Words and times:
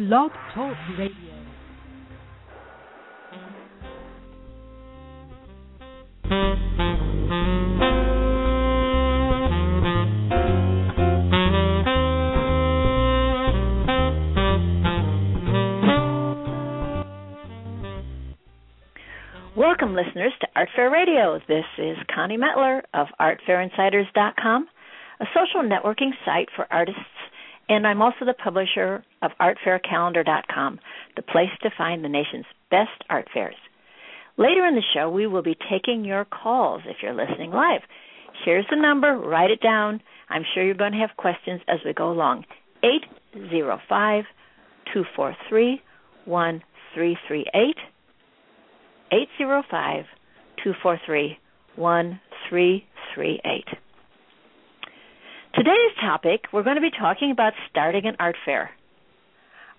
Blog 0.00 0.30
Talk 0.54 0.74
Radio. 0.98 1.14
Welcome, 19.54 19.94
listeners, 19.94 20.32
to 20.40 20.46
Art 20.56 20.70
Fair 20.74 20.90
Radio. 20.90 21.38
This 21.46 21.64
is 21.76 21.98
Connie 22.14 22.38
Mettler 22.38 22.80
of 22.94 23.08
ArtFairInsiders.com, 23.20 24.66
a 25.20 25.24
social 25.34 25.68
networking 25.68 26.12
site 26.24 26.48
for 26.56 26.66
artists 26.70 27.00
and 27.70 27.86
I'm 27.86 28.02
also 28.02 28.24
the 28.26 28.34
publisher 28.34 29.04
of 29.22 29.30
ArtFairCalendar.com, 29.40 30.80
the 31.14 31.22
place 31.22 31.50
to 31.62 31.70
find 31.78 32.04
the 32.04 32.08
nation's 32.08 32.46
best 32.68 32.90
art 33.08 33.28
fairs. 33.32 33.54
Later 34.36 34.66
in 34.66 34.74
the 34.74 34.82
show, 34.92 35.08
we 35.08 35.28
will 35.28 35.42
be 35.42 35.56
taking 35.70 36.04
your 36.04 36.24
calls 36.24 36.82
if 36.86 36.96
you're 37.00 37.14
listening 37.14 37.52
live. 37.52 37.82
Here's 38.44 38.66
the 38.70 38.76
number, 38.76 39.16
write 39.16 39.52
it 39.52 39.62
down. 39.62 40.02
I'm 40.28 40.42
sure 40.52 40.64
you're 40.64 40.74
going 40.74 40.92
to 40.92 40.98
have 40.98 41.16
questions 41.16 41.60
as 41.68 41.78
we 41.84 41.92
go 41.92 42.10
along. 42.10 42.44
805 42.82 44.24
243 44.92 45.80
1338. 46.24 47.76
805 49.12 50.04
243 50.64 51.38
1338. 51.76 53.64
Today's 55.54 55.92
topic, 56.00 56.44
we're 56.52 56.62
going 56.62 56.76
to 56.76 56.80
be 56.80 56.96
talking 56.96 57.32
about 57.32 57.54
starting 57.68 58.06
an 58.06 58.14
art 58.20 58.36
fair. 58.44 58.70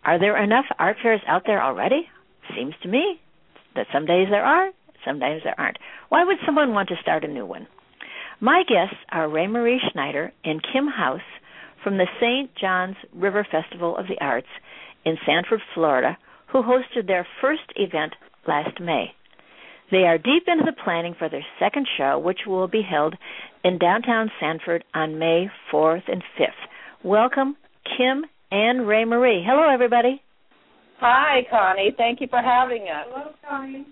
Are 0.03 0.19
there 0.19 0.41
enough 0.41 0.65
art 0.77 0.97
fairs 1.01 1.21
out 1.25 1.43
there 1.45 1.63
already? 1.63 2.09
Seems 2.53 2.73
to 2.83 2.89
me 2.89 3.21
that 3.75 3.87
some 3.93 4.05
days 4.05 4.27
there 4.29 4.43
are, 4.43 4.71
some 5.05 5.19
days 5.19 5.41
there 5.45 5.57
aren't. 5.57 5.77
Why 6.09 6.25
would 6.25 6.37
someone 6.45 6.73
want 6.73 6.89
to 6.89 6.97
start 7.01 7.23
a 7.23 7.29
new 7.29 7.45
one? 7.45 7.67
My 8.41 8.63
guests 8.67 8.97
are 9.13 9.29
Rae 9.29 9.47
Marie 9.47 9.81
Schneider 9.93 10.33
and 10.43 10.61
Kim 10.73 10.87
House 10.87 11.21
from 11.85 11.97
the 11.97 12.07
St. 12.19 12.53
John's 12.59 12.97
River 13.13 13.47
Festival 13.49 13.95
of 13.95 14.07
the 14.07 14.19
Arts 14.19 14.47
in 15.05 15.15
Sanford, 15.25 15.61
Florida, 15.73 16.17
who 16.51 16.63
hosted 16.63 17.07
their 17.07 17.25
first 17.39 17.63
event 17.77 18.13
last 18.45 18.81
May. 18.81 19.15
They 19.91 20.05
are 20.07 20.17
deep 20.17 20.43
into 20.47 20.63
the 20.63 20.71
planning 20.83 21.15
for 21.19 21.27
their 21.27 21.45
second 21.59 21.85
show, 21.97 22.17
which 22.17 22.39
will 22.47 22.69
be 22.69 22.81
held 22.81 23.15
in 23.63 23.77
downtown 23.77 24.31
Sanford 24.39 24.85
on 24.93 25.19
May 25.19 25.47
4th 25.71 26.03
and 26.07 26.23
5th. 26.39 27.03
Welcome, 27.03 27.57
Kim 27.97 28.23
and 28.51 28.87
Rae 28.87 29.03
Marie. 29.03 29.43
Hello, 29.45 29.69
everybody. 29.69 30.21
Hi, 30.99 31.41
Connie. 31.49 31.93
Thank 31.97 32.21
you 32.21 32.27
for 32.29 32.41
having 32.41 32.83
us. 32.83 33.07
Hello, 33.09 33.31
Connie. 33.47 33.85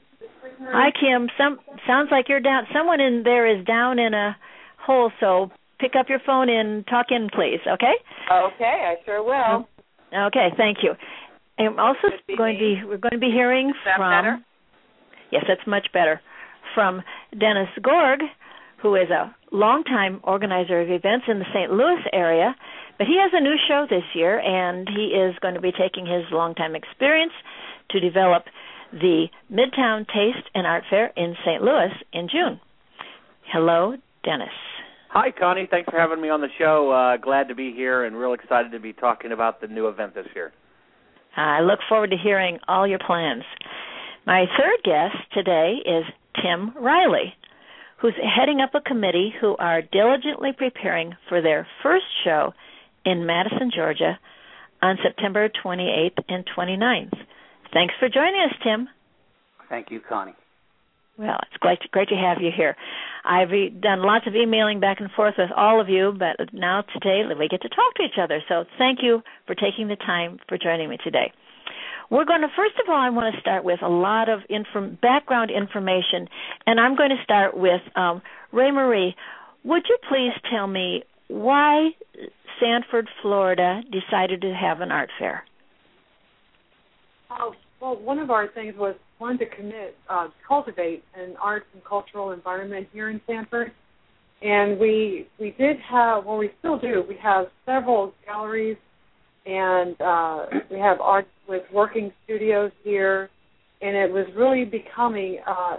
Hi, 0.61 0.89
Kim. 0.97 1.28
Some 1.38 1.59
sounds 1.86 2.09
like 2.11 2.30
you're 2.30 2.39
down. 2.39 2.63
Someone 2.73 3.02
in 3.02 3.23
there 3.23 3.45
is 3.45 3.66
down 3.66 4.00
in 4.00 4.13
a 4.13 4.38
hole. 4.86 5.11
So 5.19 5.52
pick 5.80 5.91
up 6.00 6.08
your 6.08 6.19
phone 6.25 6.50
and 6.50 6.86
talk 6.88 7.08
in, 7.09 7.30
please. 7.34 7.59
Okay. 7.67 7.94
Okay, 8.31 8.86
I 8.88 8.95
sure 9.06 9.23
will. 9.23 9.67
Okay, 10.28 10.50
thank 10.56 10.78
you. 10.81 10.94
I'm 11.58 11.78
also 11.78 12.08
going 12.38 12.56
to 12.56 12.59
be 12.59 12.81
we're 12.86 12.97
going 12.97 13.11
to 13.11 13.19
be 13.19 13.31
hearing 13.31 13.73
from. 13.84 14.00
Better? 14.00 14.39
Yes, 15.31 15.45
that's 15.47 15.66
much 15.67 15.88
better. 15.94 16.22
From 16.75 17.02
Dennis 17.31 17.69
Gorg, 17.81 18.19
who 18.81 18.95
is 18.95 19.09
a 19.09 19.35
longtime 19.52 20.22
organizer 20.23 20.81
of 20.81 20.89
events 20.89 21.25
in 21.27 21.39
the 21.39 21.45
St. 21.53 21.72
Louis 21.72 22.02
area, 22.13 22.55
but 22.97 23.08
he 23.08 23.17
has 23.19 23.31
a 23.33 23.41
new 23.41 23.55
show 23.67 23.85
this 23.89 24.03
year, 24.13 24.39
and 24.39 24.88
he 24.88 25.07
is 25.07 25.35
going 25.41 25.55
to 25.55 25.61
be 25.61 25.72
taking 25.72 26.05
his 26.05 26.23
longtime 26.31 26.75
experience 26.75 27.33
to 27.91 28.00
develop 28.00 28.44
the 28.91 29.27
Midtown 29.52 30.05
Taste 30.07 30.47
and 30.53 30.66
Art 30.66 30.83
Fair 30.89 31.11
in 31.16 31.35
St. 31.45 31.61
Louis 31.61 31.91
in 32.13 32.27
June. 32.30 32.59
Hello, 33.52 33.95
Dennis. 34.23 34.50
Hi, 35.09 35.31
Connie. 35.31 35.68
Thanks 35.69 35.89
for 35.89 36.00
having 36.00 36.22
me 36.22 36.29
on 36.29 36.41
the 36.41 36.50
show. 36.59 36.91
Uh, 36.91 37.18
glad 37.18 37.47
to 37.47 37.56
be 37.56 37.73
here 37.73 38.06
and 38.06 38.16
real 38.16 38.34
excited 38.34 38.72
to 38.73 38.79
be 38.79 38.94
talking 38.94 39.31
about 39.31 39.59
the 39.59 39.68
new 39.68 39.88
event 39.88 40.13
this 40.13 40.28
year. 40.35 40.53
I 41.35 41.62
look 41.62 41.79
forward 41.88 42.12
to 42.12 42.18
hearing 42.22 42.59
all 42.68 42.88
your 42.88 43.00
plans. 43.00 43.44
My 44.29 44.45
third 44.59 44.84
guest 44.84 45.16
today 45.34 45.78
is 45.84 46.06
Tim 46.40 46.72
Reilly, 46.79 47.34
who's 47.97 48.13
heading 48.13 48.62
up 48.62 48.75
a 48.75 48.79
committee 48.79 49.34
who 49.41 49.56
are 49.57 49.81
diligently 49.81 50.51
preparing 50.56 51.16
for 51.28 51.41
their 51.41 51.66
first 51.81 52.06
show 52.23 52.53
in 53.03 53.25
Madison, 53.25 53.72
Georgia 53.75 54.19
on 54.84 55.00
September 55.01 55.50
28th 55.50 56.19
and 56.29 56.45
29th. 56.45 57.18
Thanks 57.73 57.95
for 58.00 58.07
joining 58.07 58.39
us, 58.41 58.56
Tim. 58.63 58.88
Thank 59.68 59.89
you, 59.89 60.00
Connie. 60.00 60.35
Well, 61.18 61.39
it's 61.41 61.57
great, 61.59 61.79
great 61.89 62.09
to 62.09 62.16
have 62.16 62.38
you 62.39 62.51
here. 62.56 62.75
I've 63.25 63.50
done 63.81 64.03
lots 64.03 64.28
of 64.28 64.35
emailing 64.35 64.79
back 64.79 65.00
and 65.00 65.09
forth 65.09 65.34
with 65.39 65.50
all 65.57 65.81
of 65.81 65.89
you, 65.89 66.13
but 66.16 66.53
now 66.53 66.84
today 66.94 67.23
we 67.28 67.47
get 67.47 67.63
to 67.63 67.69
talk 67.69 67.95
to 67.95 68.03
each 68.03 68.19
other. 68.22 68.44
So 68.47 68.66
thank 68.78 69.00
you 69.01 69.23
for 69.47 69.56
taking 69.56 69.88
the 69.88 69.95
time 69.95 70.38
for 70.47 70.59
joining 70.59 70.88
me 70.88 71.00
today. 71.03 71.34
We're 72.09 72.25
going 72.25 72.42
to 72.42 72.47
first 72.56 72.75
of 72.84 72.90
all, 72.90 72.96
I 72.96 73.09
want 73.09 73.36
to 73.36 73.42
start 73.42 73.64
with 73.64 73.81
a 73.84 73.88
lot 73.88 74.30
of 74.30 74.40
inform- 74.50 74.97
background 75.02 75.52
information, 75.52 76.28
and 76.66 76.80
I'm 76.80 76.96
going 76.96 77.12
to 77.12 77.24
start 77.24 77.56
with 77.56 77.81
um, 77.96 78.22
Rae 78.52 78.72
Marie. 78.72 79.16
Would 79.64 79.84
you 79.88 79.97
please 80.09 80.31
tell 80.52 80.66
me 80.66 81.03
why 81.28 81.90
Sanford, 82.59 83.08
Florida, 83.22 83.81
decided 83.92 84.42
to 84.42 84.53
have 84.53 84.81
an 84.81 84.92
art 84.92 85.09
fair? 85.19 85.44
Oh, 87.30 87.53
well, 87.80 87.96
one 87.96 88.18
of 88.18 88.31
our 88.31 88.48
things 88.48 88.74
was 88.75 88.96
one 89.19 89.38
to 89.38 89.46
commit, 89.46 89.96
uh, 90.09 90.30
cultivate 90.48 91.03
an 91.14 91.36
arts 91.42 91.68
and 91.74 91.84
cultural 91.86 92.31
environment 92.31 92.88
here 92.92 93.12
in 93.12 93.22
Sanford, 93.28 93.72
and 94.42 94.80
we 94.80 95.28
we 95.40 95.52
did 95.59 95.78
have, 95.88 96.25
well, 96.25 96.38
we 96.38 96.50
still 96.58 96.80
do. 96.80 97.03
We 97.08 97.18
have 97.22 97.48
several 97.66 98.14
galleries 98.25 98.78
and 99.46 100.00
uh, 100.02 100.46
we 100.69 100.80
have 100.80 101.00
art 101.02 101.28
with 101.50 101.64
working 101.74 102.14
studios 102.24 102.72
here, 102.84 103.30
and 103.82 103.96
it 103.96 104.12
was 104.12 104.26
really 104.38 104.66
becoming 104.66 105.40
uh, 105.48 105.78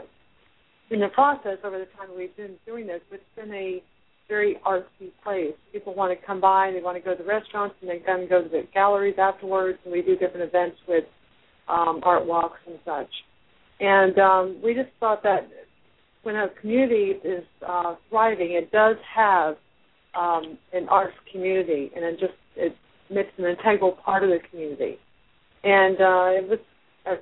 in 0.91 1.01
the 1.01 1.09
process 1.09 1.59
over 1.65 1.79
the 1.79 1.87
time 1.97 2.09
we've 2.17 2.37
been 2.37 2.57
doing 2.67 2.87
this. 2.87 3.01
It's 3.13 3.23
been 3.37 3.55
a 3.55 3.83
very 4.29 4.57
artsy 4.67 5.11
place. 5.23 5.55
People 5.73 5.95
want 5.95 6.19
to 6.19 6.27
come 6.27 6.41
by 6.41 6.67
and 6.67 6.77
they 6.77 6.83
want 6.83 6.97
to 6.97 7.03
go 7.03 7.17
to 7.17 7.23
the 7.23 7.29
restaurants 7.29 7.77
and 7.81 7.91
they 7.91 8.03
and 8.07 8.29
go 8.29 8.43
to 8.43 8.49
the 8.49 8.63
galleries 8.75 9.17
afterwards, 9.19 9.79
and 9.85 9.93
we 9.93 10.03
do 10.03 10.17
different 10.17 10.49
events 10.49 10.77
with 10.89 11.05
um, 11.69 12.01
art 12.03 12.27
walks 12.27 12.59
and 12.67 12.79
such. 12.85 13.11
And 13.81 14.19
um, 14.19 14.61
we 14.63 14.75
just 14.75 14.91
thought 14.99 15.23
that 15.23 15.49
when 16.23 16.37
a 16.37 16.49
community 16.61 17.15
is 17.25 17.45
uh, 17.67 17.95
thriving, 18.11 18.53
it 18.53 18.71
does 18.71 18.97
have 19.15 19.57
um, 20.19 20.59
an 20.73 20.89
arts 20.89 21.15
community, 21.33 21.91
and 21.95 22.05
it 22.05 22.19
just 22.19 22.35
it 22.57 22.75
it's 23.11 23.31
an 23.39 23.45
integral 23.45 23.93
part 23.93 24.23
of 24.23 24.31
the 24.31 24.39
community. 24.51 24.99
And 25.63 25.97
uh, 25.97 26.41
it 26.41 26.49
was 26.49 26.59
uh, 27.07 27.17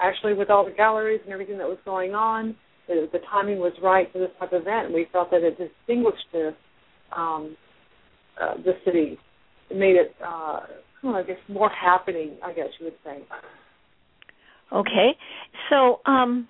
actually 0.00 0.34
with 0.34 0.50
all 0.50 0.64
the 0.64 0.70
galleries 0.70 1.20
and 1.24 1.32
everything 1.32 1.58
that 1.58 1.66
was 1.66 1.78
going 1.84 2.14
on, 2.14 2.56
the, 2.88 3.08
the 3.12 3.18
timing 3.30 3.58
was 3.58 3.72
right 3.82 4.10
for 4.12 4.18
this 4.18 4.30
type 4.38 4.52
of 4.52 4.62
event. 4.62 4.92
We 4.92 5.06
felt 5.12 5.30
that 5.30 5.42
it 5.42 5.58
distinguished 5.58 6.26
the 6.32 6.54
um, 7.16 7.56
uh, 8.40 8.54
the 8.64 8.72
city, 8.84 9.18
it 9.68 9.76
made 9.76 9.96
it, 9.96 10.14
uh, 10.24 10.60
I 11.04 11.22
guess, 11.26 11.36
more 11.48 11.68
happening. 11.68 12.36
I 12.42 12.52
guess 12.52 12.68
you 12.78 12.86
would 12.86 12.94
say. 13.04 13.18
Okay, 14.72 15.10
so 15.68 16.00
um, 16.06 16.48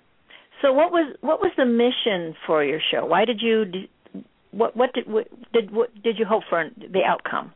so 0.61 0.71
what 0.71 0.91
was 0.91 1.15
what 1.21 1.39
was 1.39 1.51
the 1.57 1.65
mission 1.65 2.35
for 2.45 2.63
your 2.63 2.79
show? 2.91 3.05
Why 3.05 3.25
did 3.25 3.41
you 3.41 3.65
what 4.51 4.77
what 4.77 4.93
did 4.93 5.07
what 5.07 5.27
did 5.53 5.71
what 5.71 5.89
did 6.03 6.17
you 6.19 6.25
hope 6.25 6.43
for 6.49 6.69
the 6.77 7.01
outcome? 7.05 7.53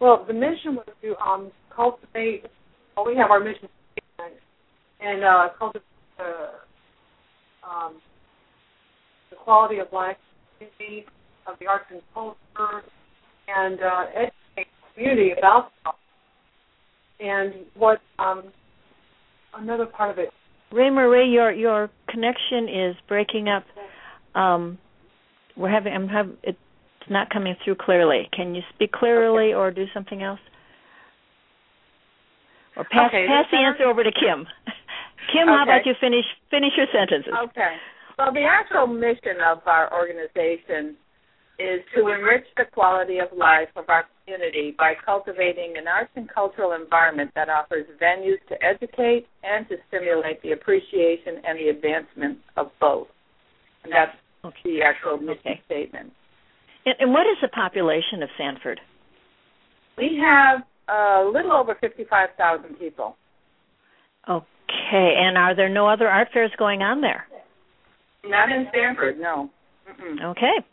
Well, 0.00 0.24
the 0.26 0.34
mission 0.34 0.76
was 0.76 0.86
to 1.02 1.16
um, 1.18 1.50
cultivate. 1.78 2.44
Well, 2.96 3.06
we 3.06 3.16
have 3.16 3.30
our 3.30 3.38
mission 3.38 3.68
and 5.00 5.22
uh, 5.22 5.48
cultivate 5.56 5.84
the, 6.18 6.32
um, 7.66 8.00
the 9.30 9.36
quality 9.36 9.78
of 9.78 9.86
life 9.92 10.16
of 10.60 11.54
the 11.60 11.66
arts 11.66 11.84
and 11.90 12.02
culture, 12.12 12.36
and 13.46 13.78
uh, 13.80 14.04
educate 14.14 14.32
the 14.56 14.94
community 14.94 15.30
about 15.38 15.70
them. 15.84 15.92
And 17.20 17.54
what 17.74 17.98
um, 18.18 18.44
another 19.56 19.86
part 19.86 20.10
of 20.10 20.18
it. 20.18 20.30
Rae 20.72 20.90
Marie, 20.90 21.30
your 21.30 21.52
your 21.52 21.90
connection 22.08 22.68
is 22.68 22.96
breaking 23.08 23.48
up. 23.48 23.64
Um, 24.38 24.78
we're 25.56 25.70
having 25.70 25.92
I'm 25.92 26.08
have 26.08 26.30
it 26.42 26.56
not 27.08 27.30
coming 27.30 27.54
through 27.64 27.76
clearly. 27.76 28.28
Can 28.36 28.54
you 28.54 28.62
speak 28.74 28.92
clearly 28.92 29.46
okay. 29.46 29.54
or 29.54 29.70
do 29.70 29.84
something 29.94 30.22
else? 30.22 30.40
Or 32.78 32.86
pass 32.86 33.10
okay, 33.10 33.26
pass 33.26 33.46
the 33.50 33.58
answer 33.58 33.84
over 33.84 34.04
to 34.04 34.12
Kim. 34.14 34.46
Kim, 35.34 35.50
okay. 35.50 35.56
how 35.58 35.62
about 35.64 35.84
you 35.84 35.94
finish 36.00 36.24
finish 36.48 36.72
your 36.78 36.86
sentences? 36.94 37.34
Okay. 37.50 37.74
Well, 38.16 38.32
the 38.32 38.46
actual 38.46 38.86
mission 38.86 39.42
of 39.44 39.58
our 39.66 39.92
organization 39.92 40.96
is 41.58 41.82
to 41.94 42.06
enrich 42.06 42.46
the 42.56 42.64
quality 42.72 43.18
of 43.18 43.28
life 43.36 43.68
of 43.74 43.84
our 43.88 44.06
community 44.24 44.74
by 44.78 44.94
cultivating 45.04 45.74
an 45.76 45.88
arts 45.88 46.10
and 46.14 46.28
cultural 46.32 46.72
environment 46.72 47.32
that 47.34 47.48
offers 47.48 47.84
venues 48.00 48.38
to 48.48 48.54
educate 48.62 49.26
and 49.42 49.68
to 49.68 49.76
stimulate 49.88 50.40
the 50.42 50.52
appreciation 50.52 51.42
and 51.44 51.58
the 51.58 51.68
advancement 51.68 52.38
of 52.56 52.70
both. 52.80 53.08
And 53.82 53.92
that's 53.92 54.16
okay. 54.44 54.56
the 54.64 54.82
actual 54.82 55.18
mission 55.18 55.58
okay. 55.58 55.62
statement. 55.66 56.12
And, 56.86 56.94
and 57.00 57.12
what 57.12 57.26
is 57.26 57.36
the 57.42 57.48
population 57.48 58.22
of 58.22 58.28
Sanford? 58.38 58.80
We 59.96 60.20
have 60.22 60.62
a 60.88 61.30
little 61.32 61.52
over 61.52 61.76
55,000 61.80 62.78
people. 62.78 63.16
Okay, 64.28 65.14
and 65.18 65.38
are 65.38 65.54
there 65.54 65.68
no 65.68 65.88
other 65.88 66.08
art 66.08 66.28
fairs 66.32 66.52
going 66.58 66.82
on 66.82 67.00
there? 67.00 67.26
Not 68.24 68.50
in 68.50 68.66
Sanford, 68.72 69.18
no. 69.18 69.50
Mm-mm. 69.88 70.32
Okay. 70.32 70.66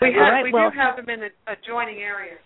We 0.00 0.08
have, 0.12 0.32
right, 0.32 0.44
we 0.44 0.52
well, 0.52 0.70
do 0.70 0.78
have 0.78 0.96
them 0.96 1.08
in 1.08 1.20
the 1.20 1.28
adjoining 1.50 1.98
areas. 1.98 2.38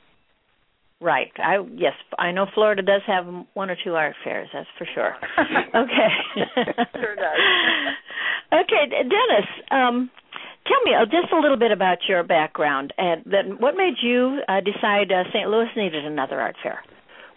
Right. 1.01 1.31
I 1.39 1.59
yes, 1.75 1.93
I 2.19 2.33
know 2.33 2.47
Florida 2.55 2.83
does 2.83 3.03
have 3.07 3.25
one 3.55 3.71
or 3.71 3.77
two 3.85 3.95
art 3.95 4.17
fairs. 4.25 4.49
That's 4.53 4.69
for 4.77 4.87
sure. 4.95 5.15
okay. 5.39 6.11
sure 6.95 7.15
does. 7.15 7.39
okay, 8.53 8.91
Dennis. 8.91 9.49
Um, 9.71 10.11
tell 10.67 10.83
me 10.85 10.93
uh, 11.01 11.05
just 11.05 11.33
a 11.33 11.39
little 11.41 11.57
bit 11.57 11.71
about 11.71 11.99
your 12.09 12.25
background 12.25 12.93
and 12.99 13.23
then 13.25 13.59
what 13.61 13.77
made 13.77 13.95
you 14.03 14.41
uh, 14.49 14.61
decide 14.61 15.13
uh, 15.13 15.23
St. 15.33 15.49
Louis 15.49 15.69
needed 15.77 16.05
another 16.05 16.41
art 16.41 16.57
fair. 16.63 16.83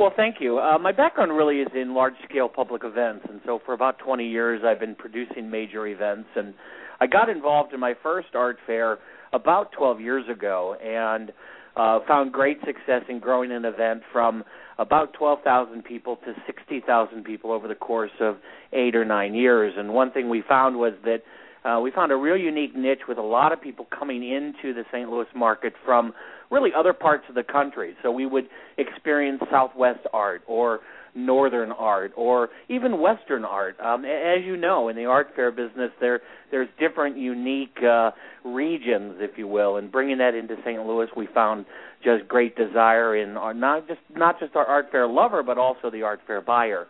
Well, 0.02 0.12
thank 0.16 0.38
you. 0.40 0.58
Uh, 0.58 0.80
my 0.80 0.92
background 0.92 1.32
really 1.32 1.58
is 1.58 1.68
in 1.76 1.94
large-scale 1.94 2.50
public 2.50 2.82
events, 2.84 3.24
and 3.30 3.40
so 3.46 3.62
for 3.64 3.76
about 3.76 4.00
20 4.00 4.28
years, 4.28 4.64
I've 4.66 4.80
been 4.80 4.96
producing 4.96 5.52
major 5.52 5.86
events. 5.86 6.28
And 6.36 6.56
I 7.00 7.06
got 7.06 7.30
involved 7.30 7.72
in 7.72 7.80
my 7.80 7.94
first 8.02 8.30
art 8.34 8.58
fair 8.66 8.98
about 9.32 9.72
12 9.74 10.02
years 10.02 10.26
ago, 10.28 10.74
and 10.84 11.32
uh, 11.76 12.00
found 12.08 12.34
great 12.34 12.58
success 12.66 13.04
in 13.10 13.20
growing 13.20 13.52
an 13.52 13.64
event 13.64 14.02
from 14.12 14.44
about 14.80 15.14
12,000 15.14 15.84
people 15.84 16.16
to 16.26 16.34
60,000 16.48 17.24
people 17.24 17.52
over 17.52 17.68
the 17.68 17.76
course 17.76 18.10
of 18.20 18.38
eight 18.74 18.96
or 18.96 19.06
nine 19.06 19.36
years. 19.36 19.76
And 19.78 19.94
one 19.94 20.12
thing 20.12 20.30
we 20.30 20.42
found 20.50 20.78
was 20.78 20.94
that 21.06 21.22
uh, 21.64 21.80
we 21.80 21.92
found 21.92 22.12
a 22.12 22.16
real 22.16 22.38
unique 22.38 22.76
niche 22.76 23.02
with 23.08 23.20
a 23.20 23.22
lot 23.22 23.54
of 23.54 23.62
people 23.62 23.86
coming 23.96 24.24
into 24.24 24.74
the 24.74 24.84
St. 24.92 25.08
Louis 25.08 25.28
market 25.36 25.74
from 25.86 26.12
really 26.52 26.72
other 26.78 26.94
parts 26.94 27.24
of 27.30 27.36
the 27.36 27.44
country. 27.44 27.96
So 28.04 28.12
we 28.12 28.26
would 28.26 28.46
experience 28.78 29.42
Southwest 29.50 30.02
art 30.14 30.42
or 30.48 30.82
Northern 31.16 31.72
art 31.72 32.12
or 32.16 32.50
even 32.70 33.02
Western 33.02 33.44
art. 33.44 33.80
Um, 33.80 34.06
as 34.06 34.44
you 34.46 34.58
know, 34.58 34.90
in 34.90 34.96
the 34.96 35.06
art 35.06 35.30
fair 35.36 35.52
business, 35.52 35.92
there 36.00 36.22
there's 36.52 36.70
different 36.80 37.18
unique 37.18 37.78
uh, 37.84 38.12
regions, 38.44 39.16
if 39.20 39.38
you 39.38 39.48
will, 39.48 39.78
and 39.78 39.92
bringing 39.92 40.18
that 40.20 40.36
into 40.36 40.56
St. 40.66 40.86
Louis, 40.86 41.08
we 41.16 41.28
found 41.34 41.66
just 42.04 42.28
great 42.28 42.56
desire 42.56 43.16
in 43.16 43.38
our, 43.38 43.54
not 43.54 43.88
just 43.88 44.00
not 44.16 44.40
just 44.40 44.56
our 44.56 44.66
art 44.66 44.88
fair 44.92 45.08
lover, 45.08 45.44
but 45.44 45.58
also 45.58 45.90
the 45.90 46.04
art 46.04 46.20
fair 46.28 46.42
buyer. 46.42 46.88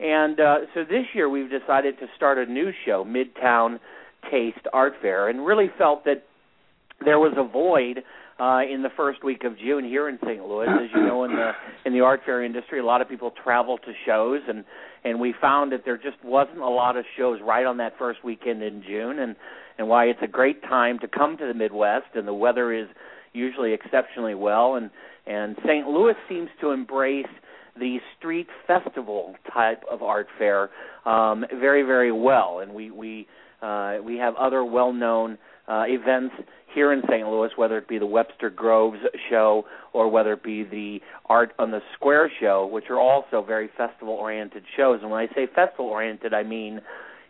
And 0.00 0.38
uh, 0.38 0.58
so 0.74 0.84
this 0.84 1.06
year, 1.14 1.28
we've 1.28 1.50
decided 1.50 1.98
to 1.98 2.06
start 2.16 2.38
a 2.38 2.46
new 2.46 2.70
show, 2.86 3.04
Midtown 3.04 3.80
Taste 4.30 4.66
Art 4.72 4.94
Fair, 5.02 5.28
and 5.28 5.44
really 5.44 5.70
felt 5.76 6.04
that 6.04 6.24
there 7.04 7.18
was 7.18 7.34
a 7.36 7.44
void 7.44 8.04
uh, 8.38 8.60
in 8.62 8.82
the 8.82 8.90
first 8.96 9.24
week 9.24 9.44
of 9.44 9.58
June 9.58 9.84
here 9.84 10.08
in 10.08 10.18
St. 10.24 10.44
Louis. 10.46 10.68
As 10.68 10.90
you 10.94 11.04
know, 11.04 11.24
in 11.24 11.32
the 11.32 11.52
in 11.84 11.92
the 11.92 12.00
art 12.00 12.20
fair 12.24 12.42
industry, 12.44 12.78
a 12.78 12.84
lot 12.84 13.00
of 13.02 13.08
people 13.08 13.32
travel 13.42 13.78
to 13.78 13.92
shows, 14.06 14.42
and 14.48 14.64
and 15.04 15.20
we 15.20 15.34
found 15.40 15.72
that 15.72 15.84
there 15.84 15.96
just 15.96 16.22
wasn't 16.24 16.58
a 16.58 16.68
lot 16.68 16.96
of 16.96 17.04
shows 17.16 17.40
right 17.42 17.66
on 17.66 17.78
that 17.78 17.94
first 17.98 18.22
weekend 18.24 18.62
in 18.62 18.82
June, 18.86 19.18
and 19.18 19.34
and 19.78 19.88
why 19.88 20.04
it's 20.06 20.20
a 20.22 20.28
great 20.28 20.62
time 20.62 20.98
to 21.00 21.08
come 21.08 21.36
to 21.38 21.46
the 21.46 21.54
Midwest, 21.54 22.14
and 22.14 22.26
the 22.26 22.34
weather 22.34 22.72
is 22.72 22.88
usually 23.32 23.72
exceptionally 23.72 24.34
well, 24.34 24.76
and 24.76 24.90
and 25.26 25.56
St. 25.64 25.86
Louis 25.86 26.14
seems 26.28 26.48
to 26.60 26.70
embrace 26.70 27.26
the 27.78 27.98
street 28.18 28.48
festival 28.66 29.36
type 29.52 29.82
of 29.90 30.02
art 30.02 30.26
fair 30.38 30.70
um, 31.06 31.44
very 31.50 31.82
very 31.82 32.12
well, 32.12 32.60
and 32.60 32.72
we 32.72 32.90
we 32.90 33.26
uh, 33.62 33.96
we 34.04 34.16
have 34.16 34.36
other 34.36 34.64
well 34.64 34.92
known 34.92 35.38
uh, 35.66 35.84
events 35.86 36.34
here 36.74 36.92
in 36.92 37.02
St. 37.08 37.26
Louis, 37.26 37.50
whether 37.56 37.78
it 37.78 37.88
be 37.88 37.98
the 37.98 38.06
Webster 38.06 38.50
Groves 38.50 38.98
show 39.30 39.64
or 39.92 40.10
whether 40.10 40.34
it 40.34 40.42
be 40.42 40.64
the 40.64 41.00
Art 41.26 41.52
on 41.58 41.70
the 41.70 41.80
Square 41.94 42.30
show, 42.40 42.66
which 42.66 42.84
are 42.90 43.00
also 43.00 43.42
very 43.42 43.70
festival 43.76 44.14
oriented 44.14 44.64
shows. 44.76 45.00
And 45.02 45.10
when 45.10 45.20
I 45.20 45.32
say 45.34 45.46
festival 45.46 45.86
oriented, 45.86 46.34
I 46.34 46.42
mean 46.42 46.80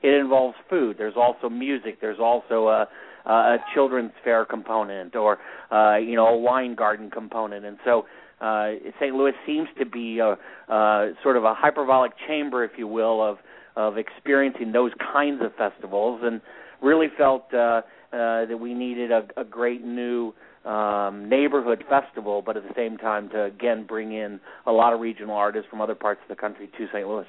it 0.02 0.14
involves 0.14 0.56
food. 0.68 0.96
There's 0.98 1.16
also 1.16 1.48
music. 1.48 2.00
There's 2.00 2.20
also 2.20 2.68
a, 2.68 2.88
a 3.30 3.56
children's 3.74 4.12
fair 4.22 4.44
component 4.44 5.16
or 5.16 5.38
uh, 5.70 5.96
you 5.96 6.16
know 6.16 6.26
a 6.26 6.38
wine 6.38 6.74
garden 6.74 7.10
component. 7.10 7.64
And 7.64 7.78
so 7.84 8.06
uh, 8.40 8.72
St. 9.00 9.14
Louis 9.14 9.32
seems 9.46 9.68
to 9.78 9.86
be 9.86 10.20
a, 10.20 10.36
uh, 10.72 11.06
sort 11.22 11.36
of 11.36 11.44
a 11.44 11.54
hyperbolic 11.54 12.12
chamber, 12.26 12.64
if 12.64 12.72
you 12.76 12.86
will, 12.86 13.22
of 13.22 13.38
of 13.76 13.96
experiencing 13.96 14.72
those 14.72 14.90
kinds 15.12 15.40
of 15.42 15.54
festivals, 15.54 16.20
and 16.24 16.40
really 16.82 17.06
felt 17.16 17.52
uh, 17.54 17.82
uh, 18.12 18.46
that 18.46 18.58
we 18.60 18.74
needed 18.74 19.10
a, 19.10 19.26
a 19.36 19.44
great 19.44 19.84
new 19.84 20.32
um, 20.64 21.28
neighborhood 21.28 21.84
festival, 21.88 22.42
but 22.44 22.56
at 22.56 22.62
the 22.62 22.74
same 22.74 22.96
time 22.96 23.28
to 23.30 23.44
again 23.44 23.86
bring 23.86 24.12
in 24.12 24.40
a 24.66 24.72
lot 24.72 24.92
of 24.92 25.00
regional 25.00 25.36
artists 25.36 25.68
from 25.70 25.80
other 25.80 25.94
parts 25.94 26.20
of 26.22 26.28
the 26.34 26.40
country 26.40 26.68
to 26.78 26.86
St. 26.92 27.06
Louis. 27.06 27.26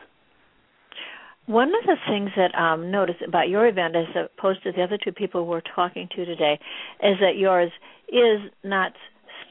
One 1.45 1.69
of 1.69 1.85
the 1.85 1.95
things 2.07 2.29
that 2.35 2.53
um 2.55 2.91
noticed 2.91 3.21
about 3.27 3.49
your 3.49 3.67
event 3.67 3.95
as 3.95 4.05
opposed 4.37 4.63
to 4.63 4.71
the 4.71 4.83
other 4.83 4.97
two 5.03 5.11
people 5.11 5.45
we're 5.45 5.61
talking 5.61 6.07
to 6.15 6.25
today 6.25 6.59
is 7.03 7.17
that 7.21 7.37
yours 7.37 7.71
is 8.07 8.51
not 8.63 8.93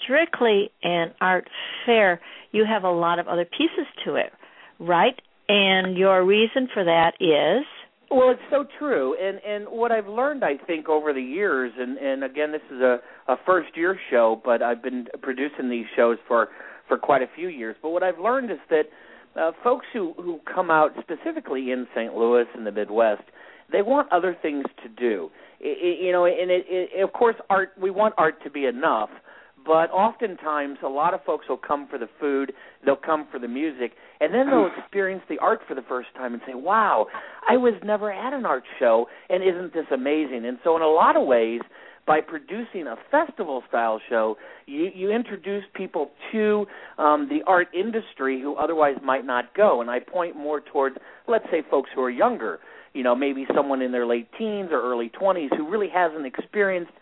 strictly 0.02 0.70
an 0.82 1.12
art 1.20 1.48
fair. 1.86 2.20
You 2.52 2.64
have 2.64 2.84
a 2.84 2.90
lot 2.90 3.18
of 3.18 3.26
other 3.26 3.44
pieces 3.44 3.86
to 4.04 4.14
it, 4.16 4.32
right? 4.78 5.20
And 5.48 5.96
your 5.96 6.24
reason 6.24 6.68
for 6.72 6.84
that 6.84 7.14
is 7.20 7.64
well, 8.10 8.30
it's 8.30 8.40
so 8.50 8.64
true, 8.78 9.16
and 9.20 9.38
and 9.44 9.66
what 9.68 9.92
I've 9.92 10.06
learned, 10.06 10.44
I 10.44 10.56
think, 10.66 10.88
over 10.88 11.12
the 11.12 11.22
years, 11.22 11.72
and 11.78 11.98
and 11.98 12.24
again, 12.24 12.52
this 12.52 12.62
is 12.70 12.80
a 12.80 12.98
a 13.28 13.36
first 13.44 13.76
year 13.76 13.98
show, 14.10 14.40
but 14.44 14.62
I've 14.62 14.82
been 14.82 15.08
producing 15.22 15.68
these 15.68 15.86
shows 15.94 16.18
for 16.26 16.48
for 16.86 16.96
quite 16.96 17.22
a 17.22 17.28
few 17.36 17.48
years. 17.48 17.76
But 17.82 17.90
what 17.90 18.02
I've 18.02 18.18
learned 18.18 18.50
is 18.50 18.58
that 18.70 18.84
uh, 19.38 19.52
folks 19.62 19.86
who 19.92 20.14
who 20.16 20.40
come 20.52 20.70
out 20.70 20.92
specifically 21.00 21.70
in 21.70 21.86
St. 21.94 22.14
Louis 22.14 22.46
and 22.54 22.66
the 22.66 22.72
Midwest, 22.72 23.24
they 23.70 23.82
want 23.82 24.10
other 24.10 24.36
things 24.40 24.64
to 24.82 24.88
do. 24.88 25.30
It, 25.60 25.78
it, 25.80 26.04
you 26.04 26.12
know, 26.12 26.24
and 26.24 26.50
it, 26.50 26.64
it, 26.68 27.02
of 27.02 27.12
course, 27.12 27.36
art. 27.50 27.72
We 27.80 27.90
want 27.90 28.14
art 28.16 28.42
to 28.44 28.50
be 28.50 28.64
enough, 28.64 29.10
but 29.66 29.90
oftentimes 29.90 30.78
a 30.82 30.88
lot 30.88 31.12
of 31.12 31.22
folks 31.24 31.46
will 31.48 31.58
come 31.58 31.86
for 31.88 31.98
the 31.98 32.08
food, 32.18 32.52
they'll 32.84 32.96
come 32.96 33.28
for 33.30 33.38
the 33.38 33.48
music, 33.48 33.92
and 34.20 34.32
then 34.32 34.46
they'll 34.46 34.70
experience 34.78 35.22
the 35.28 35.38
art 35.38 35.60
for 35.66 35.74
the 35.74 35.82
first 35.82 36.08
time 36.16 36.32
and 36.34 36.42
say, 36.46 36.54
"Wow, 36.54 37.06
I 37.48 37.56
was 37.56 37.74
never 37.84 38.12
at 38.12 38.32
an 38.32 38.46
art 38.46 38.64
show, 38.78 39.06
and 39.28 39.42
isn't 39.42 39.72
this 39.72 39.86
amazing?" 39.92 40.44
And 40.46 40.58
so, 40.64 40.76
in 40.76 40.82
a 40.82 40.88
lot 40.88 41.16
of 41.16 41.26
ways, 41.26 41.60
by 42.08 42.22
producing 42.22 42.86
a 42.86 42.96
festival 43.10 43.62
style 43.68 44.00
show, 44.08 44.38
you, 44.66 44.90
you 44.94 45.10
introduce 45.10 45.62
people 45.74 46.10
to 46.32 46.66
um, 46.96 47.28
the 47.28 47.40
art 47.46 47.68
industry 47.74 48.40
who 48.40 48.54
otherwise 48.56 48.96
might 49.04 49.26
not 49.26 49.54
go. 49.54 49.82
And 49.82 49.90
I 49.90 50.00
point 50.00 50.34
more 50.34 50.62
towards, 50.62 50.96
let's 51.28 51.44
say, 51.50 51.62
folks 51.70 51.90
who 51.94 52.00
are 52.00 52.10
younger. 52.10 52.60
You 52.94 53.02
know, 53.02 53.14
maybe 53.14 53.46
someone 53.54 53.82
in 53.82 53.92
their 53.92 54.06
late 54.06 54.28
teens 54.38 54.70
or 54.72 54.80
early 54.80 55.12
20s 55.20 55.54
who 55.54 55.68
really 55.68 55.90
hasn't 55.92 56.24
experienced 56.24 56.92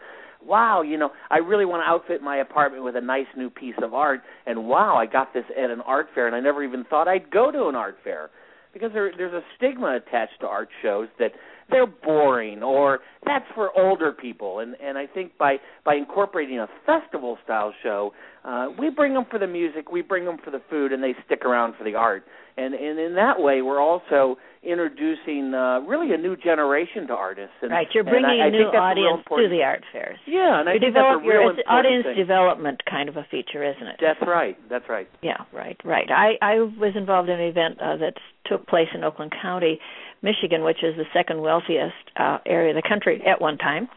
wow, 0.47 0.83
you 0.83 0.97
know, 0.97 1.11
I 1.31 1.39
really 1.39 1.65
want 1.65 1.83
to 1.83 1.91
outfit 1.91 2.23
my 2.23 2.39
apartment 2.39 2.85
with 2.85 2.97
a 2.97 3.01
nice 3.01 3.27
new 3.37 3.51
piece 3.51 3.75
of 3.83 3.95
art, 3.95 4.21
and 4.47 4.67
wow, 4.67 4.97
I 4.97 5.07
got 5.07 5.35
this 5.35 5.45
at 5.57 5.71
an 5.71 5.81
art 5.83 6.09
fair, 6.15 6.27
and 6.27 6.37
I 6.37 6.41
never 6.41 6.63
even 6.63 6.85
thought 6.85 7.09
I'd 7.09 7.31
go 7.31 7.51
to 7.51 7.67
an 7.69 7.75
art 7.75 7.97
fair. 8.05 8.31
Because 8.73 8.91
there, 8.93 9.11
there's 9.17 9.33
a 9.33 9.41
stigma 9.57 9.97
attached 9.97 10.41
to 10.41 10.47
art 10.47 10.69
shows 10.83 11.09
that 11.19 11.33
they're 11.71 11.87
boring 11.87 12.63
or 12.63 13.01
that's 13.25 13.45
for 13.55 13.77
older 13.79 14.13
people. 14.13 14.61
And 14.61 14.77
and 14.81 14.97
I 14.97 15.07
think 15.07 15.37
by 15.39 15.57
by 15.85 15.95
incorporating 15.95 16.59
a 16.59 16.69
festival 16.85 17.39
style 17.45 17.73
show 17.83 18.13
uh 18.45 18.69
we 18.79 18.91
bring 18.91 19.15
them 19.15 19.25
for 19.31 19.39
the 19.39 19.47
music 19.47 19.91
we 19.91 20.03
bring 20.03 20.25
them 20.25 20.39
for 20.45 20.51
the 20.51 20.61
food 20.71 20.93
and 20.93 21.03
they 21.03 21.15
stick 21.25 21.45
around 21.45 21.75
for 21.77 21.85
the 21.85 21.95
art. 21.95 22.25
And 22.57 22.75
and 22.75 22.99
in 22.99 23.15
that 23.17 23.41
way 23.41 23.63
we're 23.63 23.81
also 23.81 24.37
introducing 24.67 25.55
uh 25.55 25.81
really 25.87 26.13
a 26.13 26.19
new 26.19 26.37
generation 26.37 27.07
to 27.07 27.15
artists 27.15 27.55
and, 27.63 27.71
right 27.71 27.87
you're 27.95 28.05
bringing 28.05 28.41
I, 28.43 28.49
a 28.49 28.51
new 28.51 28.67
audience 28.75 29.23
to 29.29 29.49
the 29.49 29.63
art 29.63 29.85
fairs 29.93 30.19
yeah 30.27 30.61
and 30.61 30.69
you 30.69 30.75
I 30.75 30.79
think 30.79 30.95
that's 30.95 31.23
a 31.23 31.27
real 31.27 31.55
audience 31.67 32.05
thing. 32.05 32.17
development 32.17 32.83
kind 32.85 33.09
of 33.09 33.17
a 33.17 33.27
feature 33.31 33.63
isn't 33.63 33.87
it 33.87 33.97
that's 34.01 34.21
right 34.27 34.59
that's 34.69 34.89
right 34.89 35.09
yeah 35.23 35.47
right 35.53 35.79
right 35.85 36.11
I 36.11 36.35
I 36.43 36.55
was 36.59 36.95
involved 36.97 37.29
in 37.29 37.41
an 37.41 37.49
event 37.49 37.81
uh, 37.81 37.97
that 37.97 38.15
took 38.45 38.67
place 38.67 38.89
in 38.95 39.05
Oakland 39.05 39.33
County 39.43 39.81
Michigan, 40.23 40.65
which 40.65 40.83
is 40.83 40.97
the 40.97 41.05
second 41.13 41.41
wealthiest 41.41 41.95
uh, 42.17 42.39
area 42.47 42.71
of 42.71 42.83
the 42.83 42.89
country 42.89 43.23
at 43.27 43.41
one 43.41 43.59
time. 43.59 43.89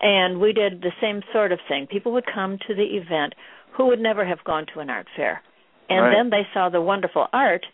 And 0.00 0.40
we 0.40 0.52
did 0.52 0.80
the 0.80 0.92
same 1.00 1.22
sort 1.32 1.52
of 1.52 1.58
thing. 1.68 1.86
People 1.86 2.12
would 2.12 2.24
come 2.26 2.58
to 2.68 2.74
the 2.74 2.96
event 2.96 3.34
who 3.76 3.86
would 3.86 4.00
never 4.00 4.24
have 4.24 4.42
gone 4.44 4.66
to 4.74 4.80
an 4.80 4.90
art 4.90 5.06
fair. 5.16 5.42
And 5.88 6.04
right. 6.04 6.14
then 6.16 6.30
they 6.30 6.46
saw 6.52 6.68
the 6.68 6.80
wonderful 6.80 7.26
art 7.32 7.64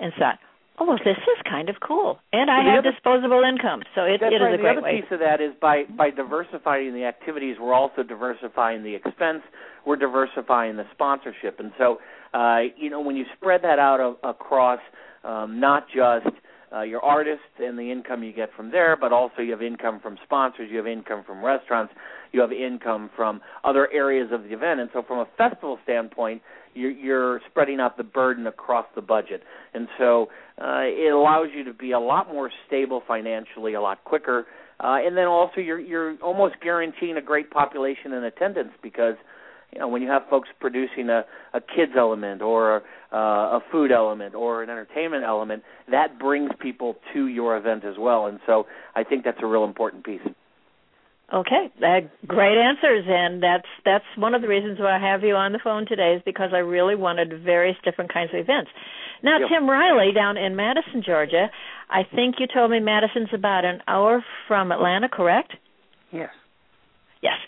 and 0.00 0.12
thought, 0.18 0.38
Oh, 0.76 0.98
this 1.04 1.16
is 1.16 1.42
kind 1.48 1.68
of 1.68 1.76
cool, 1.86 2.18
and 2.32 2.50
I 2.50 2.64
have 2.74 2.80
other- 2.80 2.90
disposable 2.90 3.42
income, 3.44 3.82
so 3.94 4.02
it, 4.02 4.20
it 4.20 4.32
is 4.34 4.40
right. 4.40 4.54
a 4.54 4.56
the 4.56 4.62
great 4.62 4.72
other 4.78 4.82
way. 4.82 5.00
piece 5.00 5.10
of 5.12 5.20
that 5.20 5.40
is 5.40 5.52
by 5.60 5.84
by 5.84 6.10
diversifying 6.10 6.92
the 6.94 7.04
activities, 7.04 7.56
we're 7.60 7.72
also 7.74 8.02
diversifying 8.02 8.82
the 8.82 8.94
expense. 8.94 9.42
We're 9.86 9.96
diversifying 9.96 10.76
the 10.76 10.84
sponsorship, 10.92 11.60
and 11.60 11.70
so 11.78 11.98
uh, 12.34 12.58
you 12.76 12.90
know 12.90 13.00
when 13.00 13.14
you 13.14 13.24
spread 13.36 13.62
that 13.62 13.78
out 13.78 14.00
a- 14.00 14.28
across 14.28 14.80
um, 15.22 15.60
not 15.60 15.86
just 15.94 16.34
uh, 16.74 16.82
your 16.82 17.04
artists 17.04 17.44
and 17.58 17.78
the 17.78 17.90
income 17.90 18.22
you 18.22 18.32
get 18.32 18.50
from 18.56 18.70
there, 18.70 18.96
but 18.96 19.12
also 19.12 19.42
you 19.42 19.52
have 19.52 19.62
income 19.62 20.00
from 20.00 20.18
sponsors, 20.24 20.68
you 20.70 20.76
have 20.76 20.86
income 20.86 21.22
from 21.24 21.44
restaurants, 21.44 21.92
you 22.32 22.40
have 22.40 22.52
income 22.52 23.10
from 23.14 23.40
other 23.62 23.88
areas 23.92 24.30
of 24.32 24.42
the 24.44 24.52
event, 24.52 24.80
and 24.80 24.90
so 24.92 25.02
from 25.02 25.18
a 25.18 25.28
festival 25.38 25.78
standpoint, 25.84 26.42
you're, 26.74 26.90
you're 26.90 27.40
spreading 27.48 27.78
out 27.78 27.96
the 27.96 28.02
burden 28.02 28.46
across 28.46 28.86
the 28.96 29.02
budget, 29.02 29.42
and 29.72 29.86
so 29.98 30.28
uh, 30.60 30.82
it 30.82 31.12
allows 31.12 31.48
you 31.54 31.64
to 31.64 31.72
be 31.72 31.92
a 31.92 32.00
lot 32.00 32.32
more 32.32 32.50
stable 32.66 33.02
financially, 33.06 33.74
a 33.74 33.80
lot 33.80 34.02
quicker, 34.04 34.46
uh, 34.80 34.98
and 35.04 35.16
then 35.16 35.26
also 35.26 35.60
you're 35.60 35.78
you're 35.78 36.16
almost 36.20 36.56
guaranteeing 36.60 37.16
a 37.16 37.22
great 37.22 37.50
population 37.50 38.12
in 38.12 38.24
attendance 38.24 38.72
because 38.82 39.14
you 39.72 39.78
know 39.78 39.86
when 39.86 40.02
you 40.02 40.08
have 40.08 40.22
folks 40.28 40.48
producing 40.58 41.08
a 41.08 41.24
a 41.52 41.60
kids 41.60 41.92
element 41.96 42.42
or 42.42 42.82
uh, 43.14 43.58
a 43.58 43.60
food 43.70 43.92
element 43.92 44.34
or 44.34 44.62
an 44.62 44.70
entertainment 44.70 45.24
element, 45.24 45.62
that 45.90 46.18
brings 46.18 46.50
people 46.60 46.96
to 47.12 47.28
your 47.28 47.56
event 47.56 47.84
as 47.84 47.94
well, 47.98 48.26
and 48.26 48.40
so 48.46 48.66
I 48.96 49.04
think 49.04 49.24
that's 49.24 49.38
a 49.40 49.46
real 49.46 49.64
important 49.64 50.04
piece. 50.04 50.20
Okay, 51.32 51.72
uh, 51.82 52.00
great 52.26 52.58
answers, 52.58 53.04
and 53.08 53.42
that's 53.42 53.66
that's 53.84 54.04
one 54.16 54.34
of 54.34 54.42
the 54.42 54.48
reasons 54.48 54.78
why 54.78 54.96
I 54.96 55.00
have 55.00 55.22
you 55.22 55.34
on 55.34 55.52
the 55.52 55.58
phone 55.62 55.86
today 55.86 56.14
is 56.16 56.22
because 56.24 56.50
I 56.52 56.58
really 56.58 56.96
wanted 56.96 57.42
various 57.42 57.76
different 57.82 58.12
kinds 58.12 58.30
of 58.34 58.40
events. 58.40 58.70
Now, 59.22 59.38
Yep. 59.38 59.48
Tim 59.48 59.70
Reilly 59.70 60.12
down 60.12 60.36
in 60.36 60.54
Madison, 60.54 61.02
Georgia, 61.02 61.50
I 61.88 62.02
think 62.14 62.36
you 62.38 62.46
told 62.46 62.70
me 62.70 62.78
Madison's 62.78 63.30
about 63.32 63.64
an 63.64 63.82
hour 63.88 64.22
from 64.46 64.70
Atlanta, 64.70 65.08
correct? 65.08 65.54
Yes. 66.12 66.30
Yes. 67.22 67.38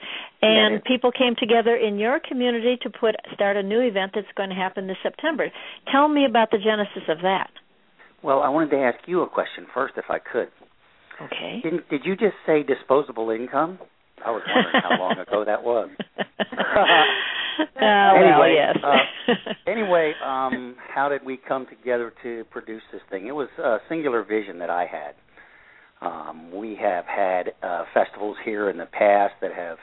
And 0.42 0.84
people 0.84 1.10
came 1.10 1.34
together 1.38 1.74
in 1.76 1.98
your 1.98 2.20
community 2.20 2.76
to 2.82 2.90
put 2.90 3.16
start 3.34 3.56
a 3.56 3.62
new 3.62 3.80
event 3.80 4.12
that's 4.14 4.26
going 4.36 4.50
to 4.50 4.54
happen 4.54 4.86
this 4.86 4.96
September. 5.02 5.48
Tell 5.90 6.08
me 6.08 6.24
about 6.24 6.50
the 6.50 6.58
genesis 6.58 7.08
of 7.08 7.22
that. 7.22 7.50
Well, 8.22 8.40
I 8.42 8.48
wanted 8.48 8.70
to 8.70 8.78
ask 8.78 8.98
you 9.06 9.22
a 9.22 9.28
question 9.28 9.66
first, 9.72 9.94
if 9.96 10.04
I 10.08 10.18
could. 10.18 10.48
Okay. 11.22 11.60
Didn't 11.62 11.88
did 11.88 12.02
you 12.04 12.16
just 12.16 12.34
say 12.46 12.62
disposable 12.62 13.30
income? 13.30 13.78
I 14.24 14.30
was 14.30 14.42
wondering 14.46 14.82
how 14.82 14.98
long 14.98 15.18
ago 15.18 15.44
that 15.44 15.62
was. 15.62 15.90
uh, 16.18 16.24
well, 17.80 18.16
Anyway, 18.16 18.54
yes. 18.56 18.76
uh, 18.82 19.52
Anyway, 19.70 20.12
um, 20.24 20.76
how 20.94 21.08
did 21.08 21.24
we 21.24 21.38
come 21.48 21.66
together 21.66 22.12
to 22.22 22.44
produce 22.50 22.82
this 22.92 23.02
thing? 23.10 23.26
It 23.26 23.34
was 23.34 23.48
a 23.58 23.78
singular 23.88 24.22
vision 24.22 24.58
that 24.58 24.70
I 24.70 24.86
had. 24.86 25.14
Um, 26.06 26.50
we 26.54 26.76
have 26.80 27.04
had 27.06 27.52
uh, 27.62 27.84
festivals 27.94 28.36
here 28.44 28.68
in 28.68 28.76
the 28.76 28.86
past 28.86 29.34
that 29.40 29.52
have, 29.54 29.78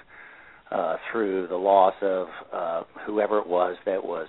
uh, 0.74 0.98
through 1.12 1.48
the 1.48 1.56
loss 1.56 1.94
of 2.02 2.28
uh, 2.52 2.84
whoever 3.06 3.40
it 3.40 3.48
was 3.48 3.78
that 3.86 4.04
was 4.04 4.28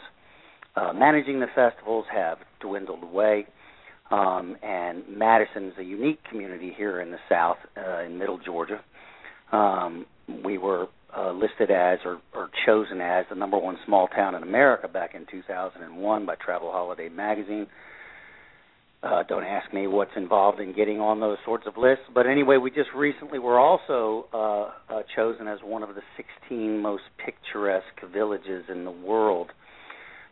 uh, 0.76 0.92
managing 0.92 1.40
the 1.40 1.46
festivals, 1.54 2.04
have 2.12 2.38
dwindled 2.60 3.02
away. 3.02 3.46
Um, 4.10 4.56
and 4.62 5.04
Madison's 5.08 5.72
a 5.78 5.82
unique 5.82 6.20
community 6.30 6.74
here 6.76 7.00
in 7.00 7.10
the 7.10 7.18
South, 7.28 7.56
uh, 7.76 8.02
in 8.02 8.18
Middle 8.18 8.38
Georgia. 8.38 8.80
Um, 9.52 10.04
we 10.44 10.58
were 10.58 10.88
uh, 11.16 11.32
listed 11.32 11.70
as 11.70 12.00
or, 12.04 12.20
or 12.34 12.50
chosen 12.66 13.00
as 13.00 13.24
the 13.30 13.36
number 13.36 13.56
one 13.58 13.78
small 13.86 14.08
town 14.08 14.34
in 14.34 14.42
America 14.42 14.88
back 14.88 15.14
in 15.14 15.26
2001 15.30 16.26
by 16.26 16.34
Travel 16.34 16.70
Holiday 16.70 17.08
magazine. 17.08 17.66
Uh, 17.66 17.93
don't 19.28 19.44
ask 19.44 19.72
me 19.72 19.86
what's 19.86 20.10
involved 20.16 20.60
in 20.60 20.74
getting 20.74 21.00
on 21.00 21.20
those 21.20 21.36
sorts 21.44 21.64
of 21.66 21.76
lists, 21.76 22.04
but 22.14 22.26
anyway, 22.26 22.56
we 22.56 22.70
just 22.70 22.90
recently 22.96 23.38
were 23.38 23.58
also 23.58 24.26
uh, 24.32 24.94
uh, 24.94 25.02
chosen 25.14 25.46
as 25.48 25.58
one 25.62 25.82
of 25.82 25.90
the 25.94 26.02
16 26.16 26.80
most 26.80 27.02
picturesque 27.24 27.84
villages 28.12 28.64
in 28.70 28.84
the 28.84 28.90
world. 28.90 29.50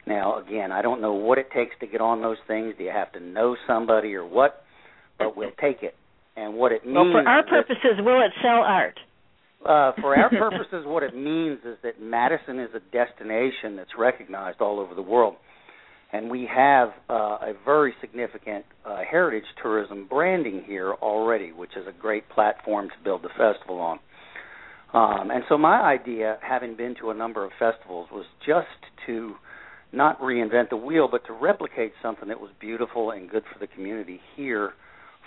Now, 0.06 0.38
again, 0.40 0.72
I 0.72 0.82
don't 0.82 1.00
know 1.00 1.12
what 1.12 1.38
it 1.38 1.48
takes 1.54 1.74
to 1.80 1.86
get 1.86 2.00
on 2.00 2.22
those 2.22 2.38
things. 2.48 2.74
Do 2.78 2.84
you 2.84 2.90
have 2.90 3.12
to 3.12 3.20
know 3.20 3.56
somebody 3.66 4.14
or 4.14 4.26
what? 4.26 4.62
But 5.18 5.36
we'll 5.36 5.50
take 5.60 5.82
it. 5.82 5.94
And 6.34 6.54
what 6.54 6.72
it 6.72 6.84
means. 6.84 6.96
well, 6.96 7.12
for 7.12 7.28
our 7.28 7.40
is 7.40 7.44
that- 7.44 7.66
purposes, 7.68 7.98
will 8.00 8.20
it 8.24 8.32
sell 8.42 8.62
art? 8.62 8.98
uh, 9.64 9.92
for 10.00 10.16
our 10.16 10.28
purposes, 10.50 10.84
what 10.86 11.02
it 11.02 11.14
means 11.14 11.60
is 11.64 11.76
that 11.82 12.00
Madison 12.00 12.58
is 12.58 12.70
a 12.74 12.80
destination 12.90 13.76
that's 13.76 13.90
recognized 13.98 14.60
all 14.60 14.80
over 14.80 14.94
the 14.94 15.02
world, 15.02 15.36
and 16.12 16.30
we 16.30 16.48
have 16.54 16.90
uh, 17.08 17.38
a 17.40 17.52
very 17.64 17.94
significant 18.00 18.64
uh, 18.84 18.98
heritage 19.08 19.46
tourism 19.62 20.06
branding 20.08 20.62
here 20.66 20.92
already, 20.92 21.52
which 21.52 21.70
is 21.76 21.86
a 21.88 21.92
great 21.92 22.28
platform 22.28 22.88
to 22.88 22.94
build 23.02 23.22
the 23.22 23.30
festival 23.30 23.78
on. 23.78 23.98
Um, 24.92 25.30
and 25.30 25.42
so, 25.48 25.56
my 25.56 25.80
idea, 25.80 26.36
having 26.42 26.76
been 26.76 26.94
to 27.00 27.10
a 27.10 27.14
number 27.14 27.44
of 27.44 27.52
festivals, 27.58 28.08
was 28.12 28.26
just 28.46 28.66
to 29.06 29.34
not 29.90 30.20
reinvent 30.20 30.68
the 30.68 30.76
wheel, 30.76 31.08
but 31.10 31.24
to 31.26 31.32
replicate 31.32 31.92
something 32.02 32.28
that 32.28 32.40
was 32.40 32.50
beautiful 32.60 33.10
and 33.10 33.30
good 33.30 33.42
for 33.50 33.58
the 33.58 33.66
community 33.66 34.20
here 34.36 34.72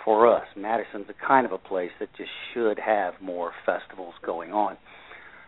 for 0.04 0.32
us. 0.32 0.44
Madison's 0.56 1.08
the 1.08 1.14
kind 1.26 1.46
of 1.46 1.52
a 1.52 1.58
place 1.58 1.90
that 1.98 2.08
just 2.16 2.30
should 2.54 2.78
have 2.78 3.14
more 3.20 3.50
festivals 3.64 4.14
going 4.24 4.52
on. 4.52 4.76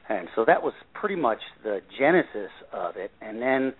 And 0.09 0.29
so 0.35 0.45
that 0.47 0.63
was 0.63 0.73
pretty 0.95 1.17
much 1.17 1.39
the 1.63 1.81
genesis 1.97 2.51
of 2.73 2.97
it. 2.97 3.13
And 3.21 3.41
then 3.41 3.75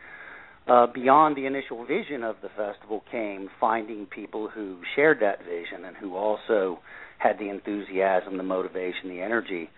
uh, 0.69 0.87
beyond 0.87 1.37
the 1.37 1.47
initial 1.47 1.85
vision 1.85 2.23
of 2.23 2.37
the 2.43 2.49
festival 2.51 3.03
came 3.11 3.49
finding 3.59 4.07
people 4.07 4.49
who 4.49 4.79
shared 4.95 5.19
that 5.21 5.39
vision 5.39 5.85
and 5.87 5.97
who 5.97 6.15
also 6.15 6.79
had 7.19 7.39
the 7.39 7.49
enthusiasm, 7.49 8.37
the 8.37 8.43
motivation, 8.43 9.09
the 9.09 9.21
energy 9.21 9.71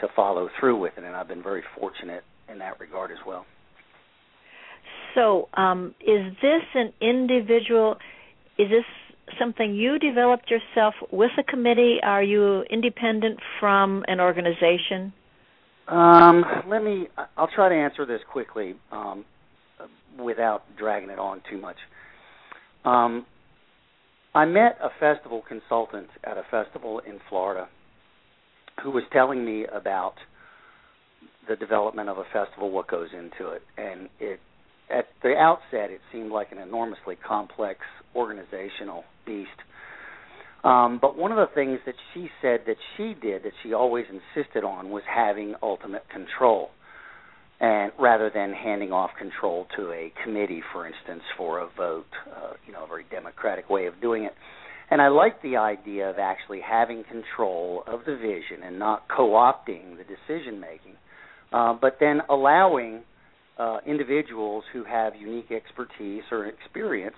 to 0.00 0.08
follow 0.16 0.48
through 0.58 0.78
with 0.78 0.92
it. 0.96 1.04
And 1.04 1.14
I've 1.14 1.28
been 1.28 1.42
very 1.42 1.62
fortunate 1.78 2.24
in 2.50 2.58
that 2.58 2.80
regard 2.80 3.10
as 3.10 3.18
well. 3.26 3.44
So, 5.14 5.48
um, 5.54 5.94
is 6.00 6.32
this 6.40 6.62
an 6.74 6.92
individual? 7.00 7.96
Is 8.58 8.68
this 8.70 8.84
something 9.38 9.74
you 9.74 9.98
developed 9.98 10.50
yourself 10.50 10.94
with 11.10 11.30
a 11.38 11.42
committee? 11.42 11.98
Are 12.02 12.22
you 12.22 12.62
independent 12.70 13.38
from 13.58 14.04
an 14.08 14.20
organization? 14.20 15.12
Um, 15.88 16.44
let 16.68 16.82
me. 16.82 17.08
I'll 17.36 17.50
try 17.54 17.68
to 17.68 17.74
answer 17.74 18.06
this 18.06 18.20
quickly 18.30 18.74
um, 18.92 19.24
without 20.18 20.62
dragging 20.78 21.10
it 21.10 21.18
on 21.18 21.42
too 21.50 21.58
much. 21.58 21.76
Um, 22.84 23.26
I 24.34 24.44
met 24.44 24.78
a 24.82 24.88
festival 24.98 25.42
consultant 25.46 26.08
at 26.24 26.38
a 26.38 26.42
festival 26.50 27.00
in 27.06 27.18
Florida 27.28 27.68
who 28.82 28.90
was 28.90 29.02
telling 29.12 29.44
me 29.44 29.66
about 29.66 30.14
the 31.48 31.56
development 31.56 32.08
of 32.08 32.18
a 32.18 32.24
festival, 32.32 32.70
what 32.70 32.86
goes 32.86 33.08
into 33.12 33.52
it, 33.52 33.62
and 33.76 34.08
it 34.20 34.40
at 34.90 35.06
the 35.22 35.34
outset 35.36 35.90
it 35.90 36.00
seemed 36.12 36.32
like 36.32 36.52
an 36.52 36.58
enormously 36.58 37.16
complex 37.26 37.80
organizational 38.14 39.04
beast. 39.26 39.50
Um, 40.64 40.98
but 41.00 41.16
one 41.16 41.32
of 41.32 41.38
the 41.38 41.54
things 41.54 41.78
that 41.86 41.94
she 42.12 42.28
said 42.42 42.60
that 42.66 42.76
she 42.96 43.14
did 43.20 43.44
that 43.44 43.52
she 43.62 43.72
always 43.72 44.04
insisted 44.10 44.62
on 44.62 44.90
was 44.90 45.02
having 45.08 45.54
ultimate 45.62 46.08
control, 46.10 46.70
and 47.60 47.92
rather 47.98 48.30
than 48.34 48.52
handing 48.52 48.90
off 48.90 49.10
control 49.18 49.66
to 49.76 49.92
a 49.92 50.12
committee, 50.24 50.62
for 50.72 50.86
instance, 50.86 51.22
for 51.36 51.58
a 51.60 51.68
vote, 51.76 52.06
uh, 52.34 52.54
you 52.66 52.72
know, 52.72 52.84
a 52.84 52.88
very 52.88 53.04
democratic 53.10 53.68
way 53.68 53.86
of 53.86 54.00
doing 54.00 54.24
it. 54.24 54.32
And 54.90 55.00
I 55.00 55.08
like 55.08 55.40
the 55.42 55.56
idea 55.56 56.10
of 56.10 56.18
actually 56.18 56.60
having 56.60 57.04
control 57.04 57.84
of 57.86 58.00
the 58.06 58.16
vision 58.16 58.64
and 58.64 58.78
not 58.78 59.04
co-opting 59.14 59.96
the 59.98 60.04
decision 60.04 60.58
making, 60.58 60.94
uh, 61.52 61.74
but 61.80 61.98
then 62.00 62.22
allowing 62.28 63.02
uh, 63.58 63.78
individuals 63.86 64.64
who 64.72 64.84
have 64.84 65.14
unique 65.14 65.52
expertise 65.52 66.22
or 66.32 66.46
experience 66.46 67.16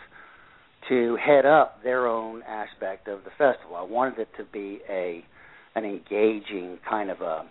to 0.89 1.17
head 1.25 1.47
up 1.47 1.83
their 1.85 2.09
own 2.09 2.43
aspect 2.43 3.07
of 3.07 3.21
the 3.25 3.31
festival. 3.31 3.77
I 3.77 3.83
wanted 3.83 4.19
it 4.19 4.29
to 4.39 4.45
be 4.53 4.81
a 4.91 5.25
an 5.75 5.85
engaging 5.87 6.79
kind 6.87 7.11
of 7.11 7.23
a 7.23 7.47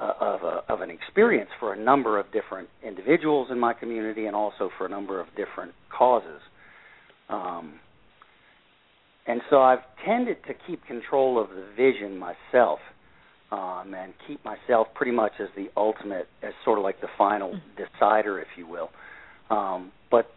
uh, 0.00 0.12
of 0.20 0.42
a 0.42 0.72
of 0.72 0.80
an 0.80 0.90
experience 0.90 1.50
for 1.58 1.72
a 1.72 1.78
number 1.78 2.18
of 2.18 2.26
different 2.32 2.68
individuals 2.86 3.48
in 3.50 3.58
my 3.58 3.72
community 3.72 4.26
and 4.26 4.36
also 4.36 4.70
for 4.78 4.86
a 4.86 4.88
number 4.88 5.20
of 5.20 5.26
different 5.36 5.72
causes. 5.90 6.40
Um, 7.28 7.80
and 9.26 9.42
so 9.50 9.60
I've 9.60 9.80
tended 10.06 10.38
to 10.46 10.54
keep 10.66 10.84
control 10.86 11.38
of 11.40 11.50
the 11.50 11.66
vision 11.76 12.16
myself 12.18 12.78
um, 13.52 13.94
and 13.94 14.12
keep 14.26 14.42
myself 14.44 14.88
pretty 14.94 15.12
much 15.12 15.32
as 15.40 15.48
the 15.56 15.66
ultimate, 15.76 16.28
as 16.42 16.52
sort 16.64 16.78
of 16.78 16.84
like 16.84 17.00
the 17.00 17.08
final 17.16 17.58
decider, 17.76 18.40
if 18.40 18.48
you 18.56 18.66
will. 18.66 18.90
Um, 19.50 19.92
but 20.10 20.30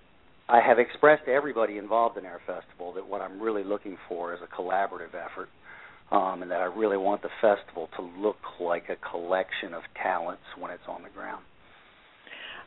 I 0.50 0.60
have 0.60 0.80
expressed 0.80 1.26
to 1.26 1.32
everybody 1.32 1.78
involved 1.78 2.18
in 2.18 2.26
our 2.26 2.40
festival 2.46 2.94
that 2.94 3.08
what 3.08 3.22
I'm 3.22 3.42
really 3.42 3.64
looking 3.64 3.98
for 4.10 4.34
is 4.34 4.40
a 4.44 4.62
collaborative 4.62 5.16
effort, 5.16 5.50
um, 6.12 6.42
and 6.42 6.52
that 6.52 6.62
I 6.62 6.66
really 6.66 6.98
want 6.98 7.22
the 7.22 7.30
festival 7.40 7.90
to 7.98 8.02
look 8.22 8.38
like 8.60 8.90
a 8.90 8.98
collection 9.10 9.74
of 9.74 9.84
talents 10.02 10.44
when 10.58 10.72
it's 10.72 10.84
on 10.88 11.04
the 11.04 11.10
ground. 11.10 11.44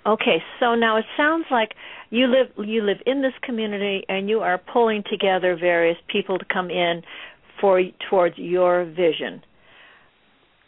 Okay, 0.07 0.43
so 0.61 0.75
now 0.75 0.99
it 0.99 1.05
sounds 1.17 1.47
like 1.51 1.71
you 2.11 2.27
live 2.27 2.49
you 2.67 2.83
live 2.83 2.99
in 3.07 3.23
this 3.23 3.33
community 3.43 4.05
and 4.09 4.29
you 4.29 4.41
are 4.41 4.59
pulling 4.59 5.03
together 5.11 5.57
various 5.59 5.97
people 6.09 6.39
to 6.39 6.45
come 6.53 6.69
in 6.71 7.03
for 7.61 7.81
towards 8.11 8.37
your 8.37 8.85
vision. 8.85 9.43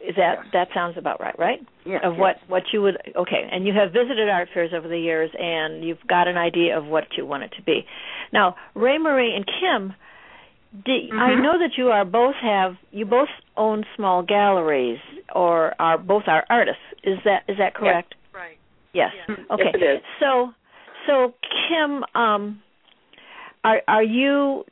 Is 0.00 0.14
that 0.16 0.38
Yes. 0.38 0.46
that 0.52 0.68
sounds 0.72 0.96
about 0.96 1.20
right, 1.20 1.38
right? 1.38 1.60
Yeah. 1.84 1.98
Of 2.02 2.16
what 2.16 2.36
what 2.48 2.62
you 2.72 2.80
would 2.80 2.96
okay, 3.14 3.48
and 3.50 3.66
you 3.66 3.74
have 3.74 3.92
visited 3.92 4.28
art 4.30 4.48
fairs 4.54 4.72
over 4.74 4.88
the 4.88 4.98
years 4.98 5.30
and 5.38 5.84
you've 5.84 6.06
got 6.06 6.28
an 6.28 6.38
idea 6.38 6.76
of 6.78 6.86
what 6.86 7.04
you 7.16 7.26
want 7.26 7.42
it 7.42 7.52
to 7.56 7.62
be. 7.62 7.84
Now, 8.32 8.56
Rae 8.74 8.98
Marie 8.98 9.34
and 9.34 9.46
Kim, 9.46 9.94
do, 10.84 10.92
I 11.12 11.30
Mhm. 11.30 11.42
know 11.42 11.58
that 11.58 11.76
you 11.78 11.90
are 11.90 12.04
both 12.04 12.34
have 12.36 12.76
you 12.90 13.06
both 13.06 13.28
own 13.56 13.84
small 13.94 14.22
galleries 14.22 15.00
or 15.34 15.74
are 15.78 15.98
both 15.98 16.28
are 16.28 16.44
artists. 16.50 16.82
Is 17.02 17.18
that 17.24 17.44
is 17.48 17.56
that 17.58 17.74
correct? 17.74 18.14
Right. 18.32 18.58
Yes. 18.92 19.12
Yeah. 19.28 19.36
Okay. 19.50 19.64
Yes, 19.64 19.74
it 19.74 19.82
is. 19.82 20.02
So, 20.20 20.54
so 21.06 21.34
Kim, 21.42 22.04
um, 22.14 22.62
are 23.64 23.82
are 23.88 24.02
you? 24.02 24.64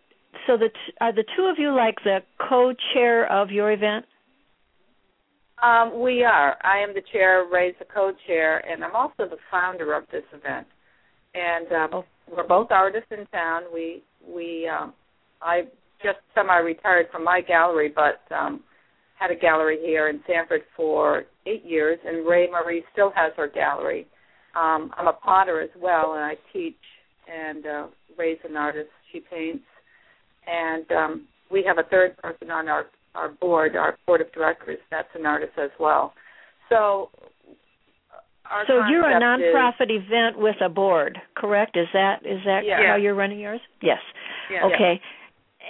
So 0.47 0.57
the 0.57 0.69
t- 0.69 0.95
are 1.01 1.13
the 1.13 1.25
two 1.37 1.47
of 1.47 1.59
you 1.59 1.73
like 1.73 2.03
the 2.05 2.23
co-chair 2.39 3.31
of 3.31 3.51
your 3.51 3.71
event? 3.73 4.05
Um, 5.63 6.01
we 6.01 6.25
are. 6.25 6.59
I 6.63 6.79
am 6.79 6.93
the 6.93 7.01
chair, 7.13 7.45
Rae's 7.51 7.75
the 7.79 7.87
co-chair, 7.87 8.59
and 8.69 8.85
I'm 8.85 8.95
also 8.95 9.27
the 9.29 9.39
founder 9.51 9.95
of 9.95 10.05
this 10.11 10.25
event. 10.33 10.67
And 11.35 11.73
um, 11.73 11.91
Oh. 11.93 12.05
we're 12.29 12.47
both 12.47 12.71
artists 12.71 13.11
in 13.11 13.27
town. 13.27 13.63
We 13.73 14.03
we 14.27 14.69
um, 14.69 14.93
I 15.41 15.67
just 16.05 16.19
semi-retired 16.35 17.07
from 17.11 17.25
my 17.25 17.41
gallery, 17.41 17.93
but 17.95 18.21
um, 18.35 18.63
had 19.19 19.31
a 19.31 19.35
gallery 19.35 19.79
here 19.81 20.09
in 20.09 20.21
Sanford 20.27 20.63
for 20.77 21.25
eight 21.47 21.65
years, 21.65 21.99
and 22.07 22.27
Rae 22.27 22.49
Marie 22.51 22.85
still 22.93 23.11
has 23.17 23.33
her 23.37 23.49
gallery. 23.49 24.07
Um, 24.55 24.93
I'm 24.97 25.09
a 25.09 25.13
potter 25.15 25.61
as 25.61 25.71
well, 25.81 26.13
and 26.15 26.23
I 26.23 26.35
teach. 26.53 26.77
And 27.27 27.67
uh, 27.67 27.87
Rae's 28.19 28.39
an 28.49 28.57
artist; 28.57 28.91
she 29.11 29.21
paints. 29.21 29.65
And 30.47 30.91
um, 30.93 31.27
we 31.51 31.65
have 31.67 31.79
a 31.79 31.89
third 31.89 32.17
person 32.19 32.51
on 32.51 32.69
our 32.69 32.85
our 33.15 33.31
board, 33.31 33.77
our 33.77 33.97
board 34.07 34.21
of 34.21 34.31
directors. 34.33 34.79
That's 34.91 35.09
an 35.15 35.27
artist 35.27 35.53
as 35.59 35.71
well. 35.81 36.13
So. 36.69 37.11
Our 38.51 38.65
so 38.67 38.75
you're 38.91 39.09
a 39.09 39.19
concept 39.19 39.49
is- 39.49 39.55
nonprofit 39.55 40.05
event 40.05 40.39
with 40.39 40.57
a 40.63 40.69
board, 40.69 41.17
correct? 41.35 41.79
Is 41.79 41.87
that 41.95 42.27
is 42.27 42.41
that 42.45 42.67
Yeah. 42.67 42.87
how 42.89 42.97
you're 42.97 43.15
running 43.15 43.41
yours? 43.41 43.61
Yes. 43.81 44.01
Yeah. 44.51 44.67
Okay. 44.67 45.01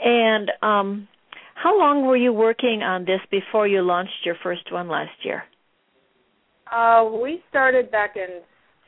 And 0.02 0.50
um, 0.62 1.08
how 1.54 1.78
long 1.78 2.06
were 2.06 2.16
you 2.16 2.32
working 2.32 2.82
on 2.82 3.04
this 3.04 3.20
before 3.30 3.66
you 3.66 3.82
launched 3.82 4.24
your 4.24 4.36
first 4.42 4.72
one 4.72 4.88
last 4.88 5.24
year? 5.24 5.44
Uh, 6.70 7.08
we 7.22 7.42
started 7.50 7.90
back 7.90 8.16
in 8.16 8.40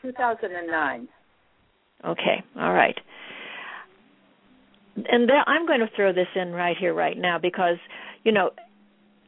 2009. 0.03 1.09
Okay, 2.05 2.45
all 2.57 2.73
right. 2.73 2.97
And 4.97 5.29
there, 5.29 5.47
I'm 5.47 5.67
going 5.67 5.81
to 5.81 5.89
throw 5.95 6.13
this 6.13 6.29
in 6.35 6.53
right 6.53 6.77
here, 6.79 6.95
right 6.95 7.17
now, 7.17 7.39
because 7.39 7.77
you 8.25 8.33
know, 8.33 8.51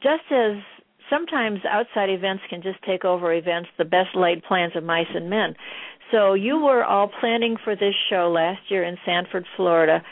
just 0.03 0.25
as 0.33 0.57
sometimes 1.09 1.61
outside 1.71 2.11
events 2.11 2.43
can 2.51 2.63
just 2.63 2.83
take 2.85 3.05
over 3.05 3.33
events, 3.33 3.69
the 3.79 3.85
best 3.85 4.15
laid 4.15 4.43
plans 4.43 4.73
of 4.75 4.83
mice 4.83 5.07
and 5.15 5.31
men. 5.31 5.55
So 6.11 6.35
you 6.35 6.59
were 6.59 6.85
all 6.85 7.11
planning 7.21 7.57
for 7.63 7.77
this 7.77 7.95
show 8.11 8.31
last 8.31 8.61
year 8.71 8.83
in 8.83 8.97
Sanford, 9.07 9.45
Florida, 9.57 10.03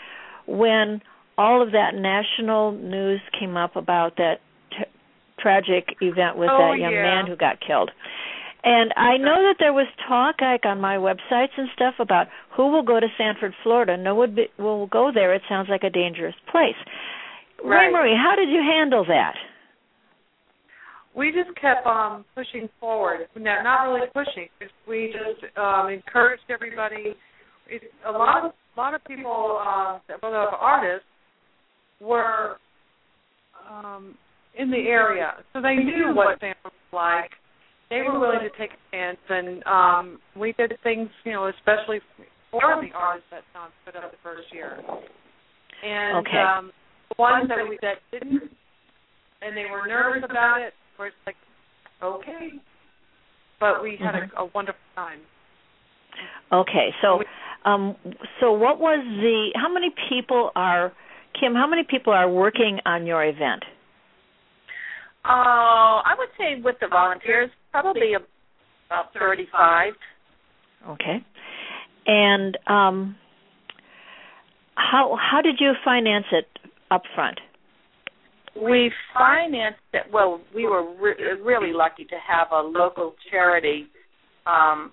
when 0.46 1.00
all 1.38 1.62
of 1.62 1.72
that 1.72 1.94
national 1.94 2.72
news 2.72 3.20
came 3.38 3.56
up 3.56 3.76
about 3.76 4.16
that 4.16 4.36
t- 4.70 4.84
tragic 5.38 5.96
event 6.00 6.36
with 6.36 6.48
Oh, 6.50 6.58
that 6.58 6.78
young 6.78 6.92
yeah. 6.92 7.02
man 7.02 7.26
who 7.26 7.36
got 7.36 7.60
killed. 7.60 7.90
And 8.64 8.92
I 8.96 9.16
know 9.16 9.36
that 9.46 9.56
there 9.60 9.72
was 9.72 9.86
talk, 10.08 10.40
like 10.40 10.64
on 10.64 10.80
my 10.80 10.96
websites 10.96 11.54
and 11.56 11.68
stuff, 11.74 11.94
about 12.00 12.26
who 12.56 12.72
will 12.72 12.82
go 12.82 12.98
to 12.98 13.06
Sanford, 13.16 13.54
Florida. 13.62 13.96
No 13.96 14.14
one 14.14 14.34
be, 14.34 14.48
will 14.58 14.88
go 14.88 15.12
there. 15.14 15.34
It 15.34 15.42
sounds 15.48 15.68
like 15.68 15.84
a 15.84 15.90
dangerous 15.90 16.34
place. 16.50 16.74
Rae 17.64 17.90
Marie, 17.92 18.16
how 18.16 18.34
did 18.34 18.48
you 18.48 18.60
handle 18.60 19.04
that? 19.06 19.34
we 21.16 21.32
just 21.32 21.48
kept 21.58 21.86
um 21.86 22.24
pushing 22.34 22.68
forward. 22.78 23.26
No, 23.34 23.62
not 23.62 23.84
really 23.84 24.06
pushing. 24.12 24.48
We 24.86 25.12
just 25.12 25.56
um 25.56 25.88
encouraged 25.88 26.44
everybody. 26.50 27.16
It, 27.68 27.82
a 28.06 28.12
lot 28.12 28.44
of 28.44 28.52
a 28.76 28.80
lot 28.80 28.94
of 28.94 29.02
people, 29.04 29.58
uh, 29.58 29.98
a 29.98 30.18
lot 30.22 30.48
of 30.48 30.54
artists, 30.60 31.06
were 32.00 32.56
um 33.70 34.14
in 34.58 34.70
the 34.70 34.88
area, 34.88 35.34
so 35.52 35.60
they 35.60 35.76
knew 35.76 36.14
what 36.14 36.40
San 36.40 36.54
was 36.64 36.72
like. 36.92 37.30
They 37.90 37.98
were 37.98 38.18
willing 38.18 38.40
to 38.40 38.50
take 38.58 38.70
a 38.72 38.96
chance, 38.96 39.18
and 39.28 39.64
um 39.66 40.18
we 40.36 40.52
did 40.52 40.72
things, 40.82 41.08
you 41.24 41.32
know, 41.32 41.48
especially 41.48 42.00
for 42.50 42.60
the 42.80 42.96
artists 42.96 43.28
that 43.30 43.42
Tom 43.52 43.70
put 43.84 43.96
up 43.96 44.10
the 44.10 44.18
first 44.22 44.52
year. 44.52 44.78
And 45.84 46.26
Okay. 46.26 46.38
um 46.38 46.72
the 47.10 47.22
ones 47.22 47.48
that 47.48 47.58
we 47.68 47.78
that 47.82 47.98
didn't 48.12 48.50
and 49.42 49.56
they 49.56 49.64
were 49.70 49.86
nervous 49.86 50.22
about 50.28 50.60
it, 50.60 50.72
were 50.98 51.10
like, 51.26 51.36
okay. 52.02 52.50
But 53.60 53.82
we 53.82 53.98
had 53.98 54.14
a, 54.14 54.40
a 54.40 54.46
wonderful 54.54 54.80
time. 54.94 55.20
Okay, 56.52 56.90
so 57.02 57.20
um 57.64 57.96
so 58.40 58.52
what 58.52 58.78
was 58.80 59.04
the 59.04 59.50
how 59.54 59.72
many 59.72 59.90
people 60.08 60.50
are 60.54 60.92
Kim, 61.38 61.54
how 61.54 61.66
many 61.66 61.82
people 61.88 62.12
are 62.12 62.30
working 62.30 62.78
on 62.86 63.06
your 63.06 63.24
event? 63.24 63.64
Uh, 65.24 66.00
I 66.04 66.14
would 66.16 66.28
say 66.38 66.60
with 66.62 66.76
the 66.80 66.88
volunteers, 66.88 67.50
probably 67.72 68.12
about 68.14 69.12
35. 69.18 69.92
Okay. 70.88 71.24
And 72.06 72.56
um 72.68 73.16
how 74.76 75.16
how 75.18 75.42
did 75.42 75.56
you 75.58 75.72
finance 75.84 76.26
it 76.30 76.46
up 76.90 77.02
front? 77.14 77.40
We 78.54 78.90
financed 79.12 79.80
it. 79.92 80.04
Well, 80.12 80.40
we 80.54 80.66
were 80.66 80.94
re- 80.94 81.40
really 81.42 81.72
lucky 81.72 82.04
to 82.04 82.16
have 82.26 82.48
a 82.52 82.60
local 82.66 83.14
charity 83.30 83.86
um, 84.46 84.92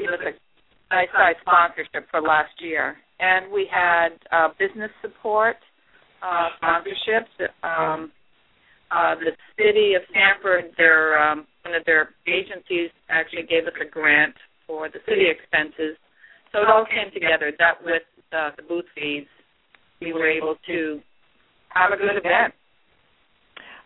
us 0.00 0.18
a 0.20 0.94
nice 0.94 1.08
size 1.12 1.36
sponsorship 1.40 2.10
for 2.10 2.20
last 2.20 2.50
year, 2.58 2.96
and 3.22 3.52
we 3.52 3.68
had 3.70 4.08
uh, 4.32 4.48
business 4.58 4.90
support, 5.00 5.56
uh, 6.22 6.48
sponsorships. 6.60 7.30
Um, 7.62 8.10
uh, 8.90 9.14
the 9.14 9.30
city 9.56 9.94
of 9.94 10.02
Sanford, 10.12 10.72
their 10.76 11.16
um, 11.22 11.46
one 11.64 11.74
of 11.74 11.84
their 11.86 12.10
agencies 12.26 12.90
actually 13.08 13.44
gave 13.44 13.64
us 13.64 13.72
a 13.80 13.88
grant 13.88 14.34
for 14.66 14.88
the 14.88 14.98
city 15.08 15.26
expenses. 15.30 15.96
So 16.50 16.60
it 16.60 16.68
all 16.68 16.84
came 16.84 17.12
together. 17.14 17.52
That 17.58 17.78
with 17.82 18.02
uh, 18.32 18.50
the 18.56 18.62
booth 18.64 18.84
fees, 18.94 19.26
we 20.00 20.12
were 20.12 20.28
able 20.28 20.56
to 20.66 21.00
have 21.68 21.92
a 21.92 21.96
good 21.96 22.18
event. 22.18 22.52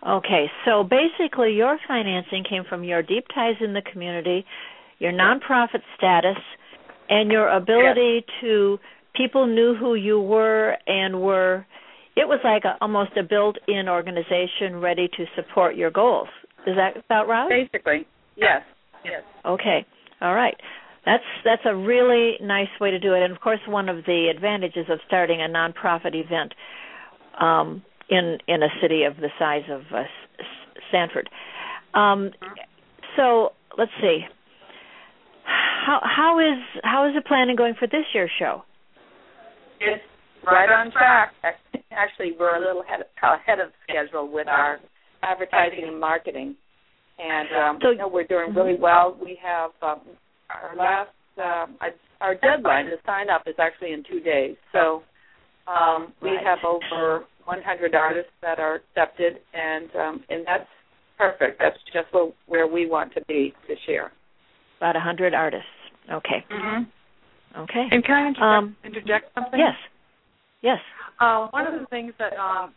Okay, 0.06 0.46
so 0.64 0.82
basically 0.82 1.52
your 1.52 1.78
financing 1.86 2.44
came 2.48 2.64
from 2.68 2.84
your 2.84 3.02
deep 3.02 3.26
ties 3.34 3.56
in 3.60 3.74
the 3.74 3.82
community, 3.92 4.44
your 4.98 5.12
nonprofit 5.12 5.82
status, 5.96 6.36
and 7.08 7.30
your 7.30 7.48
ability 7.48 8.24
to 8.40 8.78
people 9.16 9.46
knew 9.46 9.74
who 9.74 9.94
you 9.94 10.20
were 10.20 10.76
and 10.86 11.20
were 11.20 11.66
it 12.16 12.26
was 12.26 12.40
like 12.42 12.64
a, 12.64 12.76
almost 12.80 13.10
a 13.18 13.22
built-in 13.22 13.88
organization 13.88 14.80
ready 14.80 15.08
to 15.16 15.24
support 15.36 15.76
your 15.76 15.90
goals. 15.90 16.28
Is 16.66 16.74
that 16.76 16.96
about 17.04 17.28
right? 17.28 17.48
Basically, 17.48 18.06
yes, 18.36 18.62
yes. 19.04 19.22
Okay. 19.44 19.84
All 20.20 20.34
right. 20.34 20.56
That's 21.04 21.22
that's 21.44 21.62
a 21.64 21.76
really 21.76 22.32
nice 22.42 22.68
way 22.80 22.90
to 22.90 22.98
do 22.98 23.14
it, 23.14 23.22
and 23.22 23.32
of 23.32 23.40
course, 23.40 23.60
one 23.68 23.88
of 23.88 24.04
the 24.06 24.32
advantages 24.34 24.86
of 24.90 24.98
starting 25.06 25.40
a 25.40 25.48
nonprofit 25.48 26.14
event 26.14 26.52
um, 27.40 27.82
in 28.08 28.38
in 28.48 28.62
a 28.62 28.68
city 28.82 29.04
of 29.04 29.16
the 29.16 29.28
size 29.38 29.62
of 29.70 29.82
uh, 29.94 30.02
Sanford. 30.90 31.30
Um, 31.94 32.32
so 33.16 33.50
let's 33.78 33.92
see. 34.00 34.20
How 35.44 36.00
how 36.02 36.40
is 36.40 36.58
how 36.82 37.08
is 37.08 37.14
the 37.14 37.22
planning 37.22 37.54
going 37.54 37.74
for 37.78 37.86
this 37.86 38.04
year's 38.12 38.32
show? 38.36 38.64
It's 39.80 40.02
right 40.46 40.70
on 40.70 40.90
track. 40.92 41.32
Actually, 41.92 42.32
we're 42.38 42.56
a 42.56 42.60
little 42.60 42.82
ahead 42.82 43.00
ahead 43.22 43.58
of 43.60 43.70
schedule 43.88 44.30
with 44.30 44.48
our 44.48 44.78
advertising 45.22 45.84
and 45.88 45.98
marketing, 46.00 46.54
and 47.18 47.48
um, 47.56 47.78
So- 47.82 47.90
you 47.90 47.98
know, 47.98 48.08
we're 48.08 48.26
doing 48.26 48.54
really 48.54 48.76
well. 48.78 49.16
We 49.22 49.38
have 49.42 49.70
um, 49.82 50.00
our 50.50 50.76
last 50.76 51.10
um, 51.42 51.76
our 52.20 52.34
deadline 52.34 52.86
to 52.86 52.96
sign 53.04 53.28
up 53.30 53.42
is 53.46 53.54
actually 53.58 53.92
in 53.92 54.02
two 54.10 54.20
days. 54.20 54.56
So 54.72 55.02
um, 55.66 56.12
we 56.22 56.30
Right. 56.30 56.44
have 56.46 56.58
over 56.64 57.24
100 57.44 57.94
artists 57.94 58.30
that 58.42 58.58
are 58.58 58.76
accepted, 58.76 59.38
and 59.54 59.88
um, 59.96 60.24
and 60.30 60.46
that's 60.46 60.68
perfect. 61.18 61.58
That's 61.58 61.76
just 61.92 62.12
where, 62.12 62.30
where 62.46 62.66
we 62.66 62.86
want 62.88 63.12
to 63.14 63.20
be 63.26 63.54
this 63.68 63.78
year. 63.86 64.12
About 64.78 64.96
hundred 64.96 65.32
artists. 65.34 65.66
Okay. 66.12 66.44
Mm-hmm. 66.50 66.84
Okay. 67.56 67.88
And 67.90 68.04
can 68.04 68.14
I 68.14 68.26
interject, 68.28 68.42
Um, 68.42 68.76
interject 68.84 69.34
something? 69.34 69.58
Yes. 69.58 69.76
Yes. 70.62 70.78
Uh, 71.20 71.48
one 71.48 71.66
of 71.66 71.78
the 71.80 71.86
things 71.86 72.12
that 72.18 72.36
um, 72.38 72.74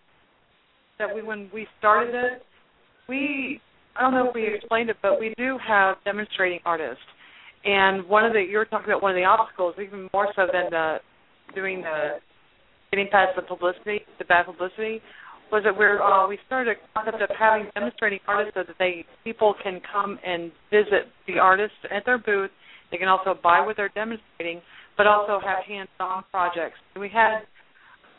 that 0.97 1.13
we 1.13 1.21
when 1.21 1.49
we 1.53 1.67
started 1.79 2.15
it, 2.15 2.45
we 3.07 3.59
I 3.95 4.01
don't 4.01 4.13
know 4.13 4.29
if 4.29 4.35
we 4.35 4.47
explained 4.47 4.89
it, 4.89 4.97
but 5.01 5.19
we 5.19 5.33
do 5.37 5.57
have 5.57 5.97
demonstrating 6.05 6.59
artists, 6.65 7.03
And 7.65 8.07
one 8.07 8.23
of 8.25 8.33
the 8.33 8.41
you 8.41 8.57
were 8.57 8.65
talking 8.65 8.89
about 8.89 9.01
one 9.01 9.11
of 9.11 9.15
the 9.17 9.25
obstacles, 9.25 9.75
even 9.81 10.09
more 10.13 10.31
so 10.35 10.47
than 10.51 10.69
the 10.69 10.97
doing 11.53 11.81
the 11.81 12.19
getting 12.91 13.09
past 13.11 13.35
the 13.35 13.41
publicity, 13.41 14.01
the 14.17 14.25
bad 14.25 14.45
publicity, 14.45 15.01
was 15.51 15.63
that 15.65 15.77
we're 15.77 16.01
uh, 16.01 16.27
we 16.27 16.37
started 16.47 16.77
a 16.77 16.93
concept 16.93 17.21
of 17.21 17.29
having 17.37 17.67
demonstrating 17.73 18.19
artists 18.27 18.53
so 18.55 18.63
that 18.65 18.75
they 18.79 19.05
people 19.23 19.53
can 19.61 19.81
come 19.91 20.17
and 20.25 20.51
visit 20.71 21.11
the 21.27 21.39
artists 21.39 21.77
at 21.91 22.05
their 22.05 22.17
booth. 22.17 22.51
They 22.91 22.97
can 22.97 23.07
also 23.07 23.37
buy 23.41 23.63
what 23.65 23.77
they're 23.77 23.89
demonstrating, 23.89 24.61
but 24.97 25.07
also 25.07 25.39
have 25.45 25.63
hands-on 25.65 26.23
projects. 26.31 26.77
We 26.99 27.09
had 27.09 27.41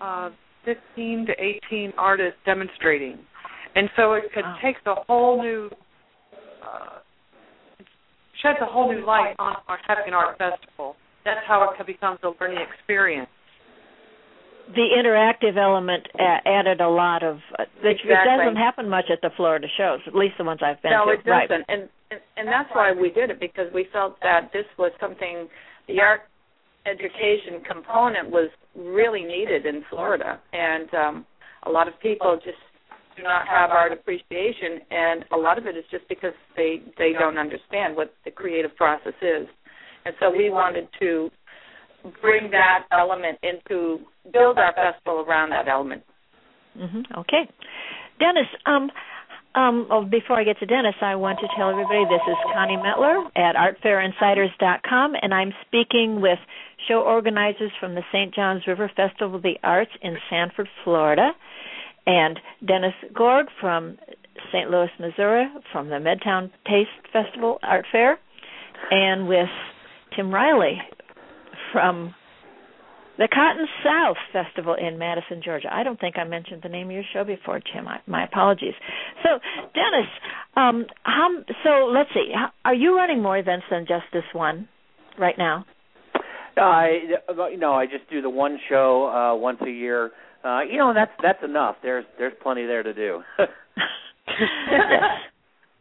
uh, 0.01 0.31
15 0.65 1.27
to 1.27 1.33
18 1.71 1.93
artists 1.99 2.39
demonstrating, 2.47 3.19
and 3.75 3.89
so 3.97 4.15
it 4.15 4.25
could 4.35 4.45
wow. 4.45 4.59
takes 4.63 4.81
a 4.87 4.95
whole 5.07 5.43
new 5.43 5.71
uh, 6.63 6.99
sheds 8.43 8.59
a 8.63 8.67
whole 8.67 8.93
new 8.93 9.05
light 9.05 9.35
on 9.39 9.57
our 9.69 9.79
having 9.87 10.09
an 10.09 10.15
art 10.15 10.39
festival. 10.39 10.97
That's 11.25 11.41
how 11.47 11.75
it 11.79 11.87
becomes 11.87 12.19
a 12.23 12.31
learning 12.41 12.65
experience 12.79 13.29
the 14.75 14.87
interactive 14.95 15.57
element 15.59 16.07
added 16.19 16.81
a 16.81 16.89
lot 16.89 17.23
of 17.23 17.39
uh, 17.59 17.65
that 17.83 17.91
Exactly. 17.91 18.13
it 18.13 18.37
doesn't 18.37 18.57
happen 18.57 18.89
much 18.89 19.07
at 19.11 19.21
the 19.23 19.31
Florida 19.37 19.67
shows, 19.77 20.01
at 20.07 20.15
least 20.15 20.35
the 20.39 20.45
ones 20.45 20.61
I've 20.63 20.81
been 20.83 20.93
no, 20.93 21.07
to. 21.07 21.13
it 21.13 21.25
doesn't, 21.25 21.65
and, 21.69 21.89
and 22.11 22.21
and 22.37 22.49
that's 22.49 22.69
why 22.73 22.93
we 22.93 23.11
did 23.11 23.31
it 23.31 23.41
because 23.41 23.67
we 23.75 23.87
felt 23.93 24.19
that 24.23 24.51
this 24.53 24.65
was 24.79 24.93
something 25.01 25.49
the 25.89 26.01
art 26.01 26.23
education 26.87 27.63
component 27.69 28.31
was 28.31 28.51
really 28.75 29.23
needed 29.23 29.67
in 29.67 29.85
Florida, 29.91 30.41
and 30.53 30.95
um, 30.95 31.27
a 31.65 31.71
lot 31.71 31.89
of 31.89 31.95
people 32.01 32.39
just 32.43 32.57
do 33.17 33.23
not 33.23 33.47
have 33.47 33.71
art 33.71 33.93
appreciation, 33.93 34.81
and 34.91 35.25
a 35.33 35.37
lot 35.37 35.59
of 35.59 35.67
it 35.67 35.77
is 35.77 35.85
just 35.91 36.09
because 36.09 36.33
they 36.57 36.83
they 36.99 37.13
don't 37.19 37.39
understand 37.39 37.97
what 37.97 38.15
the 38.25 38.31
creative 38.31 38.75
process 38.77 39.15
is, 39.21 39.47
and 40.05 40.15
so 40.21 40.31
we 40.31 40.51
wanted 40.51 40.89
to 41.01 41.31
bring 42.23 42.51
that 42.51 42.87
element 42.93 43.39
into 43.43 43.99
build 44.33 44.57
our 44.59 44.73
festival 44.75 45.25
around 45.29 45.51
that 45.51 45.69
element. 45.69 46.03
hmm 46.75 47.03
Okay, 47.19 47.49
Dennis. 48.19 48.49
Um, 48.67 48.91
um, 49.55 49.89
oh, 49.91 50.05
before 50.05 50.39
I 50.39 50.45
get 50.45 50.59
to 50.61 50.67
Dennis, 50.67 50.95
I 51.01 51.17
want 51.17 51.41
to 51.41 51.49
tell 51.57 51.71
everybody 51.71 52.05
this 52.05 52.23
is 52.29 52.37
Connie 52.55 52.77
Mettler 52.77 53.27
at 53.37 53.57
ArtFairInsiders.com, 53.57 55.15
and 55.21 55.35
I'm 55.35 55.53
speaking 55.67 56.21
with 56.21 56.39
show 56.87 57.01
organizers 57.01 57.73
from 57.81 57.95
the 57.95 58.03
St. 58.13 58.33
Johns 58.33 58.63
River 58.67 58.91
Festival 58.95 59.37
of 59.37 59.43
the 59.43 59.59
Arts 59.65 59.91
in 60.03 60.17
Sanford, 60.31 60.69
Florida, 60.85 61.31
and 62.07 62.39
Dennis 62.67 62.95
Gorg 63.13 63.47
from 63.61 63.99
St. 64.53 64.71
Louis, 64.71 64.91
Missouri, 65.01 65.47
from 65.73 65.89
the 65.89 65.97
Midtown 65.97 66.51
Taste 66.67 66.91
Festival 67.13 67.59
Art 67.63 67.87
Fair, 67.91 68.19
and 68.91 69.27
with 69.27 69.49
Tim 70.15 70.33
Reilly 70.33 70.79
from 71.73 72.15
the 73.21 73.29
Cotton 73.29 73.69
South 73.85 74.17
Festival 74.33 74.75
in 74.75 74.99
Madison, 74.99 75.43
Georgia. 75.45 75.69
I 75.71 75.83
don't 75.83 76.01
think 76.01 76.17
I 76.17 76.25
mentioned 76.25 76.63
the 76.63 76.71
name 76.71 76.87
of 76.87 76.93
your 76.93 77.05
show 77.13 77.23
before, 77.23 77.61
Tim. 77.61 77.87
I, 77.87 78.01
my 78.07 78.25
apologies. 78.25 78.73
So, 79.23 79.39
Dennis, 79.75 80.09
um, 80.57 80.87
how, 81.03 81.29
so 81.63 81.93
let's 81.93 82.09
see. 82.15 82.33
How, 82.35 82.49
are 82.65 82.75
you 82.75 82.97
running 82.97 83.23
more 83.23 83.37
events 83.37 83.67
than 83.71 83.85
just 83.87 84.05
this 84.15 84.25
one 84.33 84.69
right 85.19 85.37
now? 85.37 85.67
I 86.57 87.01
you 87.51 87.59
know 87.59 87.75
I 87.75 87.87
just 87.87 88.11
do 88.11 88.21
the 88.21 88.29
one 88.29 88.59
show 88.69 89.07
uh 89.07 89.35
once 89.37 89.59
a 89.67 89.71
year. 89.71 90.11
Uh 90.45 90.61
you 90.63 90.79
know 90.79 90.93
that's 90.93 91.13
that's 91.23 91.43
enough. 91.45 91.77
There's 91.83 92.05
there's 92.19 92.35
plenty 92.43 92.67
there 92.67 92.83
to 92.83 92.93
do. 92.93 93.23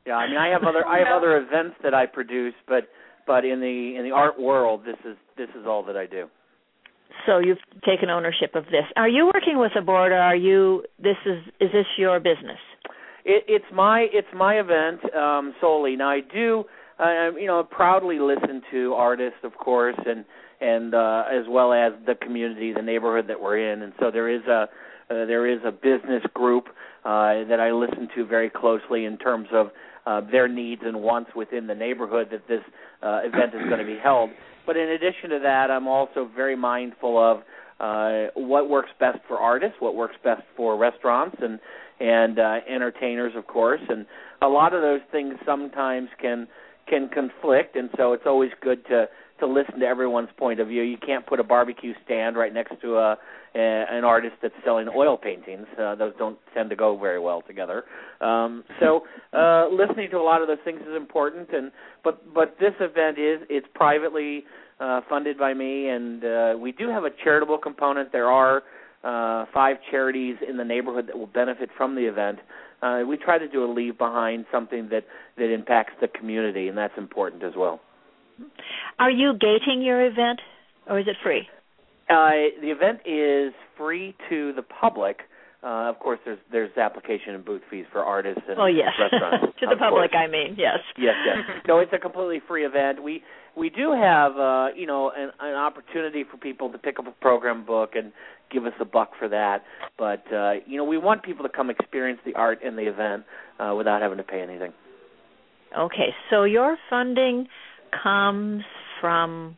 yeah, 0.05 0.15
I 0.15 0.27
mean 0.27 0.37
I 0.37 0.49
have 0.49 0.63
other 0.63 0.85
I 0.85 0.99
have 0.99 1.17
other 1.17 1.37
events 1.37 1.75
that 1.83 1.93
I 1.93 2.05
produce, 2.05 2.53
but 2.67 2.87
but 3.27 3.43
in 3.45 3.59
the 3.59 3.95
in 3.97 4.03
the 4.03 4.11
art 4.11 4.39
world 4.39 4.81
this 4.85 4.95
is 5.03 5.17
this 5.37 5.49
is 5.59 5.65
all 5.67 5.83
that 5.85 5.97
I 5.97 6.05
do. 6.05 6.27
So 7.25 7.39
you've 7.39 7.59
taken 7.85 8.09
ownership 8.09 8.55
of 8.55 8.65
this. 8.65 8.85
Are 8.95 9.09
you 9.09 9.25
working 9.33 9.57
with 9.57 9.71
a 9.77 9.81
board, 9.81 10.11
or 10.11 10.17
are 10.17 10.35
you? 10.35 10.83
This 11.01 11.17
is 11.25 11.39
is 11.59 11.71
this 11.71 11.85
your 11.97 12.19
business? 12.19 12.59
It, 13.25 13.43
it's 13.47 13.65
my 13.73 14.07
it's 14.11 14.27
my 14.35 14.55
event 14.55 15.01
um, 15.15 15.53
solely. 15.61 15.95
Now 15.95 16.09
I 16.09 16.21
do, 16.21 16.63
uh, 16.99 17.31
you 17.37 17.47
know, 17.47 17.63
proudly 17.63 18.19
listen 18.19 18.61
to 18.71 18.93
artists, 18.93 19.39
of 19.43 19.55
course, 19.57 19.97
and 20.05 20.25
and 20.61 20.93
uh, 20.93 21.23
as 21.31 21.45
well 21.47 21.73
as 21.73 21.93
the 22.05 22.15
community, 22.15 22.73
the 22.73 22.81
neighborhood 22.81 23.27
that 23.27 23.39
we're 23.41 23.71
in. 23.73 23.81
And 23.81 23.93
so 23.99 24.11
there 24.11 24.29
is 24.29 24.41
a 24.47 24.67
uh, 25.09 25.25
there 25.25 25.47
is 25.47 25.59
a 25.65 25.71
business 25.71 26.23
group 26.33 26.67
uh, 27.03 27.43
that 27.49 27.59
I 27.59 27.71
listen 27.71 28.09
to 28.15 28.25
very 28.25 28.49
closely 28.49 29.05
in 29.05 29.17
terms 29.17 29.47
of 29.51 29.67
uh, 30.05 30.21
their 30.31 30.47
needs 30.47 30.81
and 30.85 31.01
wants 31.01 31.31
within 31.35 31.67
the 31.67 31.75
neighborhood 31.75 32.27
that 32.31 32.47
this 32.47 32.61
uh, 33.01 33.21
event 33.23 33.53
is 33.55 33.67
going 33.67 33.79
to 33.79 33.85
be 33.85 33.97
held. 34.01 34.29
But 34.69 34.77
in 34.77 34.89
addition 34.89 35.31
to 35.31 35.39
that, 35.39 35.71
I'm 35.71 35.87
also 35.87 36.29
very 36.35 36.55
mindful 36.55 37.17
of 37.17 37.41
uh, 37.79 38.29
what 38.35 38.69
works 38.69 38.91
best 38.99 39.17
for 39.27 39.39
artists, 39.39 39.77
what 39.79 39.95
works 39.95 40.13
best 40.23 40.43
for 40.55 40.77
restaurants 40.77 41.37
and 41.41 41.59
and 41.99 42.37
uh, 42.37 42.59
entertainers, 42.69 43.33
of 43.35 43.47
course. 43.47 43.81
And 43.89 44.05
a 44.43 44.47
lot 44.47 44.75
of 44.75 44.83
those 44.83 45.01
things 45.11 45.33
sometimes 45.43 46.09
can 46.21 46.47
can 46.87 47.09
conflict, 47.09 47.77
and 47.77 47.89
so 47.97 48.13
it's 48.13 48.27
always 48.27 48.51
good 48.61 48.85
to 48.89 49.09
to 49.39 49.47
listen 49.47 49.79
to 49.79 49.85
everyone's 49.85 50.29
point 50.37 50.59
of 50.59 50.67
view. 50.67 50.81
You 50.81 50.97
can't 50.97 51.25
put 51.25 51.39
a 51.39 51.43
barbecue 51.43 51.93
stand 52.05 52.37
right 52.37 52.53
next 52.53 52.79
to 52.81 52.97
a, 52.97 53.17
a 53.55 53.85
an 53.89 54.03
artist 54.03 54.35
that's 54.41 54.53
selling 54.63 54.87
oil 54.95 55.17
paintings. 55.17 55.67
Uh, 55.79 55.95
those 55.95 56.13
don't 56.17 56.37
tend 56.53 56.69
to 56.69 56.75
go 56.75 56.97
very 56.97 57.19
well 57.19 57.41
together. 57.41 57.83
Um, 58.21 58.63
so 58.79 59.03
uh, 59.33 59.67
listening 59.69 60.09
to 60.11 60.17
a 60.17 60.23
lot 60.23 60.41
of 60.41 60.47
those 60.47 60.63
things 60.63 60.81
is 60.81 60.95
important. 60.95 61.49
And 61.53 61.71
but 62.03 62.33
but 62.33 62.57
this 62.59 62.73
event 62.79 63.17
is 63.17 63.41
it's 63.49 63.67
privately 63.73 64.43
uh, 64.79 65.01
funded 65.09 65.37
by 65.37 65.53
me, 65.53 65.89
and 65.89 66.23
uh, 66.23 66.55
we 66.59 66.71
do 66.71 66.89
have 66.89 67.03
a 67.03 67.09
charitable 67.23 67.57
component. 67.57 68.11
There 68.11 68.29
are 68.29 68.63
uh, 69.03 69.45
five 69.53 69.77
charities 69.89 70.37
in 70.47 70.57
the 70.57 70.63
neighborhood 70.63 71.07
that 71.07 71.17
will 71.17 71.27
benefit 71.27 71.69
from 71.77 71.95
the 71.95 72.05
event. 72.05 72.39
Uh, 72.81 73.01
we 73.07 73.17
try 73.17 73.37
to 73.37 73.47
do 73.47 73.63
a 73.63 73.69
leave 73.71 73.97
behind 73.97 74.45
something 74.51 74.89
that 74.89 75.05
that 75.37 75.53
impacts 75.53 75.93
the 76.01 76.07
community, 76.07 76.67
and 76.67 76.77
that's 76.77 76.97
important 76.97 77.43
as 77.43 77.53
well. 77.57 77.81
Are 78.97 79.11
you 79.11 79.33
gating 79.33 79.81
your 79.81 80.05
event, 80.05 80.39
or 80.87 80.99
is 80.99 81.07
it 81.07 81.15
free? 81.23 81.47
Uh, 82.09 82.49
the 82.61 82.71
event 82.71 82.99
is 83.05 83.53
free 83.77 84.15
to 84.29 84.53
the 84.53 84.63
public. 84.63 85.19
Uh, 85.61 85.89
of 85.89 85.99
course, 85.99 86.19
there's 86.23 86.39
there's 86.51 86.75
application 86.77 87.35
and 87.35 87.43
booth 87.43 87.61
fees 87.69 87.85
for 87.91 88.01
artists 88.01 88.41
and 88.47 88.57
oh 88.57 88.65
yes, 88.65 88.89
restaurants. 88.99 89.53
to 89.59 89.67
the 89.69 89.75
public. 89.75 90.11
course. 90.11 90.23
I 90.27 90.31
mean, 90.31 90.55
yes. 90.57 90.79
Yes, 90.97 91.15
yes. 91.25 91.37
no, 91.67 91.79
it's 91.79 91.91
a 91.93 91.97
completely 91.97 92.41
free 92.47 92.65
event. 92.65 93.03
We 93.03 93.23
we 93.57 93.69
do 93.69 93.91
have 93.91 94.37
uh, 94.37 94.67
you 94.75 94.87
know 94.87 95.11
an, 95.15 95.31
an 95.39 95.55
opportunity 95.55 96.23
for 96.29 96.37
people 96.37 96.71
to 96.71 96.77
pick 96.77 96.97
up 96.97 97.07
a 97.07 97.11
program 97.11 97.65
book 97.65 97.91
and 97.95 98.13
give 98.51 98.65
us 98.65 98.73
a 98.79 98.85
buck 98.85 99.11
for 99.19 99.27
that. 99.27 99.63
But 99.97 100.23
uh, 100.33 100.53
you 100.65 100.77
know 100.77 100.85
we 100.85 100.97
want 100.97 101.23
people 101.23 101.43
to 101.43 101.51
come 101.53 101.69
experience 101.69 102.21
the 102.25 102.35
art 102.35 102.63
in 102.63 102.77
the 102.77 102.87
event 102.87 103.25
uh, 103.59 103.75
without 103.75 104.01
having 104.01 104.17
to 104.17 104.23
pay 104.23 104.41
anything. 104.41 104.71
Okay, 105.77 106.15
so 106.29 106.45
your 106.45 106.77
funding 106.89 107.47
comes 108.03 108.63
from 109.01 109.57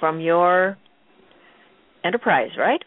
from 0.00 0.20
your 0.20 0.76
enterprise, 2.04 2.50
right? 2.58 2.82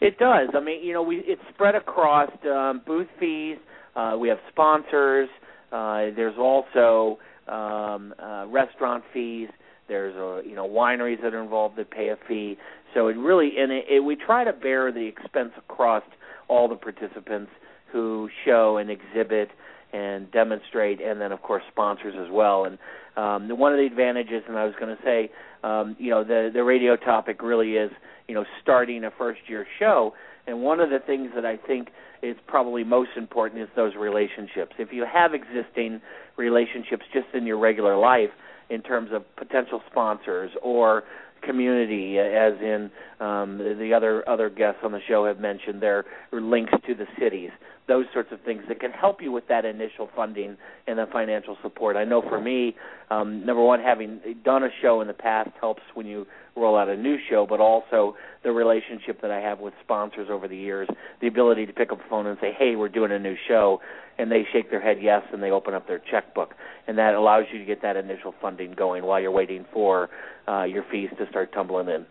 It 0.00 0.18
does. 0.18 0.48
I 0.54 0.60
mean, 0.60 0.84
you 0.84 0.92
know, 0.92 1.02
we 1.02 1.18
it's 1.18 1.42
spread 1.54 1.74
across 1.74 2.30
um, 2.44 2.82
booth 2.86 3.08
fees. 3.20 3.56
Uh, 3.94 4.16
we 4.18 4.28
have 4.28 4.38
sponsors. 4.50 5.28
Uh, 5.70 6.10
there's 6.16 6.36
also 6.38 7.18
um, 7.48 8.14
uh, 8.22 8.46
restaurant 8.48 9.04
fees. 9.12 9.48
There's 9.88 10.14
uh, 10.16 10.46
you 10.48 10.56
know 10.56 10.68
wineries 10.68 11.22
that 11.22 11.34
are 11.34 11.42
involved 11.42 11.76
that 11.76 11.90
pay 11.90 12.08
a 12.08 12.16
fee. 12.28 12.56
So 12.94 13.08
it 13.08 13.16
really 13.16 13.52
and 13.58 13.70
it, 13.70 13.84
it, 13.88 14.00
we 14.00 14.16
try 14.16 14.44
to 14.44 14.52
bear 14.52 14.90
the 14.92 15.06
expense 15.06 15.52
across 15.56 16.02
all 16.48 16.68
the 16.68 16.76
participants 16.76 17.50
who 17.92 18.28
show 18.44 18.78
and 18.78 18.90
exhibit 18.90 19.50
and 19.92 20.30
demonstrate, 20.30 21.00
and 21.00 21.20
then 21.20 21.32
of 21.32 21.42
course 21.42 21.62
sponsors 21.70 22.14
as 22.18 22.30
well. 22.30 22.64
And 22.64 22.78
um, 23.16 23.58
one 23.58 23.72
of 23.72 23.78
the 23.78 23.86
advantages, 23.86 24.42
and 24.48 24.56
I 24.56 24.64
was 24.64 24.74
going 24.80 24.96
to 24.96 25.02
say, 25.02 25.30
um, 25.62 25.96
you 25.98 26.10
know, 26.10 26.24
the 26.24 26.50
the 26.52 26.64
radio 26.64 26.96
topic 26.96 27.42
really 27.42 27.72
is, 27.72 27.90
you 28.28 28.34
know, 28.34 28.44
starting 28.62 29.04
a 29.04 29.10
first 29.16 29.40
year 29.48 29.66
show. 29.78 30.14
And 30.46 30.62
one 30.62 30.80
of 30.80 30.90
the 30.90 30.98
things 30.98 31.30
that 31.34 31.46
I 31.46 31.56
think 31.56 31.88
is 32.22 32.36
probably 32.46 32.82
most 32.84 33.10
important 33.16 33.62
is 33.62 33.68
those 33.76 33.94
relationships. 33.94 34.72
If 34.78 34.92
you 34.92 35.04
have 35.10 35.32
existing 35.34 36.00
relationships 36.36 37.04
just 37.12 37.26
in 37.34 37.46
your 37.46 37.58
regular 37.58 37.96
life, 37.96 38.30
in 38.70 38.82
terms 38.82 39.10
of 39.12 39.24
potential 39.36 39.82
sponsors 39.90 40.50
or 40.62 41.04
community, 41.42 42.18
as 42.18 42.54
in 42.60 42.90
um, 43.20 43.58
the 43.58 43.92
other 43.94 44.28
other 44.28 44.48
guests 44.48 44.80
on 44.82 44.92
the 44.92 45.00
show 45.08 45.26
have 45.26 45.40
mentioned, 45.40 45.82
their 45.82 46.04
links 46.32 46.72
to 46.86 46.94
the 46.94 47.06
cities. 47.20 47.50
Those 47.88 48.06
sorts 48.12 48.30
of 48.32 48.40
things 48.42 48.62
that 48.68 48.80
can 48.80 48.92
help 48.92 49.20
you 49.20 49.32
with 49.32 49.48
that 49.48 49.64
initial 49.64 50.08
funding 50.14 50.56
and 50.86 50.98
the 50.98 51.06
financial 51.12 51.56
support. 51.62 51.96
I 51.96 52.04
know 52.04 52.22
for 52.22 52.40
me, 52.40 52.76
um, 53.10 53.44
number 53.44 53.62
one, 53.62 53.80
having 53.80 54.20
done 54.44 54.62
a 54.62 54.68
show 54.80 55.00
in 55.00 55.08
the 55.08 55.14
past 55.14 55.50
helps 55.60 55.82
when 55.94 56.06
you 56.06 56.26
roll 56.54 56.76
out 56.76 56.88
a 56.88 56.96
new 56.96 57.16
show, 57.28 57.46
but 57.48 57.60
also 57.60 58.16
the 58.44 58.52
relationship 58.52 59.20
that 59.22 59.30
I 59.30 59.40
have 59.40 59.58
with 59.58 59.74
sponsors 59.82 60.28
over 60.30 60.46
the 60.46 60.56
years, 60.56 60.88
the 61.20 61.26
ability 61.26 61.66
to 61.66 61.72
pick 61.72 61.90
up 61.90 61.98
the 61.98 62.04
phone 62.08 62.26
and 62.26 62.38
say, 62.40 62.52
"Hey, 62.52 62.76
we're 62.76 62.88
doing 62.88 63.10
a 63.10 63.18
new 63.18 63.36
show," 63.48 63.80
and 64.18 64.30
they 64.30 64.44
shake 64.52 64.70
their 64.70 64.80
head 64.80 64.98
yes, 65.00 65.22
and 65.32 65.42
they 65.42 65.50
open 65.50 65.74
up 65.74 65.88
their 65.88 65.98
checkbook, 65.98 66.54
and 66.86 66.98
that 66.98 67.14
allows 67.14 67.46
you 67.52 67.58
to 67.58 67.64
get 67.64 67.82
that 67.82 67.96
initial 67.96 68.32
funding 68.40 68.72
going 68.72 69.04
while 69.04 69.20
you're 69.20 69.30
waiting 69.30 69.64
for 69.72 70.08
uh, 70.46 70.62
your 70.62 70.84
fees 70.90 71.10
to 71.18 71.28
start 71.30 71.52
tumbling 71.52 71.88
in. 71.88 72.06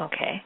Okay, 0.00 0.42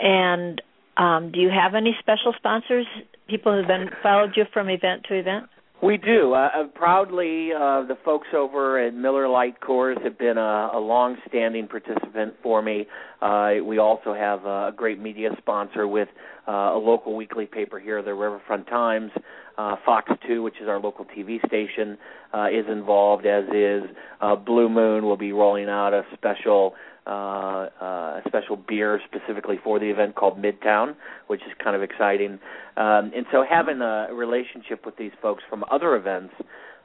and 0.00 0.62
um, 0.98 1.30
do 1.32 1.40
you 1.40 1.50
have 1.50 1.74
any 1.74 1.96
special 2.00 2.34
sponsors? 2.36 2.86
People 3.28 3.54
who've 3.54 3.66
been 3.66 3.88
followed 4.02 4.32
you 4.36 4.44
from 4.52 4.68
event 4.68 5.04
to 5.08 5.14
event. 5.14 5.46
We 5.80 5.96
do. 5.96 6.34
Uh, 6.34 6.48
uh, 6.52 6.64
proudly, 6.74 7.50
uh, 7.52 7.84
the 7.84 7.96
folks 8.04 8.26
over 8.36 8.84
at 8.84 8.94
Miller 8.94 9.28
Lite 9.28 9.60
Coors 9.60 10.02
have 10.02 10.18
been 10.18 10.36
a, 10.36 10.70
a 10.74 10.78
long-standing 10.80 11.68
participant 11.68 12.34
for 12.42 12.60
me. 12.60 12.88
Uh, 13.22 13.54
we 13.64 13.78
also 13.78 14.12
have 14.12 14.44
a 14.44 14.72
great 14.76 15.00
media 15.00 15.30
sponsor 15.38 15.86
with 15.86 16.08
uh, 16.48 16.72
a 16.74 16.78
local 16.78 17.14
weekly 17.14 17.46
paper 17.46 17.78
here, 17.78 18.02
the 18.02 18.12
Riverfront 18.12 18.66
Times. 18.66 19.12
Uh, 19.56 19.76
Fox 19.84 20.10
2, 20.26 20.42
which 20.42 20.54
is 20.60 20.68
our 20.68 20.80
local 20.80 21.04
TV 21.04 21.44
station, 21.46 21.96
uh, 22.32 22.46
is 22.46 22.64
involved, 22.68 23.24
as 23.26 23.44
is 23.54 23.82
uh, 24.20 24.34
Blue 24.34 24.68
Moon. 24.68 25.04
will 25.04 25.16
be 25.16 25.32
rolling 25.32 25.68
out 25.68 25.92
a 25.92 26.02
special 26.14 26.74
uh, 27.08 27.70
uh, 27.80 27.84
a 27.84 28.22
special 28.28 28.56
beer 28.56 29.00
specifically 29.06 29.56
for 29.64 29.78
the 29.78 29.86
event 29.86 30.14
called 30.14 30.40
Midtown, 30.40 30.94
which 31.26 31.40
is 31.40 31.52
kind 31.62 31.74
of 31.74 31.82
exciting. 31.82 32.38
Um, 32.76 33.12
and 33.16 33.24
so 33.32 33.44
having 33.48 33.80
a 33.80 34.08
relationship 34.12 34.84
with 34.84 34.96
these 34.96 35.12
folks 35.22 35.42
from 35.48 35.64
other 35.70 35.96
events 35.96 36.34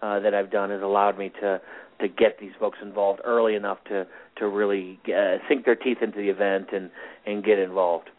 uh, 0.01 0.19
that 0.21 0.33
I've 0.33 0.51
done 0.51 0.69
has 0.69 0.81
allowed 0.81 1.17
me 1.17 1.31
to 1.41 1.61
to 2.01 2.07
get 2.07 2.39
these 2.39 2.51
folks 2.59 2.79
involved 2.81 3.21
early 3.23 3.55
enough 3.55 3.77
to 3.85 4.07
to 4.37 4.47
really 4.47 4.99
uh, 5.07 5.37
sink 5.47 5.65
their 5.65 5.75
teeth 5.75 5.99
into 6.01 6.17
the 6.17 6.29
event 6.29 6.69
and 6.71 6.89
and 7.25 7.43
get 7.43 7.59
involved. 7.59 8.09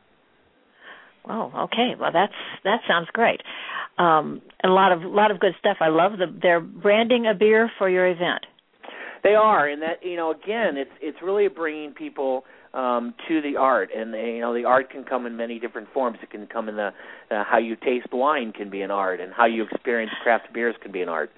Oh, 1.29 1.51
okay. 1.65 1.95
Well, 1.99 2.11
that's 2.13 2.35
that 2.65 2.81
sounds 2.87 3.09
great. 3.13 3.41
Um, 3.97 4.43
a 4.63 4.69
lot 4.69 4.93
of 4.93 5.03
lot 5.03 5.31
of 5.31 5.41
good 5.41 5.55
stuff. 5.59 5.79
I 5.81 5.89
love 5.89 6.13
the 6.19 6.27
they're 6.41 6.61
branding 6.61 7.27
a 7.27 7.35
beer 7.35 7.71
for 7.79 7.89
your 7.89 8.07
event. 8.07 8.45
They 9.25 9.35
are, 9.35 9.67
and 9.67 9.81
that 9.81 10.05
you 10.05 10.17
know, 10.17 10.31
again, 10.31 10.77
it's 10.77 10.91
it's 11.01 11.17
really 11.23 11.49
bringing 11.49 11.93
people 11.93 12.45
um, 12.75 13.15
to 13.27 13.41
the 13.41 13.57
art, 13.57 13.89
and 13.97 14.13
you 14.13 14.41
know, 14.41 14.53
the 14.53 14.67
art 14.67 14.91
can 14.91 15.03
come 15.03 15.25
in 15.25 15.35
many 15.35 15.59
different 15.59 15.89
forms. 15.95 16.19
It 16.23 16.31
can 16.31 16.47
come 16.47 16.69
in 16.69 16.77
the 16.77 16.91
uh, 17.31 17.43
how 17.43 17.57
you 17.57 17.75
taste 17.75 18.13
wine 18.13 18.53
can 18.53 18.69
be 18.69 18.83
an 18.83 18.91
art, 18.91 19.21
and 19.21 19.33
how 19.33 19.47
you 19.47 19.65
experience 19.65 20.13
craft 20.23 20.53
beers 20.53 20.75
can 20.83 20.93
be 20.93 21.01
an 21.01 21.09
art. 21.09 21.31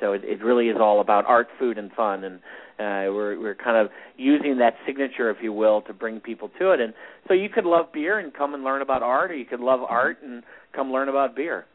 So 0.00 0.12
it, 0.12 0.24
it 0.24 0.42
really 0.42 0.68
is 0.68 0.78
all 0.80 1.00
about 1.00 1.26
art, 1.26 1.46
food, 1.60 1.78
and 1.78 1.92
fun, 1.92 2.24
and 2.24 2.36
uh, 2.80 3.12
we're 3.14 3.38
we're 3.38 3.54
kind 3.54 3.76
of 3.76 3.92
using 4.16 4.58
that 4.58 4.74
signature, 4.84 5.30
if 5.30 5.36
you 5.40 5.52
will, 5.52 5.82
to 5.82 5.92
bring 5.92 6.18
people 6.18 6.50
to 6.58 6.72
it. 6.72 6.80
And 6.80 6.92
so 7.28 7.34
you 7.34 7.48
could 7.48 7.66
love 7.66 7.92
beer 7.92 8.18
and 8.18 8.34
come 8.34 8.52
and 8.52 8.64
learn 8.64 8.82
about 8.82 9.04
art, 9.04 9.30
or 9.30 9.36
you 9.36 9.44
could 9.44 9.60
love 9.60 9.80
art 9.88 10.18
and 10.24 10.42
come 10.74 10.90
learn 10.90 11.08
about 11.08 11.36
beer. 11.36 11.66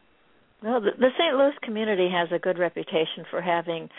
Well, 0.62 0.80
the, 0.80 0.92
the 0.98 1.10
St. 1.18 1.36
Louis 1.36 1.52
community 1.62 2.08
has 2.10 2.28
a 2.32 2.38
good 2.38 2.58
reputation 2.58 3.26
for 3.30 3.42
having 3.42 3.90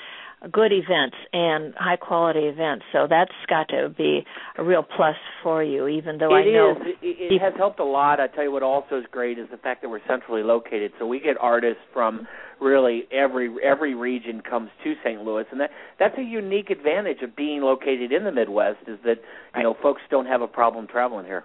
good 0.51 0.71
events 0.71 1.15
and 1.33 1.73
high 1.75 1.95
quality 1.95 2.41
events. 2.41 2.85
So 2.91 3.07
that's 3.09 3.31
got 3.47 3.69
to 3.69 3.89
be 3.89 4.25
a 4.57 4.63
real 4.63 4.83
plus 4.83 5.15
for 5.43 5.63
you, 5.63 5.87
even 5.87 6.17
though 6.17 6.35
it 6.35 6.39
I 6.39 6.51
know 6.51 6.71
is. 6.71 6.77
It, 7.01 7.33
it 7.33 7.41
has 7.41 7.53
helped 7.57 7.79
a 7.79 7.85
lot. 7.85 8.19
I 8.19 8.27
tell 8.27 8.43
you 8.43 8.51
what 8.51 8.63
also 8.63 8.99
is 8.99 9.05
great 9.11 9.39
is 9.39 9.47
the 9.51 9.57
fact 9.57 9.81
that 9.81 9.89
we're 9.89 10.05
centrally 10.07 10.43
located. 10.43 10.91
So 10.99 11.07
we 11.07 11.19
get 11.19 11.37
artists 11.39 11.81
from 11.93 12.27
really 12.61 13.03
every 13.11 13.55
every 13.63 13.95
region 13.95 14.41
comes 14.41 14.69
to 14.83 14.93
St. 15.03 15.21
Louis, 15.21 15.45
and 15.51 15.59
that 15.59 15.71
that's 15.99 16.17
a 16.17 16.23
unique 16.23 16.69
advantage 16.69 17.21
of 17.21 17.35
being 17.35 17.61
located 17.61 18.11
in 18.11 18.23
the 18.23 18.31
Midwest 18.31 18.87
is 18.87 18.99
that 19.03 19.17
you 19.55 19.63
know 19.63 19.75
folks 19.81 20.01
don't 20.09 20.27
have 20.27 20.41
a 20.41 20.47
problem 20.47 20.87
traveling 20.87 21.25
here. 21.25 21.43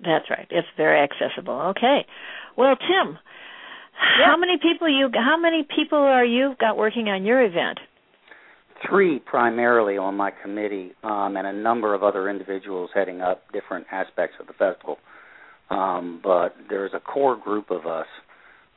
That's 0.00 0.28
right. 0.28 0.46
It's 0.50 0.68
very 0.76 1.00
accessible. 1.00 1.74
Okay. 1.76 2.06
Well, 2.56 2.76
Tim, 2.76 3.18
yeah. 4.18 4.26
how 4.26 4.36
many 4.36 4.58
people 4.58 4.88
you 4.88 5.10
how 5.14 5.38
many 5.38 5.62
people 5.62 5.98
are 5.98 6.24
you 6.24 6.54
got 6.60 6.76
working 6.76 7.08
on 7.08 7.24
your 7.24 7.42
event? 7.42 7.78
Three 8.88 9.18
primarily 9.18 9.96
on 9.96 10.16
my 10.16 10.30
committee, 10.30 10.92
um, 11.02 11.36
and 11.36 11.46
a 11.46 11.52
number 11.52 11.94
of 11.94 12.02
other 12.02 12.28
individuals 12.28 12.90
heading 12.94 13.20
up 13.20 13.42
different 13.52 13.86
aspects 13.90 14.36
of 14.40 14.46
the 14.46 14.52
festival. 14.52 14.98
Um, 15.70 16.20
but 16.22 16.54
there's 16.68 16.92
a 16.94 17.00
core 17.00 17.36
group 17.36 17.70
of 17.70 17.86
us 17.86 18.06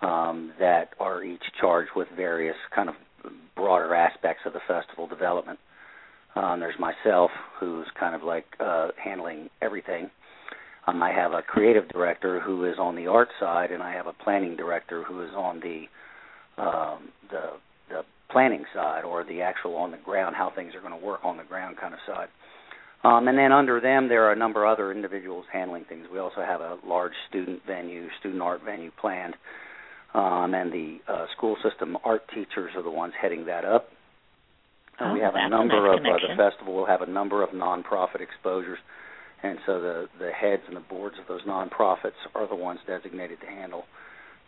um, 0.01 0.53
that 0.59 0.89
are 0.99 1.23
each 1.23 1.43
charged 1.59 1.91
with 1.95 2.07
various 2.15 2.55
kind 2.73 2.89
of 2.89 2.95
broader 3.55 3.93
aspects 3.93 4.43
of 4.45 4.53
the 4.53 4.59
festival 4.67 5.07
development. 5.07 5.59
Um, 6.35 6.59
there's 6.59 6.79
myself, 6.79 7.31
who's 7.59 7.87
kind 7.99 8.15
of 8.15 8.23
like 8.23 8.45
uh, 8.59 8.89
handling 9.03 9.49
everything. 9.61 10.09
Um, 10.87 11.03
I 11.03 11.11
have 11.11 11.33
a 11.33 11.41
creative 11.41 11.87
director 11.89 12.39
who 12.39 12.65
is 12.65 12.75
on 12.79 12.95
the 12.95 13.07
art 13.07 13.29
side, 13.39 13.71
and 13.71 13.83
I 13.83 13.93
have 13.93 14.07
a 14.07 14.13
planning 14.13 14.55
director 14.55 15.03
who 15.03 15.21
is 15.23 15.31
on 15.35 15.59
the 15.59 15.85
um, 16.61 17.09
the 17.29 17.41
the 17.41 17.68
planning 18.31 18.65
side 18.73 19.03
or 19.03 19.23
the 19.23 19.41
actual 19.41 19.75
on 19.75 19.91
the 19.91 19.97
ground, 19.97 20.35
how 20.35 20.51
things 20.55 20.73
are 20.75 20.81
going 20.81 20.97
to 20.97 21.05
work 21.05 21.21
on 21.23 21.37
the 21.37 21.43
ground 21.43 21.77
kind 21.77 21.93
of 21.93 21.99
side. 22.07 22.27
Um, 23.03 23.27
and 23.27 23.37
then 23.37 23.51
under 23.51 23.79
them, 23.79 24.09
there 24.09 24.25
are 24.25 24.33
a 24.33 24.35
number 24.35 24.65
of 24.65 24.73
other 24.73 24.91
individuals 24.91 25.45
handling 25.51 25.85
things. 25.85 26.07
We 26.11 26.19
also 26.19 26.41
have 26.41 26.59
a 26.59 26.77
large 26.85 27.13
student 27.29 27.61
venue, 27.65 28.07
student 28.19 28.41
art 28.41 28.61
venue 28.63 28.91
planned, 28.99 29.35
um, 30.13 30.53
and 30.53 30.71
the 30.71 30.97
uh, 31.07 31.25
school 31.35 31.55
system 31.63 31.97
art 32.03 32.23
teachers 32.33 32.71
are 32.75 32.83
the 32.83 32.91
ones 32.91 33.13
heading 33.19 33.45
that 33.45 33.63
up. 33.63 33.89
And 34.99 35.11
oh, 35.11 35.13
we 35.13 35.21
have 35.21 35.35
a 35.35 35.47
number 35.47 35.81
nice 35.81 35.99
of 35.99 36.05
uh, 36.05 36.27
the 36.27 36.49
festival 36.49 36.75
will 36.75 36.85
have 36.85 37.01
a 37.01 37.09
number 37.09 37.41
of 37.41 37.51
nonprofit 37.51 38.19
exposures, 38.19 38.79
and 39.43 39.57
so 39.65 39.79
the 39.79 40.07
the 40.19 40.31
heads 40.31 40.63
and 40.67 40.75
the 40.75 40.81
boards 40.81 41.15
of 41.21 41.27
those 41.27 41.43
nonprofits 41.43 42.19
are 42.35 42.49
the 42.49 42.55
ones 42.55 42.81
designated 42.85 43.39
to 43.39 43.47
handle 43.47 43.85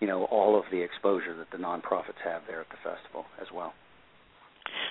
you 0.01 0.07
know 0.07 0.25
all 0.25 0.59
of 0.59 0.65
the 0.71 0.81
exposure 0.81 1.35
that 1.37 1.49
the 1.51 1.57
nonprofits 1.57 2.19
have 2.25 2.41
there 2.47 2.59
at 2.59 2.67
the 2.69 2.77
festival 2.83 3.25
as 3.39 3.47
well. 3.53 3.73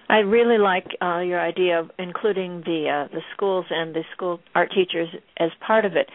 I 0.08 0.18
really 0.18 0.58
like 0.58 0.86
uh, 1.00 1.20
your 1.20 1.40
idea 1.40 1.80
of 1.80 1.90
including 1.98 2.62
the 2.64 2.88
uh, 2.88 3.14
the 3.14 3.22
schools 3.34 3.66
and 3.70 3.94
the 3.94 4.02
school 4.14 4.40
art 4.54 4.70
teachers 4.74 5.08
as 5.38 5.50
part 5.66 5.84
of 5.84 5.96
it. 5.96 6.08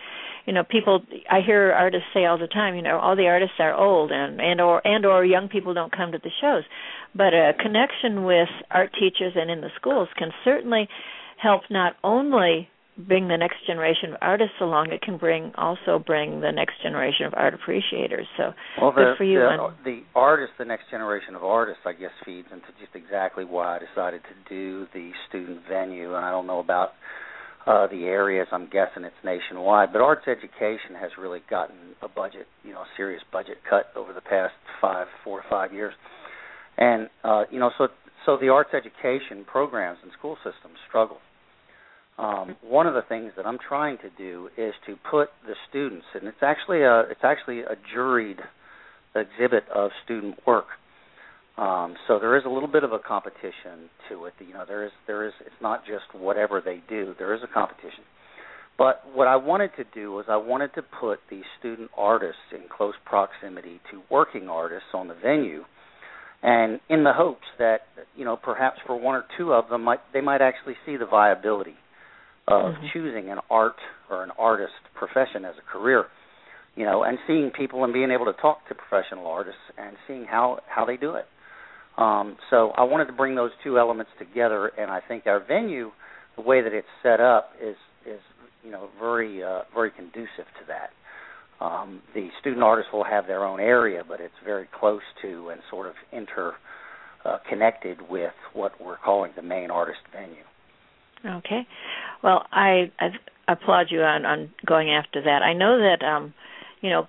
You 0.46 0.54
know, 0.54 0.64
people 0.64 1.02
I 1.30 1.42
hear 1.46 1.72
artists 1.72 2.08
say 2.14 2.26
all 2.26 2.38
the 2.38 2.48
time, 2.48 2.76
you 2.76 2.82
know, 2.82 3.00
all 3.00 3.16
the 3.16 3.28
artists 3.28 3.56
are 3.60 3.74
old 3.74 4.12
and 4.12 4.42
and 4.42 4.62
or 4.62 4.86
and 4.86 5.06
or 5.06 5.26
young 5.26 5.48
people 5.50 5.74
don't 5.74 5.96
come 5.96 6.12
to 6.12 6.20
the 6.20 6.32
shows. 6.42 6.64
But 7.14 7.34
a 7.34 7.54
connection 7.60 8.24
with 8.24 8.50
art 8.70 8.92
teachers 9.00 9.34
and 9.36 9.50
in 9.50 9.62
the 9.62 9.72
schools 9.76 10.10
can 10.18 10.32
certainly 10.44 10.88
help 11.38 11.64
not 11.70 11.96
only 12.04 12.70
bring 12.98 13.28
the 13.28 13.38
next 13.38 13.58
generation 13.68 14.14
of 14.14 14.18
artists 14.22 14.56
along, 14.62 14.92
it 14.92 15.02
can 15.02 15.18
bring 15.18 15.52
also 15.56 16.00
bring 16.00 16.40
the 16.40 16.52
next 16.52 16.82
generation 16.82 17.26
of 17.26 17.34
art 17.36 17.54
appreciators. 17.54 18.28
So 18.38 18.54
well, 18.82 18.92
good 18.92 19.18
for 19.18 19.24
you. 19.24 19.40
The, 19.40 19.50
and, 19.50 19.86
the 19.86 20.02
artist, 20.16 20.54
the 20.58 20.66
next 20.66 20.90
generation 20.90 21.36
of 21.36 21.44
artists, 21.44 21.82
I 21.86 21.94
guess, 21.94 22.12
feeds 22.26 22.48
into 22.52 22.68
just 22.80 22.96
exactly 22.96 23.44
why 23.44 23.78
I 23.78 23.80
decided 23.80 24.22
to 24.24 24.50
do 24.50 24.88
the 24.94 25.12
student 25.28 25.60
venue. 25.70 26.16
And 26.16 26.24
I 26.26 26.32
don't 26.32 26.48
know 26.48 26.60
about 26.60 26.92
uh, 27.68 27.88
the 27.88 28.06
areas. 28.06 28.48
I'm 28.52 28.70
guessing 28.70 29.04
it's 29.04 29.16
nationwide, 29.24 29.92
but 29.92 30.02
arts 30.02 30.28
education 30.28 30.96
has 31.00 31.12
really 31.20 31.42
gotten 31.50 31.76
a 32.02 32.08
budget, 32.08 32.48
you 32.64 32.72
know, 32.72 32.82
a 32.82 32.90
serious 32.96 33.24
budget 33.32 33.58
cut 33.70 33.88
over 33.96 34.14
the 34.14 34.22
past 34.22 34.54
five, 34.80 35.08
four 35.24 35.40
or 35.40 35.46
five 35.50 35.74
years. 35.74 35.94
And 36.78 37.10
uh, 37.24 37.44
you 37.52 37.60
know, 37.60 37.72
so 37.78 37.88
so 38.26 38.38
the 38.40 38.50
arts 38.50 38.72
education 38.74 39.46
programs 39.46 40.00
and 40.02 40.12
school 40.18 40.38
systems 40.38 40.78
struggle 40.88 41.18
um, 42.18 42.56
one 42.64 42.88
of 42.88 42.94
the 42.94 43.02
things 43.02 43.34
that 43.36 43.46
I'm 43.46 43.58
trying 43.58 43.98
to 43.98 44.10
do 44.18 44.50
is 44.58 44.74
to 44.88 44.96
put 45.10 45.30
the 45.46 45.56
students, 45.70 46.06
and 46.14 46.28
it's 46.28 46.42
actually 46.42 46.82
a 46.84 47.02
it's 47.02 47.24
actually 47.24 47.60
a 47.60 47.76
juried 47.96 48.40
exhibit 49.16 49.64
of 49.74 49.92
student 50.06 50.40
work. 50.48 50.66
Um, 51.58 51.96
so 52.08 52.20
there 52.20 52.38
is 52.38 52.44
a 52.46 52.50
little 52.50 52.70
bit 52.70 52.84
of 52.84 52.92
a 52.94 53.00
competition 53.00 53.90
to 54.10 54.26
it. 54.26 54.34
You 54.40 54.54
know, 54.54 54.64
there 54.66 54.86
is 54.86 54.92
there 55.08 55.28
is 55.28 55.34
it's 55.42 55.62
not 55.62 55.86
just 55.86 56.06
whatever 56.14 56.62
they 56.64 56.82
do. 56.88 57.16
There 57.18 57.34
is 57.34 57.42
a 57.44 57.54
competition. 57.54 58.04
But 58.78 59.04
what 59.14 59.28
I 59.28 59.38
wanted 59.38 59.72
to 59.78 59.86
do 59.94 60.12
was 60.12 60.26
I 60.30 60.36
wanted 60.36 60.74
to 60.76 60.82
put 60.82 61.20
these 61.30 61.46
student 61.60 61.92
artists 61.98 62.52
in 62.52 62.64
close 62.70 62.96
proximity 63.06 63.80
to 63.92 64.02
working 64.10 64.50
artists 64.50 64.90
on 64.94 65.08
the 65.08 65.14
venue, 65.14 65.64
and 66.44 66.80
in 66.90 67.04
the 67.04 67.14
hopes 67.14 67.48
that 67.60 67.82
you 68.16 68.24
know 68.24 68.38
perhaps 68.38 68.80
for 68.88 68.98
one 68.98 69.16
or 69.16 69.26
two 69.38 69.52
of 69.52 69.68
them 69.68 69.84
might 69.84 70.00
they 70.14 70.22
might 70.22 70.42
actually 70.42 70.76
see 70.86 70.96
the 70.96 71.06
viability 71.06 71.76
of 72.48 72.76
Mhm. 72.76 72.92
choosing 72.92 73.30
an 73.30 73.40
art 73.50 73.78
or 74.10 74.24
an 74.24 74.32
artist 74.38 74.74
profession 74.94 75.46
as 75.46 75.58
a 75.58 75.62
career 75.62 76.08
you 76.76 76.86
know 76.86 77.04
and 77.04 77.18
seeing 77.28 77.52
people 77.52 77.84
and 77.84 77.94
being 77.94 78.12
able 78.12 78.26
to 78.26 78.34
talk 78.34 78.68
to 78.68 78.76
professional 78.76 79.28
artists 79.28 79.62
and 79.78 79.98
seeing 80.08 80.26
how 80.26 80.60
how 80.68 80.86
they 80.86 80.98
do 80.98 81.16
it 81.16 81.28
um 81.98 82.38
so 82.50 82.72
i 82.78 82.84
wanted 82.84 83.06
to 83.06 83.14
bring 83.14 83.36
those 83.36 83.52
two 83.64 83.80
elements 83.80 84.12
together 84.20 84.68
and 84.78 84.92
i 84.92 85.00
think 85.00 85.26
our 85.28 85.40
venue 85.40 85.92
the 86.36 86.42
way 86.42 86.62
that 86.62 86.74
it's 86.74 86.88
set 87.02 87.20
up 87.20 87.54
is 87.62 87.78
is 88.06 88.20
you 88.64 88.72
know 88.72 88.90
very 89.00 89.44
uh 89.44 89.62
very 89.74 89.92
conducive 89.92 90.48
to 90.60 90.66
that 90.68 90.92
Um, 91.62 92.02
the 92.14 92.30
student 92.42 92.64
artists 92.64 92.92
will 92.92 93.06
have 93.06 93.28
their 93.28 93.46
own 93.46 93.62
area, 93.62 94.04
but 94.06 94.20
it's 94.20 94.38
very 94.44 94.68
close 94.78 95.04
to 95.22 95.50
and 95.52 95.62
sort 95.70 95.88
of 95.88 95.96
inter 96.12 96.54
uh, 97.24 97.38
connected 97.48 97.98
with 98.10 98.34
what 98.52 98.74
we're 98.84 98.98
calling 98.98 99.32
the 99.38 99.42
main 99.42 99.72
artist 99.72 100.02
venue. 100.12 100.44
Okay. 101.26 101.68
Well, 102.24 102.46
I, 102.52 102.92
I 103.00 103.10
applaud 103.48 103.88
you 103.90 104.02
on, 104.02 104.26
on 104.26 104.54
going 104.66 104.92
after 104.92 105.22
that. 105.22 105.42
I 105.42 105.54
know 105.54 105.78
that 105.80 106.06
um, 106.06 106.34
you 106.82 106.90
know 106.90 107.08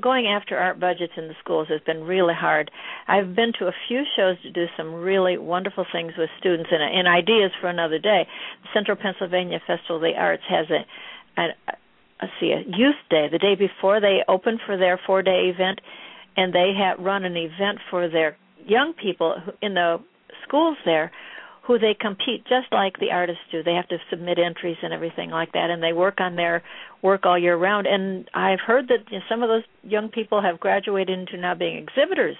going 0.00 0.26
after 0.26 0.58
art 0.58 0.78
budgets 0.80 1.12
in 1.16 1.28
the 1.28 1.34
schools 1.42 1.68
has 1.68 1.80
been 1.86 2.04
really 2.04 2.34
hard. 2.34 2.70
I've 3.08 3.34
been 3.34 3.52
to 3.58 3.66
a 3.66 3.72
few 3.88 4.02
shows 4.16 4.36
to 4.42 4.50
do 4.50 4.66
some 4.76 4.92
really 4.94 5.38
wonderful 5.38 5.86
things 5.90 6.12
with 6.18 6.30
students 6.38 6.70
and, 6.72 6.82
and 6.82 7.08
ideas 7.08 7.52
for 7.60 7.68
another 7.68 7.98
day. 7.98 8.26
Central 8.74 8.96
Pennsylvania 8.96 9.60
Festival 9.66 9.96
of 9.96 10.02
the 10.02 10.14
Arts 10.18 10.42
has 10.48 10.66
a, 10.70 11.40
a, 11.40 11.46
a 12.20 12.26
see 12.40 12.52
a 12.52 12.62
youth 12.66 12.96
day 13.10 13.28
the 13.30 13.38
day 13.38 13.54
before 13.54 14.00
they 14.00 14.20
open 14.28 14.58
for 14.64 14.76
their 14.76 15.00
four 15.06 15.22
day 15.22 15.52
event, 15.54 15.80
and 16.36 16.52
they 16.52 16.72
have 16.76 16.98
run 16.98 17.24
an 17.24 17.36
event 17.36 17.78
for 17.90 18.08
their 18.08 18.36
young 18.66 18.92
people 18.92 19.36
in 19.60 19.74
the 19.74 19.98
schools 20.46 20.76
there 20.84 21.10
who 21.62 21.78
they 21.78 21.94
compete 21.98 22.44
just 22.44 22.66
like 22.72 22.98
the 22.98 23.12
artists 23.12 23.42
do. 23.50 23.62
They 23.62 23.74
have 23.74 23.88
to 23.88 23.98
submit 24.10 24.38
entries 24.38 24.78
and 24.82 24.92
everything 24.92 25.30
like 25.30 25.52
that, 25.52 25.70
and 25.70 25.82
they 25.82 25.92
work 25.92 26.20
on 26.20 26.34
their 26.34 26.62
work 27.02 27.24
all 27.24 27.38
year 27.38 27.56
round. 27.56 27.86
And 27.86 28.28
I've 28.34 28.60
heard 28.60 28.88
that 28.88 29.10
you 29.10 29.18
know, 29.18 29.24
some 29.28 29.42
of 29.42 29.48
those 29.48 29.62
young 29.84 30.08
people 30.08 30.42
have 30.42 30.58
graduated 30.58 31.16
into 31.18 31.36
now 31.36 31.54
being 31.54 31.76
exhibitors 31.76 32.36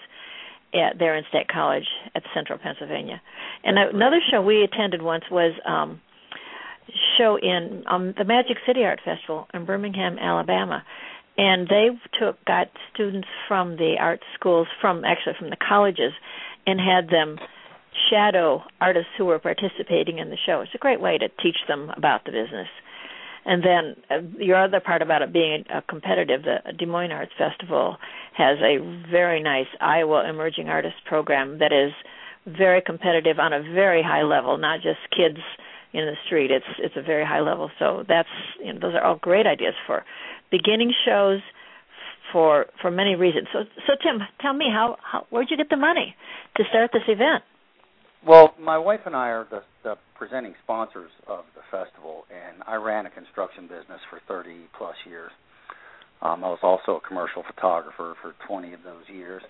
at 0.74 0.98
there 0.98 1.16
in 1.16 1.24
State 1.28 1.48
College 1.48 1.86
at 2.14 2.22
Central 2.34 2.58
Pennsylvania. 2.58 3.20
And 3.64 3.76
That's 3.76 3.94
another 3.94 4.20
show 4.30 4.42
we 4.42 4.62
attended 4.62 5.02
once 5.02 5.24
was 5.30 5.52
um 5.66 6.00
show 7.16 7.38
in 7.40 7.84
um 7.86 8.14
the 8.18 8.24
Magic 8.24 8.56
City 8.66 8.84
Art 8.84 9.00
Festival 9.04 9.46
in 9.54 9.64
Birmingham, 9.64 10.18
Alabama. 10.18 10.82
And 11.38 11.66
they 11.68 11.88
took 12.18 12.44
got 12.44 12.68
students 12.92 13.28
from 13.48 13.76
the 13.76 13.96
art 13.98 14.20
schools 14.34 14.66
from 14.80 15.04
actually 15.04 15.34
from 15.38 15.50
the 15.50 15.56
colleges 15.56 16.12
and 16.66 16.80
had 16.80 17.08
them 17.08 17.38
shadow 18.10 18.62
artists 18.80 19.10
who 19.16 19.24
were 19.24 19.38
participating 19.38 20.18
in 20.18 20.30
the 20.30 20.36
show. 20.46 20.60
It's 20.60 20.74
a 20.74 20.78
great 20.78 21.00
way 21.00 21.18
to 21.18 21.28
teach 21.42 21.56
them 21.68 21.90
about 21.96 22.24
the 22.24 22.32
business. 22.32 22.68
And 23.44 23.62
then 23.62 23.96
uh, 24.10 24.38
your 24.38 24.62
other 24.62 24.80
part 24.80 25.02
about 25.02 25.22
it 25.22 25.32
being 25.32 25.64
uh, 25.72 25.80
competitive, 25.88 26.42
the 26.44 26.72
Des 26.78 26.86
Moines 26.86 27.10
Arts 27.10 27.32
Festival 27.36 27.96
has 28.36 28.58
a 28.58 28.78
very 29.10 29.42
nice 29.42 29.66
Iowa 29.80 30.28
Emerging 30.28 30.68
Artists 30.68 31.00
program 31.06 31.58
that 31.58 31.72
is 31.72 31.92
very 32.46 32.80
competitive 32.80 33.38
on 33.38 33.52
a 33.52 33.60
very 33.60 34.02
high 34.02 34.22
level, 34.22 34.58
not 34.58 34.80
just 34.80 34.98
kids 35.10 35.38
in 35.92 36.06
the 36.06 36.14
street. 36.26 36.50
It's 36.50 36.66
it's 36.78 36.96
a 36.96 37.02
very 37.02 37.24
high 37.24 37.40
level. 37.40 37.70
So 37.78 38.04
that's 38.08 38.28
you 38.60 38.72
know, 38.72 38.78
those 38.80 38.94
are 38.94 39.02
all 39.02 39.16
great 39.16 39.46
ideas 39.46 39.74
for 39.86 40.04
beginning 40.50 40.92
shows 41.04 41.40
for 42.32 42.66
for 42.80 42.90
many 42.90 43.14
reasons. 43.14 43.48
So 43.52 43.64
so 43.86 43.94
Tim, 44.02 44.20
tell 44.40 44.54
me 44.54 44.66
how, 44.72 44.96
how 45.02 45.26
where'd 45.30 45.50
you 45.50 45.56
get 45.56 45.68
the 45.68 45.76
money 45.76 46.14
to 46.56 46.64
start 46.70 46.90
this 46.92 47.02
event? 47.08 47.42
Well, 48.26 48.54
my 48.60 48.78
wife 48.78 49.00
and 49.04 49.16
I 49.16 49.30
are 49.30 49.46
the, 49.50 49.62
the 49.82 49.96
presenting 50.16 50.54
sponsors 50.62 51.10
of 51.26 51.44
the 51.56 51.62
festival, 51.72 52.22
and 52.30 52.62
I 52.68 52.76
ran 52.76 53.06
a 53.06 53.10
construction 53.10 53.64
business 53.64 53.98
for 54.10 54.20
30 54.28 54.68
plus 54.78 54.94
years. 55.08 55.32
Um, 56.20 56.44
I 56.44 56.48
was 56.48 56.60
also 56.62 57.00
a 57.02 57.08
commercial 57.08 57.42
photographer 57.42 58.14
for 58.22 58.34
20 58.46 58.74
of 58.74 58.80
those 58.84 59.02
years, 59.12 59.42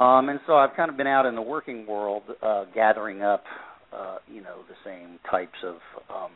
um, 0.00 0.30
and 0.30 0.40
so 0.48 0.56
I've 0.56 0.74
kind 0.74 0.90
of 0.90 0.96
been 0.96 1.06
out 1.06 1.26
in 1.26 1.36
the 1.36 1.42
working 1.42 1.86
world, 1.86 2.24
uh, 2.42 2.64
gathering 2.74 3.22
up, 3.22 3.44
uh, 3.92 4.16
you 4.26 4.42
know, 4.42 4.62
the 4.68 4.74
same 4.84 5.20
types 5.30 5.58
of 5.64 5.76
um, 6.12 6.32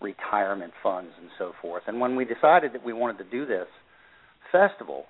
retirement 0.00 0.72
funds 0.82 1.12
and 1.20 1.30
so 1.38 1.52
forth. 1.62 1.84
And 1.86 2.00
when 2.00 2.16
we 2.16 2.24
decided 2.24 2.72
that 2.72 2.84
we 2.84 2.92
wanted 2.92 3.18
to 3.18 3.30
do 3.30 3.46
this 3.46 3.68
festival, 4.50 5.04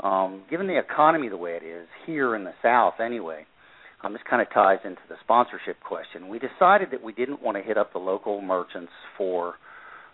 um, 0.00 0.42
given 0.50 0.66
the 0.66 0.76
economy 0.76 1.28
the 1.28 1.36
way 1.36 1.52
it 1.52 1.64
is 1.64 1.86
here 2.04 2.34
in 2.34 2.42
the 2.42 2.52
South, 2.62 2.94
anyway 2.98 3.46
um, 4.02 4.12
this 4.12 4.22
kind 4.28 4.42
of 4.42 4.48
ties 4.52 4.78
into 4.84 5.00
the 5.08 5.16
sponsorship 5.22 5.76
question. 5.82 6.28
We 6.28 6.38
decided 6.38 6.90
that 6.92 7.02
we 7.02 7.12
didn't 7.12 7.42
want 7.42 7.56
to 7.56 7.62
hit 7.62 7.78
up 7.78 7.92
the 7.92 7.98
local 7.98 8.40
merchants 8.40 8.92
for, 9.16 9.54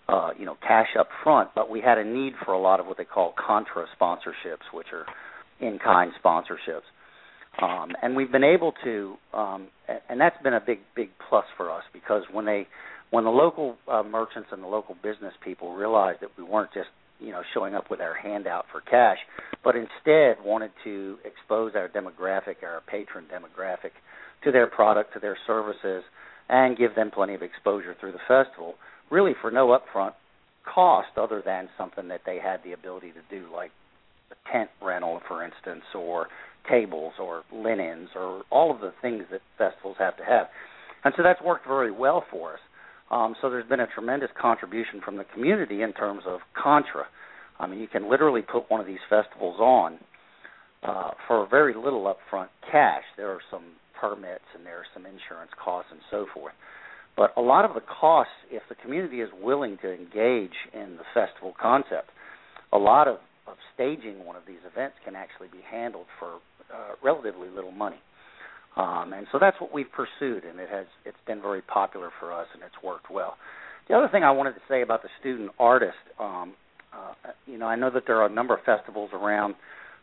uh, 0.09 0.31
you 0.39 0.47
know, 0.47 0.57
cash 0.67 0.89
up 0.99 1.09
front, 1.25 1.51
but 1.55 1.69
we 1.69 1.81
had 1.81 1.99
a 1.99 2.05
need 2.05 2.35
for 2.45 2.53
a 2.53 2.61
lot 2.61 2.81
of 2.81 2.87
what 2.87 2.97
they 2.97 3.05
call 3.05 3.35
contra 3.37 3.87
sponsorships, 4.01 4.73
which 4.73 4.89
are 4.93 5.07
in-kind 5.61 6.13
sponsorships. 6.25 6.89
Um, 7.61 7.91
and 8.03 8.17
we've 8.17 8.33
been 8.33 8.45
able 8.45 8.73
to, 8.85 9.17
um, 9.35 9.69
and 10.09 10.21
that's 10.21 10.41
been 10.43 10.55
a 10.55 10.61
big, 10.61 10.79
big 10.97 11.11
plus 11.29 11.45
for 11.57 11.71
us 11.71 11.83
because 11.93 12.23
when 12.33 12.47
they, 12.47 12.67
when 13.11 13.25
the 13.25 13.31
local 13.31 13.77
uh, 13.89 14.03
merchants 14.03 14.49
and 14.53 14.63
the 14.63 14.67
local 14.67 14.97
business 15.03 15.35
people 15.45 15.75
realized 15.75 16.21
that 16.23 16.31
we 16.39 16.45
weren't 16.45 16.73
just 16.73 16.89
you 17.23 17.33
know 17.33 17.43
showing 17.55 17.75
up 17.75 17.91
with 17.91 18.01
our 18.01 18.15
handout 18.15 18.67
for 18.73 18.81
cash, 18.81 19.19
but 19.65 19.77
instead 19.77 20.37
wanted 20.45 20.71
to 20.85 21.19
expose 21.25 21.73
our 21.75 21.89
demographic, 21.89 22.63
our 22.63 22.83
patron 22.87 23.27
demographic, 23.33 23.93
to 24.45 24.51
their 24.51 24.67
product, 24.67 25.15
to 25.15 25.21
their 25.21 25.39
services, 25.47 26.03
and 26.49 26.77
give 26.77 26.95
them 26.95 27.11
plenty 27.11 27.35
of 27.35 27.43
exposure 27.43 27.95
through 27.99 28.13
the 28.13 28.19
festival, 28.29 28.75
really 29.11 29.33
for 29.41 29.51
no 29.51 29.69
upfront 29.69 30.13
cost 30.65 31.09
other 31.17 31.43
than 31.45 31.69
something 31.77 32.09
that 32.09 32.21
they 32.25 32.39
had 32.39 32.61
the 32.65 32.73
ability 32.73 33.13
to 33.13 33.41
do, 33.41 33.47
like 33.55 33.71
a 34.31 34.53
tent 34.53 34.71
rental, 34.83 35.21
for 35.29 35.45
instance, 35.45 35.85
or 35.95 36.29
tables 36.69 37.15
or 37.21 37.43
linens 37.53 38.09
or 38.15 38.43
all 38.51 38.71
of 38.71 38.81
the 38.81 38.93
things 39.03 39.25
that 39.31 39.41
festivals 39.59 39.97
have 39.99 40.17
to 40.17 40.25
have. 40.25 40.47
And 41.05 41.13
so 41.17 41.23
that's 41.23 41.43
worked 41.43 41.67
very 41.67 41.91
well 41.91 42.25
for 42.31 42.55
us. 42.55 42.61
Um, 43.13 43.37
so 43.41 43.51
there's 43.51 43.69
been 43.69 43.81
a 43.81 43.87
tremendous 43.87 44.31
contribution 44.41 45.03
from 45.05 45.19
the 45.19 45.25
community 45.35 45.83
in 45.83 45.93
terms 45.93 46.23
of 46.27 46.41
contra. 46.61 47.05
I 47.61 47.67
mean, 47.67 47.79
you 47.79 47.87
can 47.87 48.11
literally 48.11 48.41
put 48.41 48.71
one 48.71 48.81
of 48.81 48.87
these 48.87 49.05
festivals 49.09 49.61
on 49.61 49.99
uh, 50.83 51.11
for 51.29 51.47
very 51.49 51.75
little 51.75 52.05
upfront 52.05 52.49
cash. 52.71 53.05
There 53.19 53.31
are 53.31 53.41
some 53.51 53.65
permits 54.01 54.45
and 54.57 54.65
there 54.65 54.79
are 54.79 54.87
some 54.95 55.05
insurance 55.05 55.53
costs 55.63 55.91
and 55.93 56.01
so 56.11 56.27
forth. 56.33 56.55
But 57.15 57.35
a 57.37 57.43
lot 57.43 57.67
of 57.67 57.75
the 57.75 57.83
costs, 57.83 58.33
if 58.51 58.63
the 58.71 58.75
community 58.75 59.21
is 59.21 59.29
willing 59.43 59.77
to 59.83 59.93
engage 59.93 60.57
in 60.73 60.97
the 60.97 61.05
festival 61.13 61.53
concept, 61.61 62.09
a 62.73 62.79
lot 62.79 63.07
of, 63.07 63.19
of 63.47 63.57
staging 63.75 64.25
one 64.25 64.37
of 64.37 64.43
these 64.47 64.65
events 64.65 64.97
can 65.05 65.15
actually 65.15 65.49
be 65.49 65.61
handled 65.71 66.07
for 66.19 66.37
uh, 66.73 66.97
relatively 67.05 67.51
little 67.55 67.71
money. 67.71 68.01
Um, 68.77 69.13
and 69.13 69.27
so 69.31 69.39
that's 69.39 69.61
what 69.61 69.73
we've 69.73 69.91
pursued, 69.93 70.45
and 70.45 70.59
it 70.59 70.69
has 70.71 70.87
it's 71.05 71.17
been 71.27 71.43
very 71.43 71.61
popular 71.61 72.11
for 72.19 72.33
us, 72.33 72.47
and 72.55 72.63
it's 72.63 72.83
worked 72.83 73.11
well. 73.11 73.37
The 73.89 73.95
other 73.95 74.09
thing 74.09 74.25
I 74.25 74.31
wanted 74.31 74.53
to 74.53 74.61
say 74.69 74.83
about 74.83 75.03
the 75.03 75.09
student 75.21 75.51
artist, 75.59 75.99
um, 76.19 76.55
uh, 76.93 77.13
you 77.47 77.59
know, 77.59 77.67
I 77.67 77.77
know 77.77 77.91
that 77.91 78.05
there 78.07 78.17
are 78.17 78.27
a 78.27 78.33
number 78.33 78.55
of 78.55 78.61
festivals 78.65 79.11
around 79.13 79.55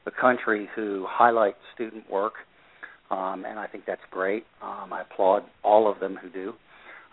the 0.05 0.11
country 0.11 0.69
who 0.75 1.05
highlight 1.09 1.55
student 1.73 2.09
work, 2.11 2.33
um, 3.09 3.43
and 3.47 3.57
I 3.57 3.65
think 3.65 3.85
that's 3.87 4.01
great. 4.11 4.43
Um, 4.61 4.93
I 4.93 5.01
applaud 5.01 5.43
all 5.63 5.91
of 5.91 5.99
them 5.99 6.19
who 6.21 6.29
do. 6.29 6.53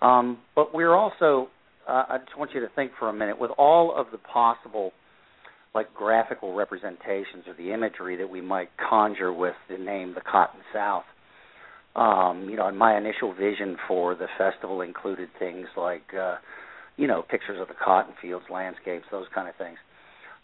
Um, 0.06 0.38
but 0.54 0.74
we're 0.74 0.94
also, 0.94 1.48
uh, 1.88 2.04
I 2.08 2.18
just 2.18 2.36
want 2.36 2.50
you 2.52 2.60
to 2.60 2.68
think 2.74 2.92
for 2.98 3.08
a 3.08 3.14
minute, 3.14 3.38
with 3.38 3.50
all 3.56 3.94
of 3.96 4.08
the 4.12 4.18
possible 4.18 4.92
like 5.74 5.92
graphical 5.94 6.54
representations 6.54 7.44
or 7.46 7.54
the 7.54 7.72
imagery 7.72 8.16
that 8.16 8.28
we 8.28 8.40
might 8.40 8.68
conjure 8.76 9.32
with 9.32 9.54
the 9.70 9.78
name 9.78 10.14
the 10.14 10.20
Cotton 10.20 10.60
South 10.72 11.04
um, 11.96 12.48
you 12.50 12.56
know, 12.56 12.68
and 12.68 12.78
my 12.78 12.96
initial 12.96 13.32
vision 13.32 13.76
for 13.88 14.14
the 14.14 14.26
festival 14.36 14.82
included 14.82 15.30
things 15.38 15.66
like, 15.76 16.04
uh, 16.14 16.36
you 16.96 17.06
know, 17.06 17.22
pictures 17.22 17.58
of 17.60 17.68
the 17.68 17.74
cotton 17.82 18.14
fields, 18.20 18.44
landscapes, 18.50 19.06
those 19.10 19.26
kind 19.34 19.48
of 19.48 19.56
things. 19.56 19.78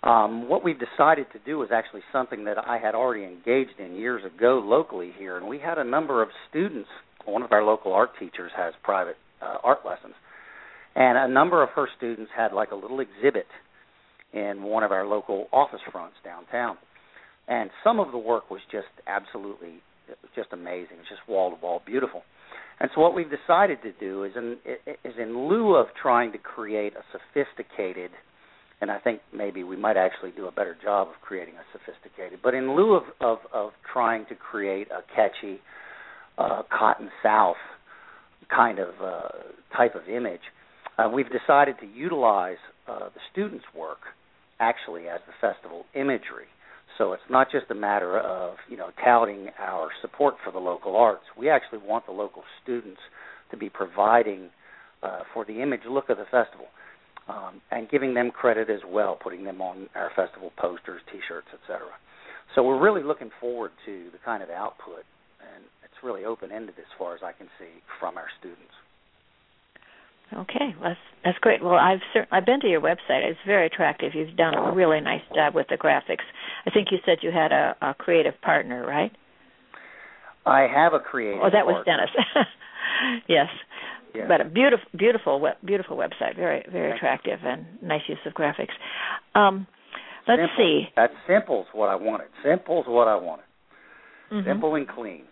Um, 0.03 0.49
what 0.49 0.65
we've 0.65 0.79
decided 0.81 1.27
to 1.33 1.39
do 1.45 1.63
is 1.63 1.69
actually 1.73 2.01
something 2.11 2.47
that 2.47 2.57
I 2.59 2.79
had 2.79 2.95
already 2.95 3.25
engaged 3.25 3.79
in 3.79 3.95
years 3.95 4.23
ago 4.25 4.63
locally 4.65 5.13
here, 5.17 5.37
and 5.37 5.47
we 5.47 5.59
had 5.59 5.79
a 5.79 5.85
number 5.85 6.23
of 6.23 6.31
students. 6.49 6.89
One 7.27 7.43
of 7.43 7.53
our 7.53 7.63
local 7.63 7.93
art 7.93 8.11
teachers 8.19 8.51
has 8.57 8.73
private 8.83 9.17
uh, 9.41 9.59
art 9.63 9.81
lessons, 9.87 10.15
and 10.97 11.19
a 11.19 11.29
number 11.29 11.63
of 11.63 11.69
her 11.77 11.87
students 11.97 12.33
had 12.35 12.53
like 12.53 12.73
a 12.73 12.75
little 12.75 13.01
exhibit 13.01 13.47
in 14.33 14.63
one 14.63 14.83
of 14.83 14.91
our 14.91 15.07
local 15.07 15.49
office 15.53 15.81
fronts 15.93 16.17
downtown. 16.25 16.79
And 17.47 17.71
some 17.85 18.01
of 18.01 18.11
the 18.11 18.19
work 18.19 18.51
was 18.51 18.61
just 18.73 18.89
absolutely 19.07 19.83
was 20.21 20.31
just 20.35 20.53
amazing. 20.53 20.99
It's 21.01 21.09
just 21.09 21.27
wall 21.29 21.51
to 21.51 21.57
wall 21.57 21.83
beautiful. 21.85 22.23
And 22.81 22.91
so 22.95 23.01
what 23.01 23.15
we've 23.15 23.31
decided 23.31 23.79
to 23.83 23.93
do 23.93 24.25
is 24.25 24.33
in 24.37 24.57
is 25.05 25.15
in 25.19 25.49
lieu 25.49 25.77
of 25.77 25.87
trying 26.01 26.33
to 26.33 26.39
create 26.39 26.95
a 26.95 27.03
sophisticated 27.13 28.11
and 28.81 28.91
I 28.91 28.99
think 28.99 29.21
maybe 29.33 29.63
we 29.63 29.77
might 29.77 29.97
actually 29.97 30.33
do 30.33 30.49
a 30.49 30.51
better 30.51 30.77
job 30.83 31.07
of 31.07 31.15
creating 31.23 31.55
a 31.55 31.65
sophisticated, 31.71 32.41
but 32.43 32.53
in 32.53 32.75
lieu 32.75 32.95
of 32.95 33.05
of, 33.21 33.39
of 33.53 33.71
trying 33.93 34.27
to 34.27 34.35
create 34.35 34.89
a 34.91 35.03
catchy 35.15 35.61
uh, 36.37 36.63
cotton 36.77 37.11
south 37.23 37.63
kind 38.55 38.79
of 38.79 38.89
uh, 39.01 39.29
type 39.77 39.95
of 39.95 40.09
image, 40.09 40.41
uh, 40.99 41.09
we've 41.09 41.31
decided 41.31 41.77
to 41.81 41.87
utilize 41.87 42.59
uh, 42.89 43.09
the 43.15 43.21
students' 43.31 43.65
work 43.75 44.01
actually 44.61 45.09
as 45.09 45.21
the 45.27 45.33
festival 45.41 45.85
imagery. 45.95 46.51
So 46.99 47.13
it's 47.13 47.23
not 47.31 47.51
just 47.51 47.67
a 47.71 47.75
matter 47.75 48.19
of 48.19 48.57
you 48.69 48.77
know 48.77 48.91
touting 49.05 49.49
our 49.59 49.89
support 50.03 50.35
for 50.45 50.53
the 50.53 50.59
local 50.59 50.97
arts. 50.97 51.25
We 51.39 51.49
actually 51.51 51.81
want 51.87 52.07
the 52.07 52.13
local 52.13 52.43
students 52.63 53.01
to 53.51 53.57
be 53.57 53.69
providing 53.69 54.51
uh, 55.03 55.21
for 55.35 55.45
the 55.45 55.61
image 55.63 55.83
look 55.89 56.11
of 56.11 56.19
the 56.19 56.25
festival. 56.25 56.67
um, 57.29 57.61
and 57.71 57.89
giving 57.89 58.15
them 58.15 58.31
credit 58.31 58.69
as 58.71 58.81
well, 58.87 59.17
putting 59.21 59.45
them 59.45 59.61
on 59.61 59.89
our 59.95 60.11
festival 60.17 60.53
posters, 60.57 61.01
T-shirts, 61.11 61.49
etc. 61.53 61.87
So 62.55 62.63
we're 62.63 62.81
really 62.81 63.03
looking 63.03 63.31
forward 63.41 63.71
to 63.87 64.09
the 64.13 64.19
kind 64.25 64.43
of 64.43 64.51
output, 64.51 65.05
and 65.41 65.65
it's 65.85 65.95
really 66.03 66.25
open-ended 66.25 66.75
as 66.79 66.91
far 66.99 67.15
as 67.15 67.21
I 67.23 67.33
can 67.33 67.47
see 67.59 67.71
from 68.01 68.17
our 68.19 68.29
students. 68.41 68.75
Okay, 70.37 70.75
well, 70.81 70.91
that's 70.91 71.01
that's 71.25 71.39
great. 71.39 71.63
Well, 71.63 71.75
I've 71.75 72.01
cer- 72.13 72.27
I've 72.33 72.47
been 72.47 72.61
to 72.61 72.69
your 72.69 72.81
website. 72.81 73.23
It's 73.25 73.39
very 73.47 73.67
attractive. 73.67 74.13
You've 74.15 74.37
done 74.37 74.55
a 74.55 74.73
really 74.73 75.01
nice 75.01 75.21
job 75.35 75.55
with 75.55 75.67
the 75.69 75.77
graphics. 75.77 76.25
I 76.67 76.71
think 76.71 76.89
you 76.91 76.99
said 77.05 77.19
you 77.23 77.31
had 77.31 77.53
a, 77.53 77.77
a 77.83 77.95
creative 77.95 78.41
partner, 78.41 78.85
right? 78.87 79.13
I 80.47 80.63
have 80.63 80.95
a 80.95 80.99
creative. 80.99 81.41
Oh, 81.43 81.51
that 81.53 81.67
was 81.67 81.85
partner. 81.85 82.07
Dennis. 82.07 82.47
yes. 83.29 83.47
But 84.29 84.41
a 84.41 84.45
beautiful, 84.45 84.87
beautiful, 84.97 85.51
beautiful 85.65 85.97
website. 85.97 86.37
Very, 86.37 86.65
very 86.71 86.93
attractive 86.95 87.39
and 87.45 87.65
nice 87.83 88.03
use 88.09 88.19
of 88.27 88.35
graphics. 88.35 88.73
Um, 89.35 89.67
let's 90.29 90.41
Simple. 90.43 90.57
see. 90.59 90.83
That's 90.97 91.15
simple's 91.27 91.67
what 91.73 91.89
I 91.89 91.95
wanted. 91.95 92.27
Simple's 92.45 92.85
what 92.87 93.09
I 93.09 93.17
wanted. 93.17 93.45
Mhm. 94.31 94.45
Simple 94.45 94.75
and 94.75 94.89
clean. 94.89 95.25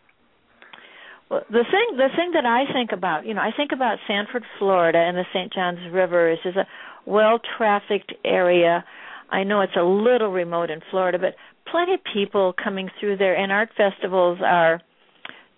Well, 1.31 1.45
the 1.49 1.65
thing, 1.71 1.97
the 1.97 2.09
thing 2.17 2.33
that 2.35 2.45
I 2.45 2.71
think 2.73 2.91
about, 2.93 3.25
you 3.25 3.35
know, 3.35 3.41
I 3.41 3.53
think 3.57 3.71
about 3.73 3.99
Sanford, 4.09 4.43
Florida, 4.59 4.99
and 4.99 5.17
the 5.17 5.25
St. 5.33 5.53
Johns 5.53 5.79
River 5.93 6.31
is, 6.33 6.39
is 6.45 6.57
a 6.57 6.67
well-trafficked 7.07 8.13
area. 8.25 8.85
I 9.31 9.45
know 9.45 9.61
it's 9.61 9.77
a 9.79 9.85
little 9.85 10.33
remote 10.33 10.71
in 10.71 10.81
Florida, 10.91 11.19
but 11.21 11.37
plenty 11.71 11.95
of 11.95 12.01
people 12.13 12.53
coming 12.53 12.91
through 12.99 13.19
there, 13.19 13.37
and 13.37 13.53
art 13.53 13.71
festivals 13.77 14.41
are, 14.45 14.83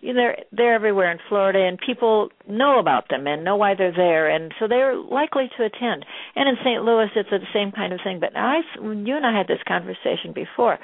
you 0.02 0.12
know, 0.12 0.20
they're 0.20 0.36
they're 0.52 0.74
everywhere 0.74 1.10
in 1.10 1.18
Florida, 1.30 1.60
and 1.60 1.78
people 1.78 2.28
know 2.46 2.78
about 2.78 3.08
them 3.08 3.26
and 3.26 3.42
know 3.42 3.56
why 3.56 3.74
they're 3.74 3.96
there, 3.96 4.28
and 4.28 4.52
so 4.60 4.68
they're 4.68 4.94
likely 4.94 5.48
to 5.56 5.64
attend. 5.64 6.04
And 6.36 6.50
in 6.50 6.56
St. 6.62 6.82
Louis, 6.82 7.08
it's 7.16 7.30
the 7.30 7.38
same 7.54 7.72
kind 7.72 7.94
of 7.94 8.00
thing. 8.04 8.20
But 8.20 8.36
I, 8.36 8.60
you 8.76 9.16
and 9.16 9.24
I 9.24 9.34
had 9.34 9.46
this 9.48 9.62
conversation 9.66 10.34
before. 10.34 10.78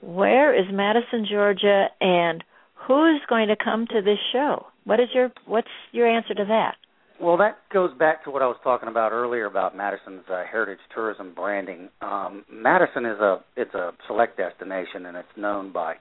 Where 0.00 0.54
is 0.54 0.66
Madison, 0.70 1.26
Georgia, 1.28 1.86
and 2.00 2.44
who's 2.86 3.20
going 3.28 3.48
to 3.48 3.56
come 3.56 3.86
to 3.88 4.02
this 4.02 4.18
show? 4.32 4.66
What 4.84 5.00
is 5.00 5.08
your 5.14 5.30
what's 5.46 5.68
your 5.92 6.06
answer 6.06 6.34
to 6.34 6.44
that? 6.46 6.76
Well, 7.20 7.38
that 7.38 7.56
goes 7.72 7.96
back 7.98 8.24
to 8.24 8.30
what 8.30 8.42
I 8.42 8.46
was 8.46 8.58
talking 8.62 8.90
about 8.90 9.12
earlier 9.12 9.46
about 9.46 9.74
Madison's 9.74 10.24
uh, 10.30 10.44
heritage 10.50 10.80
tourism 10.94 11.32
branding. 11.34 11.88
Um, 12.02 12.44
Madison 12.52 13.06
is 13.06 13.18
a 13.20 13.38
it's 13.56 13.74
a 13.74 13.92
select 14.06 14.36
destination, 14.36 15.06
and 15.06 15.16
it's 15.16 15.28
known 15.36 15.72
by 15.72 15.94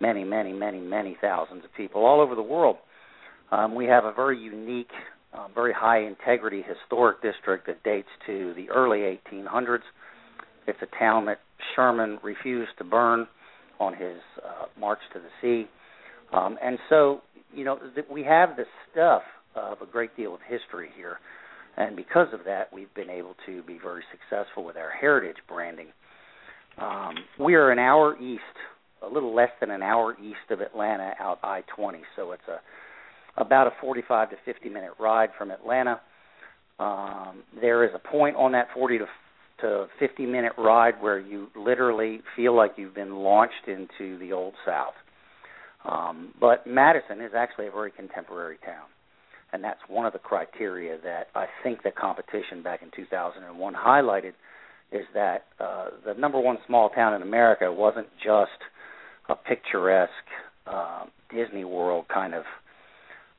many, 0.00 0.24
many, 0.24 0.52
many, 0.52 0.80
many 0.80 1.16
thousands 1.20 1.64
of 1.64 1.74
people 1.74 2.04
all 2.04 2.20
over 2.20 2.34
the 2.34 2.42
world. 2.42 2.76
Um, 3.50 3.74
we 3.74 3.86
have 3.86 4.04
a 4.04 4.12
very 4.12 4.38
unique, 4.38 4.90
uh, 5.32 5.48
very 5.54 5.72
high 5.72 6.04
integrity 6.06 6.62
historic 6.62 7.20
district 7.20 7.66
that 7.66 7.82
dates 7.82 8.08
to 8.26 8.54
the 8.54 8.70
early 8.70 9.18
1800s. 9.32 9.80
It's 10.66 10.78
a 10.82 10.98
town 10.98 11.26
that 11.26 11.40
Sherman 11.74 12.18
refused 12.22 12.72
to 12.78 12.84
burn 12.84 13.26
on 13.80 13.94
his 13.94 14.18
uh, 14.44 14.66
march 14.78 14.98
to 15.14 15.18
the 15.18 15.28
sea. 15.40 15.68
Um, 16.32 16.58
and 16.62 16.78
so, 16.88 17.22
you 17.54 17.64
know, 17.64 17.78
th- 17.94 18.06
we 18.10 18.22
have 18.24 18.56
the 18.56 18.64
stuff 18.90 19.22
of 19.54 19.80
a 19.82 19.86
great 19.86 20.16
deal 20.16 20.34
of 20.34 20.40
history 20.46 20.88
here. 20.96 21.18
And 21.76 21.96
because 21.96 22.28
of 22.32 22.40
that, 22.44 22.72
we've 22.72 22.92
been 22.94 23.10
able 23.10 23.34
to 23.46 23.62
be 23.62 23.78
very 23.82 24.02
successful 24.10 24.64
with 24.64 24.76
our 24.76 24.90
heritage 24.90 25.36
branding. 25.48 25.88
Um, 26.76 27.14
we 27.38 27.54
are 27.54 27.70
an 27.70 27.78
hour 27.78 28.16
east, 28.20 28.42
a 29.02 29.08
little 29.08 29.34
less 29.34 29.50
than 29.60 29.70
an 29.70 29.82
hour 29.82 30.16
east 30.20 30.50
of 30.50 30.60
Atlanta, 30.60 31.14
out 31.20 31.38
I-20. 31.42 32.00
So 32.16 32.32
it's 32.32 32.42
a 32.48 32.60
about 33.40 33.68
a 33.68 33.70
45 33.80 34.30
to 34.30 34.36
50 34.44 34.68
minute 34.68 34.90
ride 34.98 35.30
from 35.38 35.52
Atlanta. 35.52 36.00
Um, 36.80 37.42
there 37.60 37.84
is 37.84 37.90
a 37.94 38.08
point 38.08 38.36
on 38.36 38.52
that 38.52 38.68
40 38.74 38.98
to 38.98 39.06
to 39.60 39.86
50 39.98 40.24
minute 40.26 40.52
ride 40.56 40.94
where 41.00 41.18
you 41.18 41.48
literally 41.56 42.20
feel 42.36 42.56
like 42.56 42.72
you've 42.76 42.94
been 42.94 43.16
launched 43.16 43.66
into 43.66 44.16
the 44.18 44.32
old 44.32 44.54
South. 44.64 44.94
Um, 45.84 46.34
but 46.40 46.66
Madison 46.66 47.20
is 47.20 47.32
actually 47.36 47.68
a 47.68 47.70
very 47.70 47.90
contemporary 47.90 48.58
town, 48.64 48.86
and 49.52 49.62
that's 49.62 49.80
one 49.88 50.06
of 50.06 50.12
the 50.12 50.18
criteria 50.18 50.98
that 51.04 51.28
I 51.34 51.46
think 51.62 51.82
the 51.82 51.90
competition 51.90 52.62
back 52.62 52.82
in 52.82 52.90
2001 52.94 53.74
highlighted 53.74 54.32
is 54.90 55.04
that 55.14 55.44
uh, 55.60 55.88
the 56.04 56.14
number 56.14 56.40
one 56.40 56.58
small 56.66 56.88
town 56.90 57.14
in 57.14 57.22
America 57.22 57.72
wasn't 57.72 58.08
just 58.24 58.50
a 59.28 59.34
picturesque 59.34 60.10
uh, 60.66 61.04
Disney 61.30 61.64
World 61.64 62.06
kind 62.12 62.34
of 62.34 62.44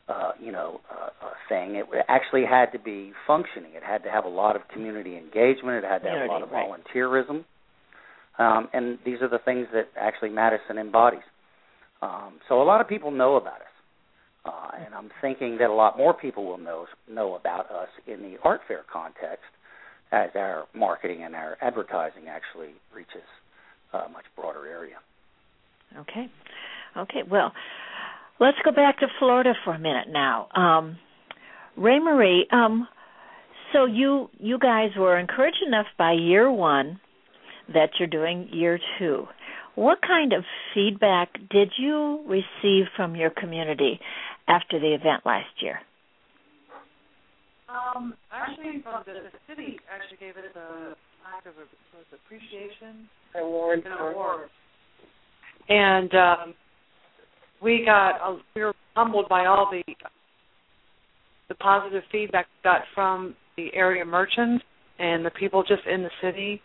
uh, 0.09 0.31
you 0.41 0.51
know, 0.51 0.81
uh, 0.89 1.09
thing. 1.47 1.75
It 1.75 1.85
actually 2.07 2.43
had 2.43 2.71
to 2.71 2.79
be 2.79 3.13
functioning. 3.27 3.71
It 3.75 3.83
had 3.83 4.03
to 4.03 4.09
have 4.09 4.25
a 4.25 4.29
lot 4.29 4.55
of 4.55 4.67
community 4.73 5.15
engagement. 5.17 5.83
It 5.83 5.87
had 5.87 5.99
to 5.99 6.09
have 6.09 6.27
a 6.27 6.31
lot 6.31 6.41
of 6.41 6.49
volunteerism. 6.49 7.43
Um, 8.39 8.69
and 8.73 8.97
these 9.05 9.21
are 9.21 9.29
the 9.29 9.37
things 9.37 9.67
that 9.73 9.89
actually 9.95 10.29
Madison 10.29 10.79
embodies. 10.79 11.21
Um, 12.01 12.39
so 12.47 12.61
a 12.61 12.63
lot 12.63 12.81
of 12.81 12.87
people 12.87 13.11
know 13.11 13.35
about 13.35 13.61
us, 13.61 13.67
uh, 14.45 14.71
and 14.85 14.93
I'm 14.93 15.09
thinking 15.21 15.57
that 15.57 15.69
a 15.69 15.73
lot 15.73 15.97
more 15.97 16.13
people 16.13 16.45
will 16.45 16.57
know 16.57 16.85
know 17.09 17.35
about 17.35 17.69
us 17.71 17.89
in 18.07 18.21
the 18.21 18.37
art 18.43 18.61
fair 18.67 18.83
context 18.91 19.45
as 20.11 20.29
our 20.35 20.65
marketing 20.73 21.23
and 21.23 21.35
our 21.35 21.57
advertising 21.61 22.27
actually 22.29 22.73
reaches 22.95 23.27
a 23.93 24.09
much 24.09 24.25
broader 24.35 24.67
area. 24.67 24.95
Okay. 25.97 26.27
Okay. 26.97 27.23
Well, 27.29 27.51
let's 28.39 28.57
go 28.63 28.71
back 28.71 28.99
to 28.99 29.07
Florida 29.19 29.53
for 29.63 29.73
a 29.73 29.79
minute 29.79 30.07
now. 30.09 30.47
Um, 30.55 30.97
Rae 31.77 31.99
Marie, 31.99 32.47
um, 32.51 32.87
so 33.73 33.85
you 33.85 34.29
you 34.39 34.57
guys 34.57 34.89
were 34.97 35.17
encouraged 35.17 35.63
enough 35.65 35.85
by 35.97 36.13
year 36.13 36.51
one 36.51 36.99
that 37.73 37.89
you're 37.99 38.07
doing 38.07 38.49
year 38.51 38.79
two. 38.97 39.27
What 39.79 39.99
kind 40.05 40.33
of 40.33 40.43
feedback 40.73 41.29
did 41.49 41.71
you 41.77 42.19
receive 42.27 42.87
from 42.97 43.15
your 43.15 43.29
community 43.29 43.97
after 44.45 44.77
the 44.77 44.93
event 44.93 45.25
last 45.25 45.47
year? 45.61 45.79
Um, 47.69 48.13
actually, 48.29 48.83
the, 48.83 49.13
the 49.13 49.31
city 49.47 49.79
actually 49.89 50.17
gave 50.19 50.35
it 50.35 50.51
a 50.53 50.95
act 51.33 51.47
of 51.47 51.53
was 51.55 52.05
appreciation 52.11 53.07
Award. 53.39 53.85
an 53.85 53.93
award, 53.93 54.49
and 55.69 56.13
um, 56.13 56.53
we 57.63 57.85
got 57.85 58.19
uh, 58.19 58.35
we 58.57 58.63
were 58.63 58.73
humbled 58.97 59.29
by 59.29 59.45
all 59.45 59.71
the 59.71 59.83
the 61.47 61.55
positive 61.55 62.03
feedback 62.11 62.47
we 62.47 62.69
got 62.69 62.81
from 62.93 63.33
the 63.55 63.69
area 63.73 64.03
merchants 64.03 64.61
and 64.99 65.25
the 65.25 65.31
people 65.31 65.63
just 65.63 65.87
in 65.89 66.03
the 66.03 66.11
city. 66.21 66.61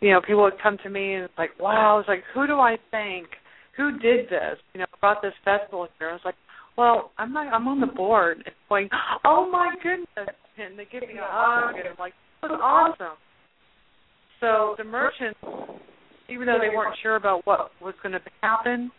You 0.00 0.10
know, 0.10 0.20
people 0.20 0.42
would 0.42 0.60
come 0.62 0.78
to 0.82 0.90
me 0.90 1.14
and 1.14 1.24
it's 1.24 1.38
like, 1.38 1.50
"Wow!" 1.58 1.98
It's 1.98 2.08
like, 2.08 2.24
"Who 2.34 2.46
do 2.46 2.54
I 2.54 2.76
thank? 2.90 3.28
Who 3.76 3.98
did 3.98 4.28
this? 4.28 4.58
You 4.74 4.80
know, 4.80 4.86
brought 5.00 5.22
this 5.22 5.34
festival 5.44 5.88
here?" 5.98 6.10
I 6.10 6.12
was 6.12 6.22
like, 6.24 6.34
"Well, 6.76 7.12
I'm 7.18 7.32
not. 7.32 7.52
I'm 7.52 7.68
on 7.68 7.80
the 7.80 7.86
board." 7.86 8.42
And 8.44 8.54
going, 8.68 8.88
"Oh 9.24 9.48
my 9.50 9.74
goodness!" 9.82 10.36
And 10.58 10.78
they 10.78 10.86
give 10.90 11.02
me 11.08 11.18
a 11.18 11.26
hug, 11.26 11.76
and 11.76 11.88
I'm 11.88 11.96
like, 11.98 12.14
"This 12.42 12.50
was 12.50 12.60
awesome." 12.62 13.16
So 14.40 14.74
the 14.76 14.84
merchants, 14.84 15.40
even 16.28 16.46
though 16.46 16.58
they 16.60 16.74
weren't 16.74 16.96
sure 17.02 17.16
about 17.16 17.46
what 17.46 17.70
was 17.80 17.94
going 18.02 18.12
to 18.12 18.20
happen, 18.42 18.90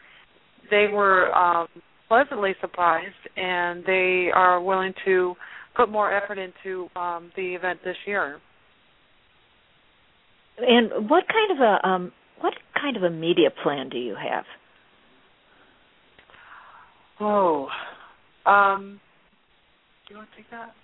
they 0.72 0.88
were 0.92 1.34
um, 1.36 1.68
pleasantly 2.08 2.56
surprised, 2.62 3.14
and 3.36 3.84
they 3.86 4.30
are 4.34 4.62
willing 4.62 4.94
to 5.06 5.36
put 5.76 5.90
more 5.90 6.12
effort 6.16 6.38
into 6.38 6.88
um, 6.96 7.32
the 7.36 7.54
event 7.54 7.80
this 7.84 7.98
year. 8.06 8.40
And 10.58 11.10
what 11.10 11.26
kind 11.28 11.52
of 11.52 11.60
a 11.60 11.88
um, 11.88 12.12
what 12.42 12.54
kind 12.80 12.98
of 12.98 13.04
a 13.04 13.10
media 13.10 13.50
plan 13.64 13.90
do 13.90 13.98
you 13.98 14.16
have? 14.16 14.46
Oh, 17.20 17.68
um, 18.46 19.00
do 20.08 20.14
you 20.14 20.18
want 20.18 20.30
to 20.32 20.38
take 20.38 20.52
that? 20.52 20.76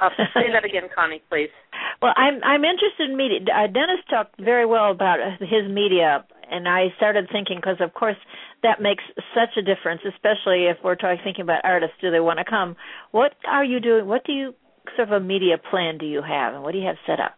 Uh, 0.00 0.08
say 0.34 0.52
that 0.52 0.64
again, 0.64 0.88
Connie, 0.94 1.22
please. 1.30 1.50
Well, 2.00 2.12
I'm 2.16 2.38
I'm 2.44 2.62
interested 2.64 3.10
in 3.10 3.16
media. 3.16 3.40
Uh, 3.52 3.66
Dennis 3.66 3.98
talked 4.08 4.40
very 4.40 4.64
well 4.64 4.92
about 4.92 5.18
uh, 5.18 5.30
his 5.40 5.68
media, 5.68 6.24
and 6.48 6.68
I 6.68 6.94
started 6.96 7.26
thinking 7.32 7.56
because, 7.58 7.78
of 7.80 7.92
course, 7.92 8.16
that 8.62 8.80
makes 8.80 9.02
such 9.34 9.56
a 9.58 9.62
difference, 9.62 10.02
especially 10.06 10.66
if 10.66 10.76
we're 10.84 10.94
talking 10.94 11.18
thinking 11.24 11.42
about 11.42 11.62
artists. 11.64 11.96
Do 12.00 12.12
they 12.12 12.20
want 12.20 12.38
to 12.38 12.44
come? 12.44 12.76
What 13.10 13.32
are 13.48 13.64
you 13.64 13.80
doing? 13.80 14.06
What 14.06 14.24
do 14.24 14.32
you 14.32 14.54
sort 14.94 15.08
of 15.08 15.20
a 15.20 15.24
media 15.24 15.56
plan 15.58 15.98
do 15.98 16.06
you 16.06 16.22
have, 16.22 16.54
and 16.54 16.62
what 16.62 16.70
do 16.70 16.78
you 16.78 16.86
have 16.86 17.02
set 17.04 17.18
up? 17.18 17.34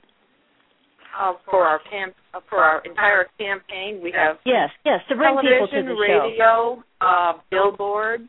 Uh, 1.18 1.32
for 1.50 1.64
our 1.64 1.80
camp, 1.90 2.14
uh, 2.34 2.40
for 2.48 2.58
our 2.58 2.80
entire 2.84 3.26
campaign, 3.38 4.00
we 4.02 4.12
have 4.16 4.36
Yes, 4.46 4.70
yes, 4.84 5.00
to 5.08 5.16
bring 5.16 5.36
people 5.40 5.66
to 5.66 5.70
television, 5.72 5.86
the 5.86 6.06
show. 6.06 6.22
radio, 6.24 6.84
uh, 7.00 7.32
billboards, 7.50 8.28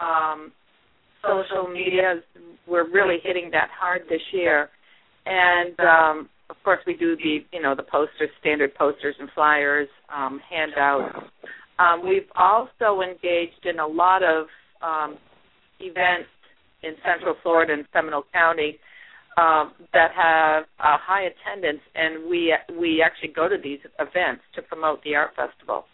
um, 0.00 0.50
social 1.22 1.68
media. 1.68 2.22
We're 2.66 2.90
really 2.90 3.18
hitting 3.22 3.50
that 3.52 3.68
hard 3.78 4.02
this 4.08 4.22
year, 4.32 4.70
and 5.26 5.78
um, 5.80 6.28
of 6.50 6.56
course 6.64 6.80
we 6.86 6.94
do 6.96 7.16
the 7.16 7.44
you 7.52 7.60
know 7.62 7.74
the 7.74 7.82
posters, 7.82 8.30
standard 8.40 8.74
posters 8.74 9.14
and 9.20 9.28
flyers, 9.34 9.88
um, 10.14 10.40
handouts. 10.50 11.26
Um, 11.78 12.08
we've 12.08 12.28
also 12.34 13.02
engaged 13.02 13.66
in 13.66 13.78
a 13.78 13.86
lot 13.86 14.22
of 14.22 14.46
um, 14.82 15.18
events 15.80 16.30
in 16.82 16.94
Central 17.04 17.36
Florida 17.42 17.74
and 17.74 17.84
Seminole 17.92 18.24
County 18.32 18.78
um, 19.36 19.72
that 19.92 20.10
have 20.16 20.64
a 20.80 20.96
high 20.96 21.28
attendance, 21.28 21.80
and 21.94 22.28
we 22.28 22.54
we 22.78 23.02
actually 23.04 23.32
go 23.34 23.48
to 23.48 23.56
these 23.62 23.80
events 23.98 24.42
to 24.54 24.62
promote 24.62 25.02
the 25.04 25.14
art 25.14 25.30
festival. 25.36 25.84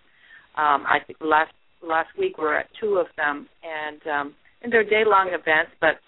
Um, 0.57 0.85
I 0.87 0.99
think 1.07 1.19
last 1.21 1.53
last 1.83 2.11
week 2.19 2.39
we 2.39 2.45
were 2.45 2.59
at 2.59 2.67
two 2.81 2.97
of 2.97 3.07
them, 3.17 3.49
and 3.63 4.01
um, 4.07 4.35
and 4.63 4.73
they're 4.73 4.85
day 4.85 5.03
long 5.05 5.29
events, 5.29 5.73
but 5.81 5.99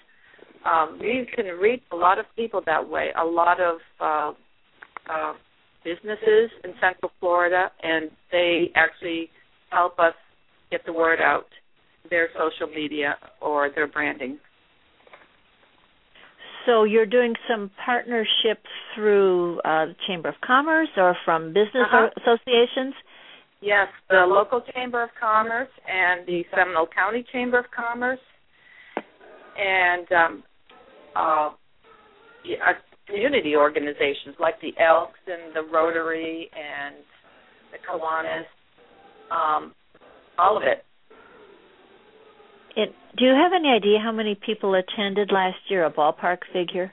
um, 0.69 0.99
we 1.01 1.27
can 1.35 1.47
reach 1.47 1.83
a 1.93 1.97
lot 1.97 2.19
of 2.19 2.27
people 2.37 2.63
that 2.67 2.89
way. 2.89 3.09
A 3.21 3.25
lot 3.25 3.61
of 3.61 3.79
uh, 4.01 4.33
uh, 5.11 5.33
businesses 5.85 6.51
in 6.63 6.73
Central 6.81 7.11
Florida, 7.21 7.71
and 7.83 8.11
they 8.33 8.71
actually 8.75 9.29
help 9.71 9.99
us 9.99 10.15
get 10.71 10.85
the 10.87 10.93
word 10.93 11.21
out, 11.21 11.47
their 12.11 12.29
social 12.33 12.73
media 12.73 13.17
or 13.41 13.71
their 13.75 13.87
branding. 13.87 14.39
So 16.67 16.85
you're 16.85 17.07
doing 17.07 17.35
some 17.49 17.71
partnerships 17.85 18.69
through 18.95 19.59
uh, 19.61 19.87
the 19.87 19.97
Chamber 20.07 20.31
of 20.31 20.35
Commerce 20.45 20.89
or 20.97 21.17
from 21.25 21.49
business 21.49 21.87
uh-huh. 21.93 22.09
associations. 22.17 22.95
Yes, 23.61 23.89
the 24.11 24.25
local 24.27 24.63
Chamber 24.75 25.03
of 25.03 25.11
Commerce 25.19 25.71
and 25.89 26.27
the 26.27 26.45
Seminole 26.55 26.87
County 26.95 27.25
Chamber 27.33 27.59
of 27.59 27.65
Commerce, 27.75 28.21
and 29.57 30.13
um, 30.13 30.43
uh, 31.17 31.51
community 33.07 33.57
organizations 33.57 34.37
like 34.39 34.61
the 34.61 34.73
Elks 34.83 35.19
and 35.27 35.55
the 35.55 35.63
Rotary 35.73 36.51
and 36.53 36.97
the 37.73 37.79
Kiwanis, 37.79 38.45
um, 39.31 39.73
all 40.39 40.57
of 40.57 40.63
it. 40.63 40.84
It. 42.77 42.95
Do 43.17 43.25
you 43.25 43.33
have 43.33 43.53
any 43.55 43.69
idea 43.69 43.99
how 44.03 44.13
many 44.13 44.35
people 44.35 44.75
attended 44.75 45.31
last 45.33 45.59
year? 45.69 45.85
A 45.85 45.91
ballpark 45.91 46.39
figure? 46.53 46.93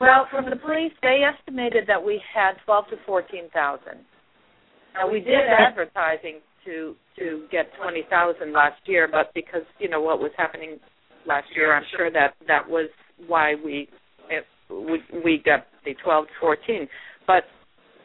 Well, 0.00 0.26
from 0.30 0.50
the 0.50 0.56
police, 0.56 0.92
they 1.02 1.20
estimated 1.22 1.84
that 1.86 2.04
we 2.04 2.20
had 2.34 2.52
twelve 2.64 2.86
to 2.90 2.96
fourteen 3.06 3.48
thousand. 3.52 4.04
Now 4.94 5.10
we 5.10 5.20
did 5.20 5.46
advertising 5.58 6.40
to 6.64 6.94
to 7.18 7.46
get 7.50 7.66
twenty 7.80 8.02
thousand 8.10 8.52
last 8.52 8.80
year, 8.86 9.08
but 9.10 9.32
because 9.34 9.62
you 9.78 9.88
know 9.88 10.00
what 10.00 10.18
was 10.18 10.32
happening 10.36 10.78
last 11.26 11.46
year, 11.54 11.74
I'm 11.74 11.84
sure 11.96 12.10
that 12.10 12.34
that 12.46 12.68
was 12.68 12.90
why 13.26 13.54
we 13.64 13.88
it, 14.28 14.44
we, 14.70 15.00
we 15.24 15.42
got 15.44 15.66
the 15.84 15.94
12 16.02 16.26
to 16.26 16.32
14. 16.40 16.88
But 17.26 17.44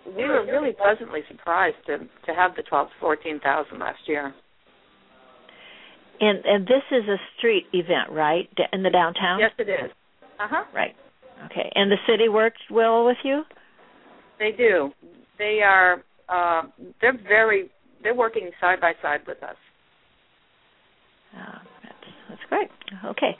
we 0.05 0.23
were 0.25 0.45
really 0.45 0.71
pleasantly 0.73 1.21
surprised 1.29 1.77
to 1.87 1.97
to 1.99 2.33
have 2.35 2.55
the 2.55 2.63
12 2.63 2.87
to 2.87 2.93
14,000 2.99 3.79
last 3.79 3.99
year. 4.07 4.33
And 6.21 6.43
and 6.45 6.67
this 6.67 6.83
is 6.91 7.07
a 7.07 7.17
street 7.37 7.65
event, 7.73 8.11
right? 8.11 8.49
In 8.73 8.83
the 8.83 8.89
downtown? 8.89 9.39
Yes, 9.39 9.51
it 9.57 9.69
is. 9.69 9.91
Uh 10.39 10.47
huh. 10.49 10.63
Right. 10.73 10.95
Okay. 11.45 11.71
And 11.75 11.91
the 11.91 11.97
city 12.07 12.27
works 12.29 12.59
well 12.69 13.05
with 13.05 13.17
you? 13.23 13.43
They 14.37 14.51
do. 14.51 14.91
They 15.37 15.59
are. 15.63 16.03
Uh, 16.27 16.67
they're 17.01 17.17
very. 17.27 17.69
They're 18.03 18.15
working 18.15 18.51
side 18.61 18.79
by 18.79 18.93
side 19.01 19.21
with 19.27 19.41
us. 19.43 19.55
Oh, 21.35 21.59
that's 21.83 21.95
that's 22.29 22.41
great. 22.49 22.69
Okay. 23.05 23.35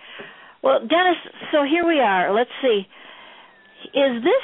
Well, 0.62 0.80
Dennis, 0.80 1.18
so 1.52 1.64
here 1.64 1.88
we 1.88 2.00
are. 2.00 2.34
Let's 2.34 2.50
see. 2.62 2.82
Is 3.94 4.24
this 4.24 4.44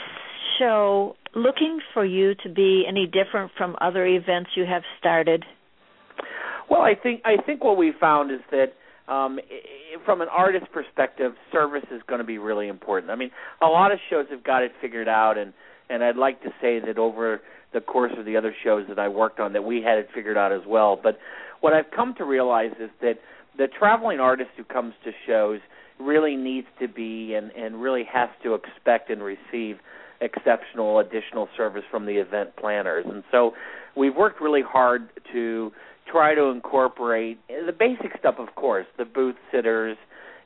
show 0.59 1.15
looking 1.35 1.79
for 1.93 2.05
you 2.05 2.33
to 2.43 2.49
be 2.49 2.85
any 2.87 3.05
different 3.05 3.51
from 3.57 3.75
other 3.81 4.05
events 4.05 4.51
you 4.55 4.65
have 4.65 4.83
started? 4.99 5.43
Well, 6.69 6.81
I 6.81 6.95
think 6.95 7.21
I 7.25 7.41
think 7.41 7.63
what 7.63 7.77
we 7.77 7.93
found 7.99 8.31
is 8.31 8.39
that 8.51 8.73
um, 9.11 9.39
from 10.03 10.21
an 10.21 10.27
artist 10.31 10.65
perspective, 10.71 11.33
service 11.51 11.85
is 11.91 12.01
going 12.07 12.19
to 12.19 12.25
be 12.25 12.37
really 12.37 12.67
important. 12.67 13.11
I 13.11 13.15
mean, 13.15 13.31
a 13.61 13.67
lot 13.67 13.91
of 13.91 13.99
shows 14.09 14.25
have 14.31 14.43
got 14.43 14.63
it 14.63 14.71
figured 14.81 15.07
out, 15.07 15.37
and 15.37 15.53
and 15.89 16.03
I'd 16.03 16.17
like 16.17 16.41
to 16.43 16.49
say 16.61 16.79
that 16.79 16.97
over 16.97 17.41
the 17.73 17.81
course 17.81 18.13
of 18.17 18.25
the 18.25 18.37
other 18.37 18.55
shows 18.63 18.85
that 18.89 18.97
I 18.97 19.07
worked 19.07 19.39
on, 19.39 19.53
that 19.53 19.63
we 19.63 19.81
had 19.81 19.97
it 19.97 20.07
figured 20.13 20.37
out 20.37 20.51
as 20.51 20.61
well. 20.67 20.99
But 21.01 21.19
what 21.61 21.73
I've 21.73 21.91
come 21.95 22.15
to 22.17 22.23
realize 22.23 22.71
is 22.79 22.89
that 23.01 23.19
the 23.57 23.67
traveling 23.67 24.19
artist 24.19 24.49
who 24.57 24.63
comes 24.63 24.93
to 25.03 25.11
shows 25.27 25.59
really 25.99 26.35
needs 26.35 26.67
to 26.79 26.87
be 26.87 27.35
and 27.35 27.51
and 27.51 27.81
really 27.81 28.03
has 28.11 28.29
to 28.43 28.55
expect 28.55 29.09
and 29.09 29.21
receive 29.21 29.77
exceptional 30.21 30.99
additional 30.99 31.47
service 31.55 31.83
from 31.91 32.05
the 32.05 32.13
event 32.13 32.55
planners. 32.55 33.05
And 33.07 33.23
so 33.31 33.53
we've 33.95 34.15
worked 34.15 34.41
really 34.41 34.63
hard 34.65 35.09
to 35.33 35.71
try 36.11 36.35
to 36.35 36.45
incorporate 36.45 37.39
the 37.47 37.73
basic 37.73 38.17
stuff, 38.19 38.35
of 38.37 38.55
course, 38.55 38.85
the 38.97 39.05
booth 39.05 39.35
sitters 39.51 39.97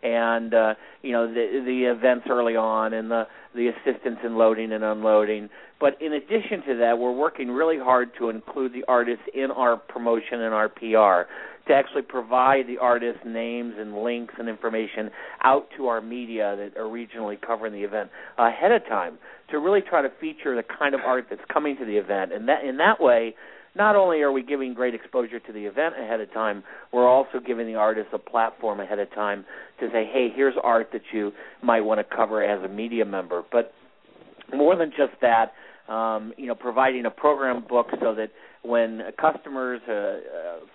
and 0.01 0.53
uh, 0.53 0.73
you 1.01 1.11
know 1.11 1.27
the 1.27 1.61
the 1.65 1.83
events 1.83 2.25
early 2.29 2.55
on 2.55 2.93
and 2.93 3.11
the 3.11 3.27
the 3.55 3.67
assistance 3.67 4.17
in 4.23 4.37
loading 4.37 4.71
and 4.71 4.83
unloading. 4.83 5.49
But 5.79 6.01
in 6.01 6.13
addition 6.13 6.61
to 6.67 6.77
that, 6.79 6.99
we're 6.99 7.15
working 7.15 7.49
really 7.49 7.77
hard 7.77 8.11
to 8.19 8.29
include 8.29 8.73
the 8.73 8.83
artists 8.87 9.23
in 9.33 9.49
our 9.51 9.77
promotion 9.77 10.41
and 10.41 10.53
our 10.53 10.69
PR 10.69 11.29
to 11.67 11.73
actually 11.73 12.01
provide 12.01 12.67
the 12.67 12.77
artists 12.79 13.21
names 13.25 13.75
and 13.77 14.03
links 14.03 14.33
and 14.39 14.49
information 14.49 15.09
out 15.43 15.67
to 15.77 15.87
our 15.87 16.01
media 16.01 16.55
that 16.57 16.79
are 16.79 16.85
regionally 16.85 17.39
covering 17.39 17.73
the 17.73 17.83
event 17.83 18.09
ahead 18.37 18.71
of 18.71 18.83
time 18.87 19.17
to 19.51 19.59
really 19.59 19.81
try 19.81 20.01
to 20.01 20.09
feature 20.19 20.55
the 20.55 20.63
kind 20.63 20.95
of 20.95 21.01
art 21.01 21.27
that's 21.29 21.41
coming 21.51 21.77
to 21.77 21.85
the 21.85 21.95
event 21.95 22.33
and 22.33 22.47
that 22.47 22.63
in 22.63 22.77
that 22.77 22.99
way 22.99 23.35
not 23.75 23.95
only 23.95 24.21
are 24.21 24.31
we 24.31 24.43
giving 24.43 24.73
great 24.73 24.93
exposure 24.93 25.39
to 25.39 25.53
the 25.53 25.65
event 25.65 25.95
ahead 26.01 26.19
of 26.19 26.31
time, 26.33 26.63
we're 26.91 27.07
also 27.07 27.39
giving 27.45 27.67
the 27.67 27.75
artists 27.75 28.11
a 28.13 28.17
platform 28.17 28.79
ahead 28.79 28.99
of 28.99 29.09
time 29.13 29.45
to 29.79 29.87
say, 29.87 30.09
hey, 30.11 30.29
here's 30.35 30.55
art 30.63 30.89
that 30.93 31.01
you 31.13 31.31
might 31.63 31.81
want 31.81 31.99
to 31.99 32.15
cover 32.15 32.43
as 32.43 32.63
a 32.63 32.67
media 32.67 33.05
member. 33.05 33.43
But 33.51 33.73
more 34.53 34.75
than 34.75 34.91
just 34.91 35.13
that, 35.21 35.53
um, 35.91 36.33
you 36.37 36.47
know, 36.47 36.55
providing 36.55 37.05
a 37.05 37.11
program 37.11 37.63
book 37.67 37.87
so 38.01 38.15
that 38.15 38.31
when 38.63 39.01
customers, 39.19 39.81
uh, 39.87 39.93
uh, 39.93 40.19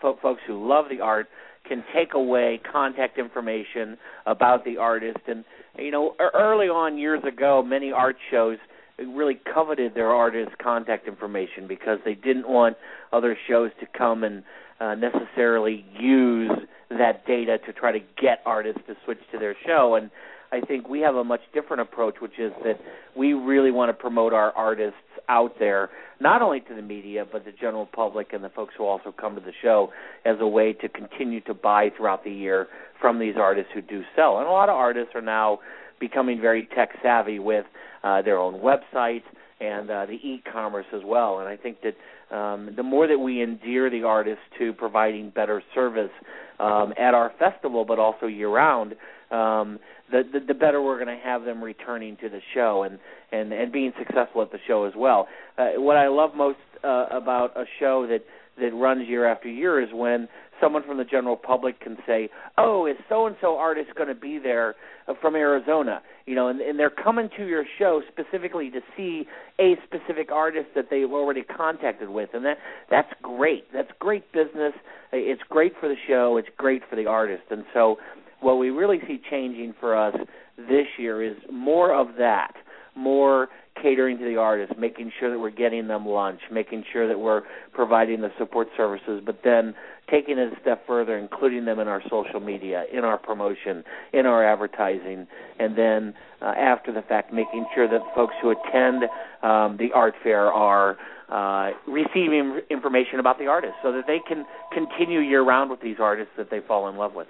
fo- 0.01 0.19
folks 0.23 0.41
who 0.47 0.67
love 0.67 0.87
the 0.91 1.03
art, 1.03 1.27
can 1.69 1.83
take 1.95 2.15
away 2.15 2.61
contact 2.71 3.19
information 3.19 3.97
about 4.27 4.65
the 4.65 4.77
artist. 4.77 5.19
And 5.27 5.45
you 5.79 5.91
know, 5.91 6.15
early 6.35 6.67
on 6.67 6.99
years 6.99 7.23
ago, 7.27 7.63
many 7.63 7.91
art 7.91 8.17
shows 8.31 8.59
really 8.99 9.41
coveted 9.53 9.95
their 9.95 10.11
artists' 10.11 10.55
contact 10.63 11.09
information 11.09 11.67
because 11.67 11.99
they 12.05 12.15
didn't 12.15 12.49
want 12.49 12.77
other 13.13 13.37
shows 13.49 13.71
to 13.81 13.87
come 13.97 14.25
and 14.25 14.45
uh, 14.81 14.95
necessarily 14.95 15.85
use 15.99 16.51
that 16.91 17.27
data 17.27 17.59
to 17.67 17.73
try 17.73 17.93
to 17.93 18.01
get 18.21 18.41
artists 18.47 18.81
to 18.87 18.95
switch 19.05 19.19
to 19.33 19.39
their 19.39 19.57
show. 19.67 19.95
And 19.97 20.11
I 20.53 20.61
think 20.61 20.89
we 20.89 21.01
have 21.01 21.17
a 21.17 21.25
much 21.25 21.41
different 21.53 21.83
approach, 21.83 22.17
which 22.21 22.39
is 22.39 22.53
that 22.65 22.79
we 23.17 23.33
really 23.33 23.71
want 23.71 23.89
to 23.89 23.93
promote 23.95 24.33
our 24.33 24.53
artists 24.53 24.99
out 25.29 25.59
there, 25.59 25.91
not 26.21 26.43
only 26.43 26.61
to 26.61 26.75
the 26.75 26.83
media, 26.83 27.25
but 27.31 27.45
the 27.45 27.53
general 27.53 27.87
public 27.87 28.33
and 28.33 28.45
the 28.45 28.51
folks 28.51 28.75
who 28.77 28.85
also 28.85 29.13
come 29.13 29.35
to 29.35 29.41
the 29.41 29.53
show 29.63 29.91
as 30.25 30.37
a 30.41 30.47
way 30.47 30.73
to 30.73 30.89
continue 30.89 31.41
to 31.41 31.55
buy 31.55 31.91
throughout 31.97 32.23
the 32.25 32.31
year 32.31 32.69
from 33.01 33.19
these 33.19 33.35
artists 33.37 33.71
who 33.75 33.81
do 33.81 34.03
sell. 34.15 34.39
And 34.39 34.47
a 34.47 34.51
lot 34.51 34.69
of 34.69 34.77
artists 34.77 35.13
are 35.15 35.23
now 35.23 35.59
becoming 35.99 36.41
very 36.41 36.69
tech 36.75 36.91
savvy 37.03 37.39
with 37.39 37.65
uh, 38.05 38.23
their 38.23 38.39
own 38.39 38.61
websites 38.61 39.23
and 39.61 39.91
uh, 39.91 40.07
the 40.07 40.15
e-commerce 40.15 40.87
as 40.93 41.03
well. 41.05 41.39
And 41.39 41.49
I 41.49 41.57
think 41.57 41.79
that 41.83 42.37
um, 42.37 42.71
the 42.77 42.83
more 42.83 43.07
that 43.07 43.19
we 43.19 43.43
endear 43.43 43.91
the 43.91 44.03
artists 44.03 44.43
to 44.59 44.73
providing 44.73 45.31
better 45.31 45.63
service 45.75 46.11
um, 46.59 46.93
at 46.99 47.15
our 47.15 47.33
festival, 47.39 47.85
but 47.85 47.99
also 47.99 48.27
year 48.27 48.49
round, 48.49 48.95
um, 49.31 49.79
the, 50.11 50.23
the 50.33 50.41
the 50.49 50.55
better 50.55 50.83
we're 50.83 51.03
going 51.03 51.17
to 51.17 51.25
have 51.25 51.45
them 51.45 51.63
returning 51.63 52.17
to 52.19 52.29
the 52.29 52.41
show 52.53 52.83
and 52.83 52.99
and 53.33 53.53
and 53.53 53.73
being 53.73 53.93
successful 53.99 54.43
at 54.43 54.53
the 54.53 54.59
show 54.67 54.85
as 54.85 54.93
well. 54.97 55.29
Uh, 55.57 55.71
what 55.77 55.97
I 55.97 56.09
love 56.09 56.35
most 56.35 56.59
uh, 56.83 57.07
about 57.11 57.57
a 57.57 57.65
show 57.81 58.07
that 58.09 58.25
that 58.59 58.75
runs 58.75 59.09
year 59.09 59.27
after 59.27 59.49
year 59.49 59.83
is 59.83 59.89
when 59.93 60.29
someone 60.61 60.83
from 60.85 60.99
the 60.99 61.05
general 61.05 61.37
public 61.37 61.81
can 61.81 61.97
say, 62.07 62.29
"Oh, 62.59 62.87
is 62.87 62.97
so 63.09 63.27
and 63.27 63.37
so 63.41 63.57
artist 63.57 63.95
going 63.97 64.09
to 64.09 64.15
be 64.15 64.39
there 64.39 64.75
uh, 65.09 65.15
from 65.21 65.35
Arizona?" 65.35 66.03
You 66.27 66.35
know, 66.35 66.49
and, 66.49 66.61
and 66.61 66.79
they're 66.79 66.89
coming 66.89 67.29
to 67.37 67.47
your 67.47 67.65
show 67.79 68.01
specifically 68.11 68.71
to 68.71 68.81
see 68.97 69.27
a 69.61 69.77
specific 69.85 70.33
artist 70.33 70.69
that 70.75 70.87
they've 70.91 71.11
already 71.11 71.43
contacted 71.43 72.09
with, 72.09 72.31
and 72.33 72.45
that 72.47 72.57
that's 72.91 73.13
great. 73.23 73.71
That's 73.73 73.91
great 73.99 74.31
business. 74.33 74.73
It's 75.13 75.43
great 75.49 75.75
for 75.79 75.89
the 75.89 75.97
show. 76.09 76.39
It's 76.39 76.49
great 76.57 76.83
for 76.89 76.97
the 76.97 77.07
artist, 77.07 77.45
and 77.51 77.65
so 77.75 77.99
what 78.41 78.57
we 78.57 78.71
really 78.71 79.01
see 79.07 79.21
changing 79.31 79.75
for 79.81 79.97
us 79.97 80.15
this 80.57 80.87
year 80.99 81.23
is 81.23 81.37
more 81.51 81.95
of 81.95 82.17
that, 82.19 82.53
more 82.95 83.49
catering 83.81 84.19
to 84.19 84.25
the 84.25 84.37
artists, 84.37 84.75
making 84.79 85.13
sure 85.19 85.31
that 85.31 85.39
we're 85.39 85.51
getting 85.51 85.89
them 85.89 86.07
lunch, 86.07 86.41
making 86.51 86.85
sure 86.93 87.09
that 87.09 87.19
we're 87.19 87.43
providing 87.73 88.21
the 88.21 88.31
support 88.39 88.69
services, 88.77 89.23
but 89.25 89.41
then 89.45 89.75
taking 90.11 90.39
it 90.39 90.53
a 90.53 90.61
step 90.61 90.87
further, 90.87 91.19
including 91.19 91.65
them 91.65 91.79
in 91.79 91.89
our 91.89 92.03
social 92.11 92.41
media, 92.41 92.85
in 92.93 93.05
our 93.05 93.19
promotion, 93.19 93.83
in 94.13 94.27
our 94.27 94.45
advertising, 94.45 95.27
and 95.59 95.77
then 95.77 96.15
uh, 96.43 96.47
after 96.47 96.93
the 96.93 97.03
fact, 97.03 97.33
making 97.33 97.67
sure 97.75 97.89
that 97.89 98.01
folks 98.15 98.35
who 98.43 98.51
attend 98.51 99.05
um, 99.43 99.77
the 99.79 99.91
art 99.95 100.15
fair 100.23 100.53
are 100.53 100.97
uh, 101.29 101.71
receiving 101.89 102.61
information 102.71 103.19
about 103.19 103.39
the 103.39 103.47
artists 103.47 103.77
so 103.83 103.93
that 103.93 104.05
they 104.07 104.19
can 104.27 104.45
continue 104.73 105.21
year 105.21 105.43
round 105.43 105.71
with 105.71 105.81
these 105.81 105.97
artists 105.99 106.33
that 106.37 106.51
they 106.51 106.61
fall 106.61 106.89
in 106.89 106.97
love 106.97 107.15
with. 107.15 107.29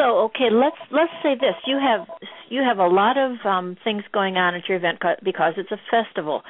So 0.00 0.30
okay, 0.32 0.48
let's 0.50 0.80
let's 0.90 1.12
say 1.22 1.34
this: 1.34 1.54
you 1.66 1.78
have 1.78 2.06
you 2.48 2.62
have 2.62 2.78
a 2.78 2.86
lot 2.86 3.18
of 3.18 3.32
um, 3.44 3.76
things 3.84 4.02
going 4.12 4.36
on 4.36 4.54
at 4.54 4.66
your 4.66 4.78
event 4.78 4.98
because 5.22 5.54
it's 5.58 5.70
a 5.70 5.80
festival. 5.90 6.42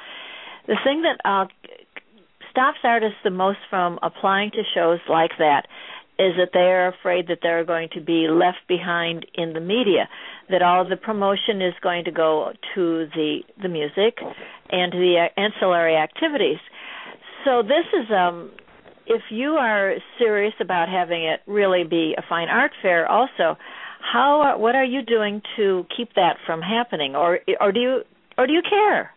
The 0.67 0.77
thing 0.85 1.01
that 1.01 1.19
uh, 1.25 1.47
stops 2.49 2.77
artists 2.83 3.17
the 3.25 3.29
most 3.29 3.59
from 3.69 3.99
applying 4.01 4.51
to 4.51 4.63
shows 4.73 4.99
like 5.09 5.31
that 5.39 5.67
is 6.17 6.35
that 6.37 6.51
they 6.53 6.71
are 6.71 6.87
afraid 6.87 7.27
that 7.27 7.39
they're 7.41 7.65
going 7.65 7.89
to 7.93 7.99
be 7.99 8.27
left 8.29 8.59
behind 8.69 9.25
in 9.33 9.51
the 9.51 9.59
media, 9.59 10.07
that 10.49 10.61
all 10.61 10.87
the 10.87 10.95
promotion 10.95 11.61
is 11.61 11.73
going 11.81 12.05
to 12.05 12.11
go 12.11 12.53
to 12.73 13.07
the 13.13 13.39
the 13.61 13.67
music 13.67 14.19
and 14.69 14.93
the 14.93 15.27
ancillary 15.35 15.97
activities. 15.97 16.59
So 17.43 17.63
this 17.63 17.85
is 17.93 18.09
um 18.11 18.51
if 19.13 19.23
you 19.29 19.51
are 19.51 19.95
serious 20.17 20.53
about 20.61 20.87
having 20.87 21.23
it 21.23 21.41
really 21.45 21.83
be 21.83 22.15
a 22.17 22.21
fine 22.27 22.47
art 22.47 22.71
fair 22.81 23.07
also, 23.07 23.57
how 23.99 24.57
what 24.57 24.75
are 24.75 24.85
you 24.85 25.01
doing 25.03 25.41
to 25.57 25.85
keep 25.95 26.13
that 26.15 26.37
from 26.45 26.61
happening 26.61 27.15
or 27.15 27.39
or 27.59 27.71
do 27.71 27.79
you 27.79 28.01
or 28.37 28.47
do 28.47 28.53
you 28.53 28.61
care? 28.67 29.11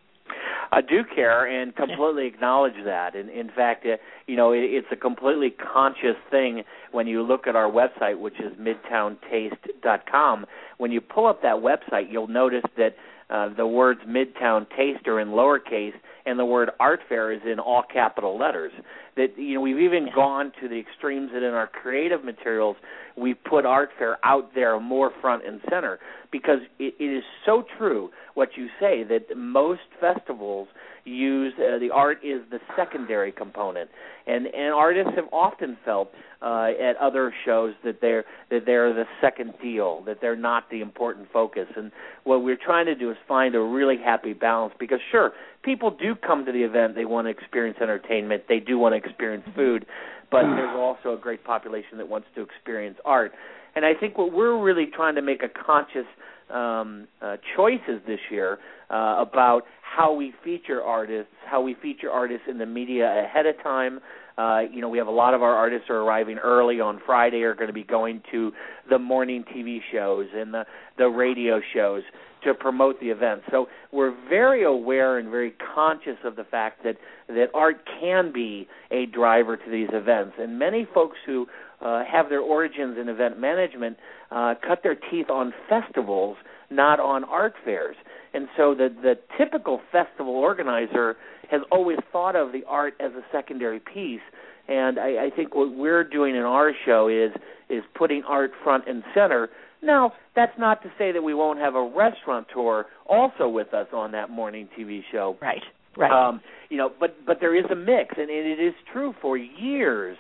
I 0.73 0.81
do 0.81 1.03
care 1.15 1.47
and 1.47 1.75
completely 1.77 2.27
acknowledge 2.27 2.75
that. 2.85 3.15
And 3.15 3.31
in 3.31 3.49
fact, 3.55 3.87
uh, 3.87 3.97
you 4.27 4.37
know, 4.37 4.53
it, 4.53 4.63
it's 4.63 4.89
a 4.91 4.97
completely 4.97 5.51
conscious 5.51 6.17
thing 6.31 6.65
when 6.91 7.07
you 7.07 7.23
look 7.23 7.47
at 7.47 7.55
our 7.55 7.71
website, 7.71 8.19
which 8.19 8.35
is 8.41 8.53
midtowntaste.com. 8.59 10.47
When 10.79 10.91
you 10.91 11.01
pull 11.01 11.27
up 11.27 11.43
that 11.43 11.57
website, 11.57 12.11
you'll 12.11 12.27
notice 12.27 12.65
that 12.77 12.97
uh, 13.31 13.55
the 13.55 13.67
words 13.67 14.01
Midtown 14.09 14.67
Taste 14.77 15.07
are 15.07 15.21
in 15.21 15.29
lowercase, 15.29 15.95
and 16.27 16.39
the 16.39 16.45
word 16.45 16.71
art 16.81 17.01
fair 17.09 17.33
is 17.33 17.41
in 17.51 17.59
all 17.59 17.83
capital 17.93 18.39
letters. 18.39 18.73
That 19.17 19.39
you 19.39 19.55
know, 19.55 19.61
we've 19.61 19.79
even 19.79 20.09
gone 20.15 20.53
to 20.61 20.69
the 20.69 20.79
extremes 20.79 21.31
that 21.33 21.43
in 21.47 21.55
our 21.55 21.67
creative 21.67 22.25
materials 22.25 22.77
we 23.17 23.35
put 23.35 23.65
art 23.65 23.91
fair 23.99 24.19
out 24.25 24.55
there 24.55 24.79
more 24.81 25.13
front 25.21 25.47
and 25.47 25.61
center 25.71 26.01
because 26.33 26.59
it, 26.79 26.95
it 26.99 27.19
is 27.19 27.25
so 27.47 27.65
true 27.79 28.11
what 28.35 28.51
you 28.57 28.69
say 28.81 29.05
that 29.05 29.37
most 29.37 29.83
festivals 30.01 30.69
use 31.05 31.53
uh, 31.59 31.79
the 31.79 31.91
art 31.93 32.19
is 32.25 32.41
the 32.51 32.59
secondary 32.77 33.33
component. 33.33 33.91
And 34.27 34.47
and 34.47 34.73
artists 34.73 35.13
have 35.17 35.27
often 35.33 35.77
felt 35.85 36.11
uh, 36.41 36.71
at 36.81 36.97
other 36.97 37.33
shows 37.45 37.75
that 37.85 38.01
they're 38.01 38.25
that 38.51 38.67
they're 38.67 38.93
the 38.93 39.05
second 39.21 39.55
deal 39.63 40.03
that 40.07 40.19
they're 40.21 40.37
not 40.37 40.71
the 40.71 40.81
important 40.81 41.29
focus. 41.33 41.67
And 41.77 41.93
what 42.25 42.43
we're 42.43 42.59
trying 42.63 42.87
to 42.87 42.95
do 42.95 43.11
is 43.11 43.17
find 43.29 43.55
a 43.55 43.61
really 43.61 43.97
happy 43.97 44.33
balance 44.33 44.75
because 44.79 45.01
sure 45.11 45.33
people 45.63 45.91
do 45.91 46.15
come 46.15 46.45
to 46.47 46.53
the 46.53 46.63
event 46.63 46.95
they 46.95 47.05
want 47.05 47.27
to 47.27 47.31
experience 47.31 47.79
entertainment 47.81 48.45
they 48.49 48.61
do 48.61 48.79
want 48.79 48.93
to 48.93 48.97
experience 48.97 49.45
food 49.55 49.87
but 50.35 50.43
there's 50.43 50.77
also 50.77 51.15
a 51.15 51.17
great 51.17 51.45
population 51.45 51.97
that 51.99 52.09
wants 52.09 52.27
to 52.35 52.43
experience 52.43 52.99
art. 53.05 53.31
And 53.77 53.85
I 53.85 53.95
think 53.95 54.19
what 54.19 54.33
we're 54.33 54.61
really 54.61 54.87
trying 54.87 55.15
to 55.15 55.23
make 55.23 55.45
a 55.45 55.49
conscious 55.49 56.07
um, 56.51 57.07
uh, 57.23 57.37
choices 57.57 58.03
this 58.05 58.19
year 58.33 58.59
uh, 58.95 59.17
about 59.19 59.63
how 59.83 60.15
we 60.15 60.33
feature 60.45 60.83
artists, 60.83 61.33
how 61.45 61.61
we 61.61 61.75
feature 61.83 62.11
artists 62.11 62.45
in 62.49 62.59
the 62.59 62.67
media 62.67 63.25
ahead 63.25 63.45
of 63.47 63.61
time. 63.63 63.99
Uh, 64.39 64.61
you 64.73 64.81
know, 64.81 64.89
we 64.89 64.99
have 64.99 65.07
a 65.07 65.13
lot 65.13 65.35
of 65.35 65.43
our 65.43 65.55
artists 65.55 65.91
are 65.91 65.99
arriving 65.99 66.39
early 66.39 66.81
on 66.81 67.01
Friday, 67.05 67.43
are 67.43 67.55
going 67.55 67.69
to 67.69 67.75
be 67.75 67.85
going 67.85 68.23
to 68.31 68.53
the 68.89 68.99
morning 68.99 69.45
TV 69.55 69.79
shows 69.93 70.27
and 70.35 70.55
the 70.55 70.65
the 70.97 71.09
radio 71.09 71.61
shows 71.73 72.03
to 72.45 72.55
promote 72.55 73.01
the 73.01 73.07
event. 73.07 73.43
So 73.51 73.67
we're 73.93 74.15
very 74.29 74.65
aware 74.65 75.19
and 75.19 75.29
very 75.29 75.55
conscious 75.75 76.19
of 76.25 76.37
the 76.37 76.45
fact 76.45 76.85
that 76.85 76.97
that 77.29 77.47
art 77.55 77.81
can 78.01 78.33
be 78.33 78.69
a 78.91 79.07
driver 79.07 79.57
to 79.57 79.71
these 79.71 79.89
events. 79.93 80.35
And 80.39 80.59
many 80.59 80.87
folks 80.93 81.17
who 81.27 81.47
uh, 81.81 82.05
have 82.11 82.29
their 82.29 82.41
origins 82.41 82.99
in 83.01 83.09
event 83.09 83.41
management 83.41 83.97
uh, 84.31 84.55
cut 84.67 84.83
their 84.83 84.95
teeth 84.95 85.31
on 85.31 85.53
festivals, 85.69 86.37
not 86.71 87.01
on 87.01 87.25
art 87.25 87.55
fairs. 87.65 87.97
And 88.35 88.49
so 88.57 88.75
the 88.75 88.89
the 89.03 89.15
typical 89.39 89.81
festival 89.93 90.35
organizer 90.35 91.17
has 91.51 91.61
always 91.71 91.99
thought 92.13 92.37
of 92.37 92.53
the 92.53 92.63
art 92.67 92.95
as 93.01 93.13
a 93.13 93.23
secondary 93.33 93.81
piece. 93.81 94.21
And 94.67 94.99
I, 94.99 95.27
I 95.27 95.31
think 95.35 95.55
what 95.55 95.75
we're 95.75 96.05
doing 96.05 96.35
in 96.35 96.43
our 96.43 96.73
show 96.85 97.09
is 97.09 97.31
is 97.71 97.83
putting 97.97 98.23
art 98.25 98.51
front 98.63 98.85
and 98.89 99.03
center. 99.15 99.49
Now, 99.83 100.13
that's 100.35 100.59
not 100.59 100.83
to 100.83 100.89
say 100.99 101.13
that 101.13 101.23
we 101.23 101.35
won't 101.35 101.59
have 101.59 101.75
a 101.75 101.83
restaurateur 101.83 102.87
also 103.07 103.49
with 103.49 103.75
us 103.75 103.87
on 103.93 104.13
that 104.13 104.31
morning 104.31 104.69
TV 104.79 105.03
show. 105.13 105.37
Right. 105.43 105.63
Right. 105.97 106.11
Um, 106.11 106.41
you 106.71 106.77
know, 106.77 106.91
but 106.99 107.25
but 107.25 107.39
there 107.41 107.57
is 107.57 107.67
a 107.71 107.77
mix, 107.77 108.15
and 108.17 108.31
it 108.31 108.59
is 108.59 108.75
true. 108.93 109.15
For 109.21 109.37
years, 109.37 110.17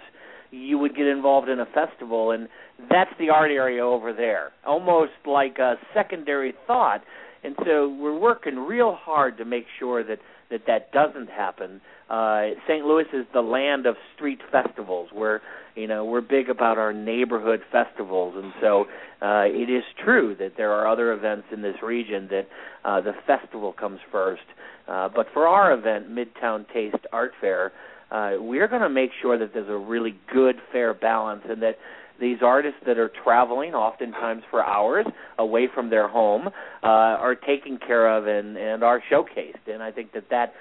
you 0.52 0.78
would 0.78 0.94
get 0.94 1.06
involved 1.06 1.48
in 1.48 1.58
a 1.58 1.66
festival, 1.66 2.30
and 2.30 2.48
that's 2.90 3.10
the 3.18 3.30
art 3.30 3.50
area 3.50 3.84
over 3.84 4.12
there, 4.12 4.52
almost 4.64 5.12
like 5.26 5.58
a 5.58 5.74
secondary 5.92 6.54
thought. 6.66 7.02
And 7.44 7.54
so 7.64 7.88
we're 7.88 8.18
working 8.18 8.56
real 8.56 8.94
hard 8.98 9.36
to 9.38 9.44
make 9.44 9.66
sure 9.78 10.02
that 10.02 10.18
that 10.50 10.62
that 10.66 10.92
doesn't 10.92 11.28
happen. 11.28 11.80
Uh, 12.08 12.50
St. 12.68 12.84
Louis 12.84 13.06
is 13.12 13.26
the 13.32 13.40
land 13.40 13.86
of 13.86 13.96
street 14.14 14.40
festivals. 14.50 15.10
Where 15.12 15.42
you 15.74 15.86
know 15.86 16.04
we're 16.04 16.20
big 16.20 16.48
about 16.48 16.78
our 16.78 16.92
neighborhood 16.92 17.60
festivals, 17.70 18.34
and 18.36 18.52
so 18.60 18.84
uh, 19.22 19.44
it 19.46 19.70
is 19.70 19.84
true 20.02 20.34
that 20.38 20.52
there 20.56 20.72
are 20.72 20.88
other 20.88 21.12
events 21.12 21.46
in 21.52 21.62
this 21.62 21.76
region 21.82 22.28
that 22.30 22.48
uh, 22.84 23.00
the 23.00 23.12
festival 23.26 23.72
comes 23.72 24.00
first. 24.10 24.42
Uh, 24.88 25.08
but 25.14 25.26
for 25.32 25.46
our 25.46 25.72
event, 25.72 26.10
Midtown 26.10 26.66
Taste 26.72 27.06
Art 27.12 27.32
Fair, 27.40 27.72
uh, 28.10 28.32
we're 28.38 28.68
going 28.68 28.82
to 28.82 28.90
make 28.90 29.10
sure 29.20 29.38
that 29.38 29.54
there's 29.54 29.68
a 29.68 29.76
really 29.76 30.14
good, 30.32 30.56
fair 30.70 30.92
balance, 30.94 31.42
and 31.48 31.62
that 31.62 31.76
these 32.20 32.38
artists 32.42 32.78
that 32.86 32.98
are 32.98 33.10
traveling, 33.22 33.74
oftentimes 33.74 34.42
for 34.50 34.64
hours 34.64 35.06
away 35.38 35.68
from 35.74 35.90
their 35.90 36.08
home, 36.08 36.48
uh, 36.82 36.86
are 36.86 37.34
taken 37.34 37.78
care 37.78 38.16
of 38.16 38.26
and, 38.26 38.56
and 38.56 38.82
are 38.84 39.02
showcased. 39.10 39.72
And 39.72 39.82
I 39.82 39.90
think 39.90 40.12
that 40.12 40.24
that 40.30 40.52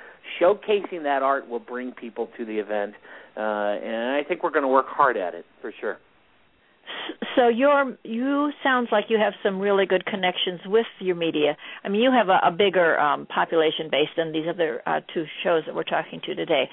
showcasing 0.41 1.03
that 1.03 1.21
art 1.21 1.47
will 1.47 1.59
bring 1.59 1.91
people 1.91 2.29
to 2.37 2.45
the 2.45 2.57
event, 2.57 2.93
uh, 3.35 3.39
and 3.39 4.15
I 4.15 4.23
think 4.27 4.43
we're 4.43 4.51
going 4.51 4.63
to 4.63 4.69
work 4.69 4.87
hard 4.87 5.17
at 5.17 5.33
it 5.33 5.45
for 5.61 5.71
sure. 5.79 5.97
So 7.35 7.47
you 7.47 8.51
sounds 8.63 8.89
like 8.91 9.05
you 9.09 9.17
have 9.17 9.33
some 9.41 9.59
really 9.59 9.85
good 9.85 10.05
connections 10.05 10.61
with 10.65 10.85
your 10.99 11.15
media. 11.15 11.57
I 11.83 11.89
mean, 11.89 12.01
you 12.01 12.11
have 12.11 12.29
a, 12.29 12.47
a 12.47 12.51
bigger 12.51 12.99
um, 12.99 13.25
population 13.25 13.89
base 13.89 14.09
than 14.15 14.31
these 14.31 14.45
other 14.49 14.81
uh, 14.85 14.99
two 15.13 15.25
shows 15.43 15.63
that 15.65 15.75
we're 15.75 15.83
talking 15.83 16.21
to 16.25 16.35
today. 16.35 16.69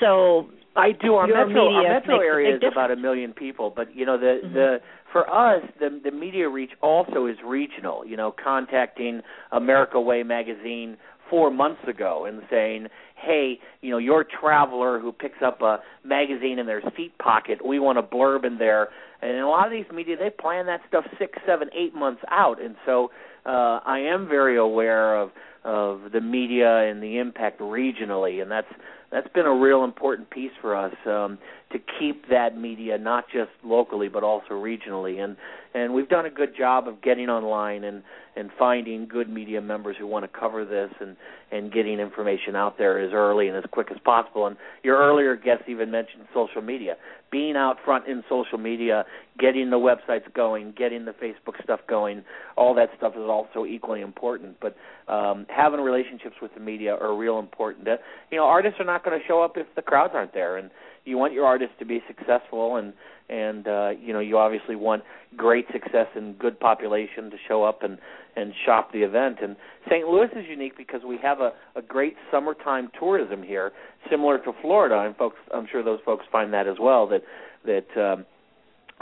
So 0.00 0.48
I 0.78 0.92
do. 0.92 1.14
Our 1.14 1.26
metro, 1.26 1.74
our 1.74 1.82
metro 1.82 2.20
area 2.20 2.56
is 2.56 2.62
about 2.70 2.90
a 2.90 2.96
million 2.96 3.32
people, 3.32 3.72
but 3.74 3.94
you 3.94 4.06
know 4.06 4.16
the 4.16 4.40
mm-hmm. 4.44 4.54
the 4.54 4.76
for 5.12 5.28
us 5.28 5.62
the 5.80 6.00
the 6.02 6.12
media 6.12 6.48
reach 6.48 6.70
also 6.80 7.26
is 7.26 7.36
regional. 7.44 8.06
You 8.06 8.16
know, 8.16 8.32
contacting 8.42 9.22
America 9.50 10.00
Way 10.00 10.22
magazine 10.22 10.96
four 11.28 11.50
months 11.50 11.80
ago 11.88 12.26
and 12.26 12.42
saying, 12.48 12.86
"Hey, 13.16 13.58
you 13.82 13.90
know, 13.90 13.98
your 13.98 14.24
traveler 14.24 15.00
who 15.00 15.10
picks 15.10 15.42
up 15.44 15.62
a 15.62 15.80
magazine 16.04 16.60
in 16.60 16.66
their 16.66 16.82
seat 16.96 17.18
pocket, 17.18 17.64
we 17.66 17.80
want 17.80 17.98
a 17.98 18.02
blurb 18.02 18.44
in 18.44 18.58
there." 18.58 18.88
And 19.20 19.36
a 19.38 19.48
lot 19.48 19.66
of 19.66 19.72
these 19.72 19.90
media, 19.92 20.16
they 20.16 20.30
plan 20.30 20.66
that 20.66 20.80
stuff 20.86 21.04
six, 21.18 21.38
seven, 21.44 21.68
eight 21.76 21.92
months 21.92 22.22
out, 22.30 22.62
and 22.62 22.76
so 22.86 23.10
uh, 23.44 23.80
I 23.84 23.98
am 23.98 24.28
very 24.28 24.56
aware 24.56 25.16
of 25.16 25.30
of 25.64 26.12
the 26.12 26.20
media 26.20 26.88
and 26.88 27.02
the 27.02 27.18
impact 27.18 27.60
regionally, 27.60 28.40
and 28.40 28.50
that's 28.50 28.68
that's 29.10 29.28
been 29.34 29.46
a 29.46 29.54
real 29.54 29.84
important 29.84 30.30
piece 30.30 30.52
for 30.60 30.76
us 30.76 30.94
um, 31.06 31.38
to 31.72 31.78
keep 31.98 32.28
that 32.28 32.56
media 32.56 32.98
not 32.98 33.24
just 33.32 33.50
locally 33.64 34.08
but 34.08 34.22
also 34.22 34.50
regionally. 34.50 35.22
And 35.22 35.36
and 35.74 35.92
we've 35.94 36.08
done 36.08 36.26
a 36.26 36.30
good 36.30 36.56
job 36.56 36.88
of 36.88 37.02
getting 37.02 37.28
online 37.28 37.84
and 37.84 38.02
and 38.36 38.50
finding 38.56 39.06
good 39.06 39.28
media 39.28 39.60
members 39.60 39.96
who 39.98 40.06
want 40.06 40.24
to 40.24 40.38
cover 40.38 40.64
this 40.64 40.90
and 41.00 41.16
and 41.50 41.72
getting 41.72 41.98
information 41.98 42.54
out 42.54 42.78
there 42.78 42.98
as 42.98 43.12
early 43.12 43.48
and 43.48 43.56
as 43.56 43.64
quick 43.70 43.88
as 43.90 43.98
possible. 44.04 44.46
And 44.46 44.56
your 44.82 44.98
earlier 44.98 45.34
guest 45.36 45.62
even 45.66 45.90
mentioned 45.90 46.24
social 46.34 46.62
media. 46.62 46.96
Being 47.30 47.56
out 47.56 47.76
front 47.84 48.06
in 48.06 48.22
social 48.28 48.58
media 48.58 49.04
getting 49.38 49.70
the 49.70 49.76
websites 49.76 50.32
going 50.34 50.72
getting 50.76 51.04
the 51.04 51.12
facebook 51.12 51.62
stuff 51.62 51.80
going 51.88 52.24
all 52.56 52.74
that 52.74 52.90
stuff 52.96 53.12
is 53.14 53.22
also 53.22 53.64
equally 53.66 54.00
important. 54.00 54.56
But 54.60 54.76
um 55.12 55.46
having 55.48 55.80
relationships 55.80 56.36
with 56.40 56.54
the 56.54 56.60
media 56.60 56.94
are 56.94 57.14
real 57.14 57.38
important. 57.38 57.86
You 58.30 58.38
know 58.38 58.44
artists 58.44 58.80
are 58.80 58.86
not 58.86 58.97
going 59.04 59.18
to 59.18 59.26
show 59.26 59.42
up 59.42 59.56
if 59.56 59.66
the 59.76 59.82
crowds 59.82 60.12
aren't 60.14 60.34
there 60.34 60.56
and 60.56 60.70
you 61.04 61.16
want 61.16 61.32
your 61.32 61.46
artist 61.46 61.72
to 61.78 61.84
be 61.84 62.02
successful 62.06 62.76
and 62.76 62.92
and 63.28 63.66
uh 63.68 63.90
you 64.00 64.12
know 64.12 64.20
you 64.20 64.38
obviously 64.38 64.76
want 64.76 65.02
great 65.36 65.66
success 65.72 66.06
and 66.14 66.38
good 66.38 66.58
population 66.58 67.30
to 67.30 67.36
show 67.46 67.64
up 67.64 67.82
and 67.82 67.98
and 68.36 68.52
shop 68.64 68.92
the 68.92 69.00
event 69.02 69.38
and 69.42 69.56
St. 69.86 70.06
Louis 70.06 70.28
is 70.36 70.44
unique 70.48 70.76
because 70.76 71.00
we 71.06 71.18
have 71.22 71.40
a 71.40 71.52
a 71.76 71.82
great 71.82 72.16
summertime 72.30 72.90
tourism 72.98 73.42
here 73.42 73.72
similar 74.10 74.38
to 74.38 74.52
Florida 74.60 75.00
and 75.06 75.16
folks 75.16 75.36
I'm 75.52 75.66
sure 75.70 75.82
those 75.82 76.00
folks 76.04 76.24
find 76.30 76.52
that 76.52 76.66
as 76.66 76.76
well 76.80 77.06
that 77.08 77.22
that 77.64 78.00
um 78.00 78.24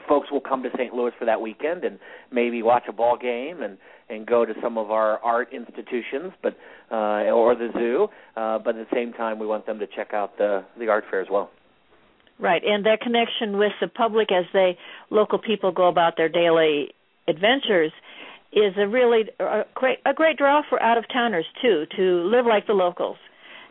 folks 0.09 0.31
will 0.31 0.41
come 0.41 0.63
to 0.63 0.71
St. 0.77 0.93
Louis 0.93 1.13
for 1.19 1.25
that 1.25 1.41
weekend 1.41 1.85
and 1.85 1.99
maybe 2.31 2.63
watch 2.63 2.85
a 2.89 2.93
ball 2.93 3.17
game 3.17 3.63
and 3.63 3.79
and 4.09 4.27
go 4.27 4.45
to 4.45 4.55
some 4.63 4.79
of 4.79 4.91
our 4.91 5.19
art 5.19 5.49
institutions 5.53 6.33
but 6.43 6.57
uh 6.91 7.31
or 7.31 7.55
the 7.55 7.69
zoo 7.75 8.09
uh 8.37 8.59
but 8.59 8.77
at 8.77 8.89
the 8.89 8.95
same 8.95 9.13
time 9.13 9.39
we 9.39 9.47
want 9.47 9.67
them 9.67 9.79
to 9.79 9.87
check 9.87 10.13
out 10.13 10.37
the 10.39 10.65
the 10.79 10.89
art 10.89 11.05
fair 11.11 11.21
as 11.21 11.29
well 11.31 11.51
Right, 12.39 12.63
and 12.63 12.85
that 12.85 13.01
connection 13.01 13.57
with 13.57 13.73
the 13.81 13.89
public 13.89 14.31
as 14.31 14.45
they 14.53 14.77
local 15.09 15.39
people 15.39 15.73
go 15.73 15.89
about 15.89 16.19
their 16.19 16.29
daily 16.29 16.91
adventures 17.27 17.93
is 18.53 18.75
a 18.77 18.87
really 18.87 19.25
a 19.41 19.63
great 19.75 19.99
a 20.05 20.13
great 20.13 20.37
draw 20.37 20.63
for 20.69 20.81
out 20.83 20.99
of 20.99 21.05
towners 21.13 21.47
too 21.63 21.87
to 21.97 22.23
live 22.25 22.47
like 22.47 22.67
the 22.67 22.73
locals 22.73 23.17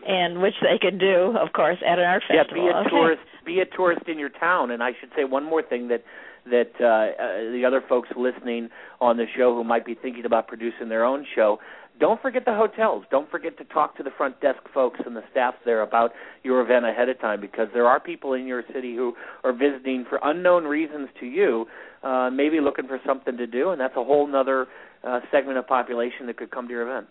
and 0.07 0.41
which 0.41 0.55
they 0.61 0.77
can 0.77 0.97
do 0.97 1.35
of 1.37 1.53
course 1.53 1.77
at 1.85 1.99
an 1.99 2.05
art 2.05 2.23
festival. 2.27 2.65
Yeah, 2.65 2.71
be 2.71 2.75
a 2.75 2.79
okay. 2.81 2.89
tourist 2.89 3.21
be 3.45 3.59
a 3.59 3.65
tourist 3.65 4.07
in 4.07 4.19
your 4.19 4.29
town 4.29 4.71
and 4.71 4.83
I 4.83 4.91
should 4.99 5.09
say 5.15 5.23
one 5.23 5.43
more 5.43 5.63
thing 5.63 5.87
that 5.89 6.03
that 6.45 6.71
uh, 6.79 6.85
uh, 6.85 7.51
the 7.51 7.63
other 7.65 7.81
folks 7.87 8.09
listening 8.15 8.69
on 9.01 9.17
the 9.17 9.25
show 9.35 9.55
who 9.55 9.63
might 9.63 9.85
be 9.85 9.95
thinking 9.95 10.25
about 10.25 10.47
producing 10.47 10.89
their 10.89 11.03
own 11.03 11.25
show 11.35 11.59
don't 11.99 12.21
forget 12.21 12.43
the 12.45 12.53
hotels. 12.53 13.05
Don't 13.09 13.29
forget 13.29 13.57
to 13.57 13.63
talk 13.65 13.95
to 13.97 14.03
the 14.03 14.09
front 14.17 14.41
desk 14.41 14.59
folks 14.73 14.99
and 15.05 15.15
the 15.15 15.23
staff 15.31 15.53
there 15.63 15.81
about 15.81 16.11
your 16.43 16.61
event 16.61 16.85
ahead 16.85 17.09
of 17.09 17.19
time 17.19 17.39
because 17.39 17.67
there 17.73 17.87
are 17.87 17.99
people 17.99 18.33
in 18.33 18.45
your 18.45 18.63
city 18.73 18.95
who 18.95 19.13
are 19.43 19.53
visiting 19.53 20.05
for 20.07 20.19
unknown 20.23 20.65
reasons 20.65 21.07
to 21.19 21.25
you, 21.25 21.65
uh, 22.03 22.29
maybe 22.29 22.59
looking 22.59 22.87
for 22.87 22.99
something 23.05 23.37
to 23.37 23.47
do, 23.47 23.69
and 23.69 23.79
that's 23.79 23.95
a 23.95 24.03
whole 24.03 24.33
other 24.35 24.67
uh, 25.03 25.21
segment 25.31 25.57
of 25.57 25.67
population 25.67 26.27
that 26.27 26.37
could 26.37 26.51
come 26.51 26.67
to 26.67 26.73
your 26.73 26.89
event. 26.89 27.07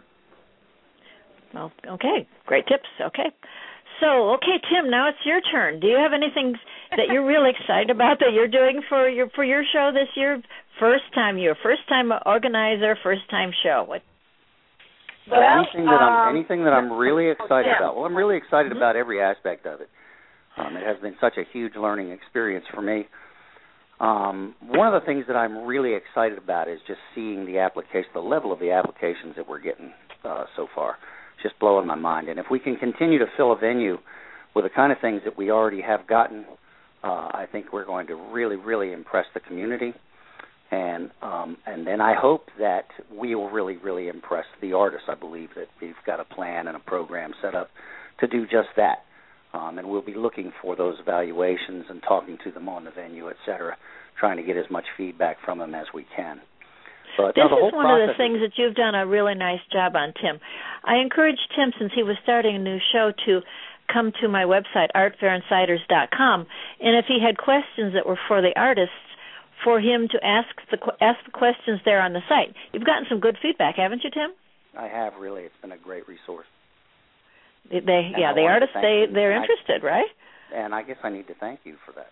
Well, 1.55 1.73
okay, 1.89 2.29
great 2.47 2.67
tips. 2.67 2.89
Okay. 3.01 3.31
So, 4.01 4.35
okay, 4.35 4.59
Tim, 4.69 4.91
now 4.91 5.09
it's 5.09 5.25
your 5.25 5.41
turn. 5.41 5.79
Do 5.79 5.87
you 5.87 5.97
have 5.97 6.13
anything 6.13 6.57
that 6.97 7.13
you're 7.13 7.27
really 7.27 7.51
excited 7.51 7.91
about 7.91 8.19
that 8.21 8.33
you're 8.33 8.49
doing 8.49 8.83
for 8.89 9.09
your 9.09 9.29
for 9.35 9.45
your 9.45 9.63
show 9.73 9.91
this 9.93 10.09
year? 10.17 10.43
First 10.79 11.05
time 11.15 11.39
you're 11.39 11.57
first 11.63 11.83
time 11.89 12.11
organizer, 12.27 12.97
first 13.03 13.29
time 13.31 13.53
show. 13.63 13.85
What 13.87 14.03
well, 15.31 15.41
anything 15.41 15.87
that 15.87 16.01
I'm 16.01 16.29
um, 16.29 16.37
anything 16.37 16.65
that 16.65 16.73
I'm 16.73 16.93
really 16.93 17.31
excited 17.31 17.67
yeah. 17.67 17.79
about. 17.79 17.97
Well, 17.97 18.05
I'm 18.05 18.17
really 18.17 18.37
excited 18.37 18.71
mm-hmm. 18.71 18.79
about 18.79 18.97
every 18.97 19.23
aspect 19.23 19.67
of 19.67 19.81
it. 19.81 19.89
Um, 20.57 20.77
it 20.77 20.87
has 20.87 21.01
been 21.01 21.17
such 21.21 21.35
a 21.37 21.45
huge 21.53 21.75
learning 21.77 22.11
experience 22.11 22.65
for 22.73 22.83
me. 22.83 23.07
Um, 24.01 24.55
one 24.61 24.93
of 24.93 25.01
the 25.01 25.07
things 25.07 25.25
that 25.29 25.37
I'm 25.37 25.65
really 25.67 25.95
excited 25.95 26.39
about 26.39 26.69
is 26.69 26.79
just 26.87 27.01
seeing 27.15 27.47
the 27.47 27.59
application, 27.59 28.11
the 28.13 28.21
level 28.21 28.53
of 28.53 28.59
the 28.59 28.71
applications 28.71 29.35
that 29.37 29.49
we're 29.49 29.61
getting 29.61 29.93
uh, 30.25 30.45
so 30.57 30.67
far. 30.75 30.97
It's 31.35 31.43
just 31.43 31.59
blowing 31.59 31.87
my 31.87 31.95
mind. 31.95 32.29
And 32.29 32.39
if 32.39 32.47
we 32.51 32.59
can 32.59 32.77
continue 32.77 33.19
to 33.19 33.27
fill 33.37 33.53
a 33.53 33.57
venue 33.57 33.99
with 34.55 34.65
the 34.65 34.71
kind 34.71 34.93
of 34.93 34.99
things 35.01 35.23
that 35.25 35.39
we 35.39 35.51
already 35.51 35.81
have 35.81 36.07
gotten, 36.07 36.45
uh, 37.05 37.29
I 37.33 37.47
think 37.53 37.73
we're 37.73 37.85
going 37.85 38.07
to 38.09 38.15
really, 38.15 38.57
really 38.57 38.93
impress 38.93 39.27
the 39.35 39.41
community 39.41 39.93
and 40.75 41.11
um, 41.23 41.57
and 41.67 41.87
then 41.87 42.01
I 42.01 42.15
hope 42.19 42.47
that 42.59 42.87
we 43.13 43.35
will 43.35 43.51
really 43.51 43.77
really 43.77 44.09
impress 44.09 44.47
the 44.61 44.73
artists. 44.73 45.07
I 45.09 45.15
believe 45.15 45.51
that 45.57 45.69
we've 45.81 45.95
got 46.07 46.21
a 46.21 46.25
plan 46.25 46.67
and 46.67 46.77
a 46.77 46.81
program 46.81 47.33
set 47.43 47.55
up 47.55 47.69
to 48.21 48.27
do 48.27 48.45
just 48.45 48.69
that, 48.77 49.05
um, 49.53 49.79
and 49.79 49.89
we'll 49.89 50.05
be 50.05 50.15
looking 50.15 50.53
for 50.63 50.77
those 50.77 50.97
evaluations 51.01 51.87
and 51.89 52.03
talking 52.03 52.39
to 52.45 52.51
them 52.51 52.69
on 52.69 52.85
the 52.85 52.91
venue, 52.91 53.29
et 53.29 53.37
cetera, 53.45 53.77
trying 54.19 54.37
to 54.37 54.43
get 54.43 54.57
as 54.57 54.67
much 54.71 54.85
feedback 54.97 55.37
from 55.45 55.59
them 55.59 55.75
as 55.75 55.87
we 55.93 56.07
can. 56.17 56.41
But 57.17 57.37
this 57.37 57.45
is 57.45 57.73
one 57.73 57.87
of 57.87 58.09
the 58.09 58.15
things 58.17 58.39
that 58.43 58.53
you've 58.57 58.75
done 58.75 58.97
a 58.97 59.07
really 59.07 59.35
nice 59.35 59.63
job 59.73 59.95
on, 59.95 60.13
Tim. 60.21 60.41
I 60.83 60.97
encourage 60.97 61.39
Tim, 61.55 61.71
since 61.79 61.93
he 61.95 62.03
was 62.03 62.17
starting 62.25 62.57
a 62.57 62.59
new 62.59 62.79
show, 62.93 63.13
to 63.27 63.41
come 63.93 64.13
to 64.21 64.29
my 64.29 64.45
website, 64.45 64.89
artfairinsiders.com, 64.95 66.47
and 66.81 66.97
if 66.97 67.07
he 67.07 67.19
had 67.25 67.37
questions 67.39 67.95
that 67.95 68.07
were 68.07 68.19
for 68.29 68.43
the 68.43 68.53
artists, 68.57 68.95
for 69.63 69.81
him 69.81 70.09
to 70.09 70.19
ask 70.23 70.49
the 70.71 70.79
ask 71.01 71.25
the 71.25 71.33
questions 71.33 71.81
there 71.85 72.01
on 72.01 72.13
the 72.13 72.21
site. 72.29 72.55
You've 72.73 72.85
gotten 72.85 73.07
some 73.09 73.21
good 73.21 73.39
feedback, 73.41 73.77
haven't 73.77 74.05
you, 74.05 74.11
Tim? 74.11 74.31
I 74.77 74.89
have 74.89 75.15
really. 75.19 75.43
It's 75.43 75.55
been 75.63 75.73
a 75.73 75.79
great 75.79 76.07
resource. 76.09 76.47
They, 77.71 77.81
they 77.81 78.13
yeah, 78.17 78.35
the 78.35 78.43
artists 78.43 78.75
they 78.75 79.07
they're 79.13 79.33
interested, 79.33 79.83
I, 79.83 79.87
right? 79.87 80.11
And 80.55 80.75
I 80.75 80.83
guess 80.83 80.99
I 81.03 81.09
need 81.09 81.27
to 81.29 81.35
thank 81.35 81.61
you 81.65 81.77
for 81.87 81.93
that. 81.93 82.11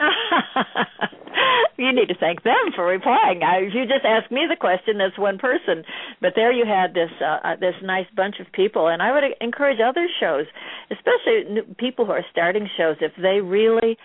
you 1.78 1.92
need 1.92 2.08
to 2.08 2.14
thank 2.18 2.42
them 2.42 2.72
for 2.74 2.86
replying. 2.86 3.42
I, 3.42 3.58
if 3.58 3.74
you 3.74 3.84
just 3.86 4.04
asked 4.04 4.30
me 4.30 4.46
the 4.48 4.56
question, 4.56 4.98
that's 4.98 5.18
one 5.18 5.38
person. 5.38 5.84
But 6.20 6.32
there 6.34 6.52
you 6.52 6.64
had 6.66 6.94
this 6.94 7.10
uh, 7.20 7.38
uh, 7.44 7.56
this 7.56 7.74
nice 7.82 8.06
bunch 8.14 8.36
of 8.40 8.50
people, 8.52 8.88
and 8.88 9.02
I 9.02 9.12
would 9.12 9.24
encourage 9.40 9.80
other 9.80 10.08
shows, 10.20 10.46
especially 10.90 11.62
people 11.78 12.06
who 12.06 12.12
are 12.12 12.24
starting 12.30 12.68
shows, 12.76 12.96
if 13.00 13.12
they 13.16 13.40
really 13.40 13.98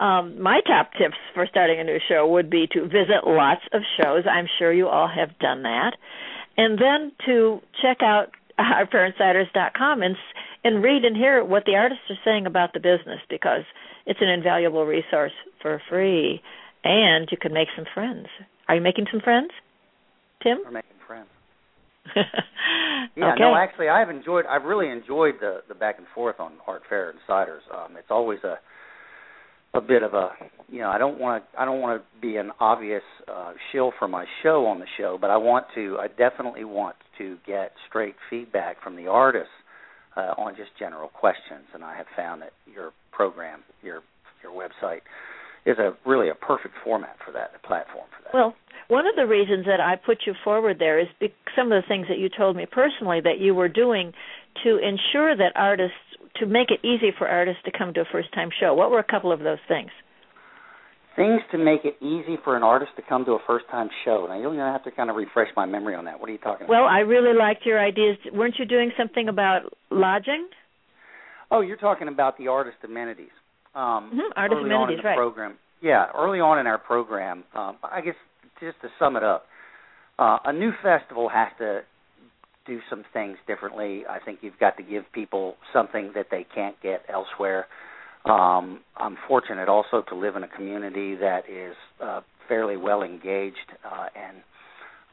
um, 0.00 0.40
my 0.42 0.60
top 0.66 0.90
tips 0.98 1.16
for 1.32 1.46
starting 1.46 1.78
a 1.78 1.84
new 1.84 1.98
show 2.08 2.26
would 2.26 2.50
be 2.50 2.66
to 2.72 2.82
visit 2.82 3.24
lots 3.24 3.62
of 3.72 3.82
shows. 4.00 4.24
I'm 4.28 4.48
sure 4.58 4.72
you 4.72 4.88
all 4.88 5.08
have 5.08 5.38
done 5.38 5.62
that. 5.62 5.92
And 6.56 6.78
then 6.78 7.12
to 7.26 7.60
check 7.80 7.98
out 8.02 8.30
artfairinsiders.com 8.58 10.02
and 10.02 10.16
and 10.64 10.82
read 10.82 11.04
and 11.04 11.16
hear 11.16 11.44
what 11.44 11.64
the 11.64 11.74
artists 11.74 12.04
are 12.10 12.18
saying 12.24 12.46
about 12.46 12.72
the 12.72 12.80
business 12.80 13.20
because 13.28 13.64
it's 14.06 14.20
an 14.20 14.28
invaluable 14.28 14.84
resource 14.84 15.32
for 15.60 15.80
free 15.88 16.40
and 16.84 17.28
you 17.30 17.38
can 17.40 17.52
make 17.52 17.68
some 17.76 17.86
friends. 17.94 18.26
Are 18.68 18.74
you 18.74 18.80
making 18.80 19.06
some 19.10 19.20
friends? 19.20 19.50
Tim? 20.42 20.58
We're 20.64 20.72
making 20.72 20.90
friends. 21.06 21.28
yeah, 22.16 23.32
okay. 23.32 23.40
no, 23.40 23.54
actually 23.54 23.88
I've 23.88 24.10
enjoyed 24.10 24.44
I've 24.46 24.64
really 24.64 24.88
enjoyed 24.88 25.34
the 25.40 25.60
the 25.68 25.74
back 25.74 25.98
and 25.98 26.06
forth 26.14 26.40
on 26.40 26.52
Art 26.66 26.82
Fair 26.88 27.10
Insiders. 27.10 27.62
Um 27.72 27.96
it's 27.96 28.10
always 28.10 28.40
a 28.44 28.58
a 29.74 29.80
bit 29.80 30.02
of 30.02 30.14
a 30.14 30.30
you 30.68 30.80
know 30.80 30.90
I 30.90 30.98
don't 30.98 31.18
want 31.18 31.44
to 31.44 31.60
I 31.60 31.64
don't 31.64 31.80
want 31.80 32.02
to 32.02 32.20
be 32.20 32.36
an 32.36 32.50
obvious 32.60 33.02
uh, 33.28 33.52
shill 33.70 33.92
for 33.98 34.08
my 34.08 34.24
show 34.42 34.66
on 34.66 34.80
the 34.80 34.86
show, 34.98 35.18
but 35.20 35.30
I 35.30 35.36
want 35.36 35.66
to 35.74 35.98
I 35.98 36.08
definitely 36.08 36.64
want 36.64 36.96
to 37.18 37.38
get 37.46 37.72
straight 37.88 38.14
feedback 38.28 38.82
from 38.82 38.96
the 38.96 39.06
artists 39.06 39.52
uh, 40.16 40.34
on 40.36 40.56
just 40.56 40.70
general 40.78 41.08
questions, 41.08 41.64
and 41.74 41.82
I 41.82 41.96
have 41.96 42.06
found 42.16 42.42
that 42.42 42.52
your 42.72 42.92
program 43.12 43.60
your 43.82 44.02
your 44.42 44.52
website 44.52 45.02
is 45.64 45.78
a 45.78 45.92
really 46.04 46.28
a 46.28 46.34
perfect 46.34 46.74
format 46.84 47.16
for 47.24 47.32
that, 47.32 47.52
a 47.54 47.66
platform 47.66 48.06
for 48.10 48.24
that. 48.24 48.34
Well, 48.34 48.54
one 48.88 49.06
of 49.06 49.14
the 49.14 49.26
reasons 49.26 49.64
that 49.66 49.80
I 49.80 49.94
put 49.96 50.18
you 50.26 50.34
forward 50.42 50.78
there 50.78 50.98
is 50.98 51.06
be- 51.20 51.32
some 51.56 51.70
of 51.70 51.80
the 51.80 51.86
things 51.86 52.08
that 52.08 52.18
you 52.18 52.28
told 52.28 52.56
me 52.56 52.66
personally 52.66 53.20
that 53.20 53.38
you 53.38 53.54
were 53.54 53.68
doing 53.68 54.12
to 54.64 54.78
ensure 54.78 55.36
that 55.36 55.52
artists 55.54 55.96
to 56.40 56.46
make 56.46 56.70
it 56.70 56.84
easy 56.84 57.10
for 57.16 57.28
artists 57.28 57.62
to 57.64 57.70
come 57.76 57.94
to 57.94 58.00
a 58.00 58.04
first 58.10 58.32
time 58.32 58.50
show. 58.58 58.74
What 58.74 58.90
were 58.90 58.98
a 58.98 59.04
couple 59.04 59.32
of 59.32 59.40
those 59.40 59.62
things? 59.68 59.90
Things 61.14 61.42
to 61.52 61.58
make 61.58 61.84
it 61.84 61.96
easy 62.00 62.38
for 62.42 62.56
an 62.56 62.62
artist 62.62 62.92
to 62.96 63.02
come 63.06 63.24
to 63.26 63.32
a 63.32 63.38
first 63.46 63.66
time 63.70 63.90
show. 64.04 64.26
Now 64.28 64.34
you're 64.34 64.48
going 64.48 64.58
to 64.58 64.64
have 64.64 64.84
to 64.84 64.90
kind 64.90 65.10
of 65.10 65.16
refresh 65.16 65.48
my 65.54 65.66
memory 65.66 65.94
on 65.94 66.06
that. 66.06 66.18
What 66.18 66.28
are 66.30 66.32
you 66.32 66.38
talking 66.38 66.66
well, 66.68 66.80
about? 66.80 66.86
Well, 66.86 66.94
I 66.94 67.00
really 67.00 67.36
liked 67.36 67.66
your 67.66 67.78
ideas. 67.78 68.16
Weren't 68.32 68.56
you 68.58 68.64
doing 68.64 68.92
something 68.96 69.28
about 69.28 69.76
lodging? 69.90 70.48
Oh, 71.52 71.60
you're 71.60 71.76
talking 71.76 72.08
about 72.08 72.38
the 72.38 72.48
artist 72.48 72.78
amenities. 72.82 73.28
Um, 73.74 74.10
mm-hmm. 74.14 74.18
Artist 74.36 74.58
early 74.58 74.70
amenities, 74.70 74.74
on 74.74 74.90
in 74.90 74.96
the 74.96 75.02
right? 75.02 75.16
Program. 75.16 75.58
Yeah, 75.82 76.06
early 76.16 76.40
on 76.40 76.58
in 76.58 76.66
our 76.66 76.78
program, 76.78 77.44
um, 77.54 77.76
I 77.82 78.00
guess 78.00 78.14
just 78.60 78.80
to 78.80 78.88
sum 78.98 79.16
it 79.16 79.22
up, 79.22 79.44
uh, 80.18 80.38
a 80.44 80.52
new 80.52 80.70
festival 80.82 81.28
has 81.28 81.48
to 81.58 81.80
do 82.66 82.78
some 82.88 83.04
things 83.12 83.36
differently. 83.46 84.04
I 84.08 84.18
think 84.24 84.38
you've 84.42 84.58
got 84.58 84.76
to 84.78 84.82
give 84.82 85.04
people 85.12 85.56
something 85.72 86.12
that 86.14 86.26
they 86.30 86.46
can't 86.54 86.80
get 86.82 87.02
elsewhere. 87.12 87.66
Um, 88.24 88.80
I'm 88.96 89.18
fortunate 89.26 89.68
also 89.68 90.02
to 90.08 90.14
live 90.14 90.36
in 90.36 90.44
a 90.44 90.48
community 90.48 91.16
that 91.16 91.42
is 91.50 91.74
uh, 92.02 92.20
fairly 92.48 92.76
well 92.76 93.02
engaged 93.02 93.56
uh, 93.84 94.06
and 94.14 94.38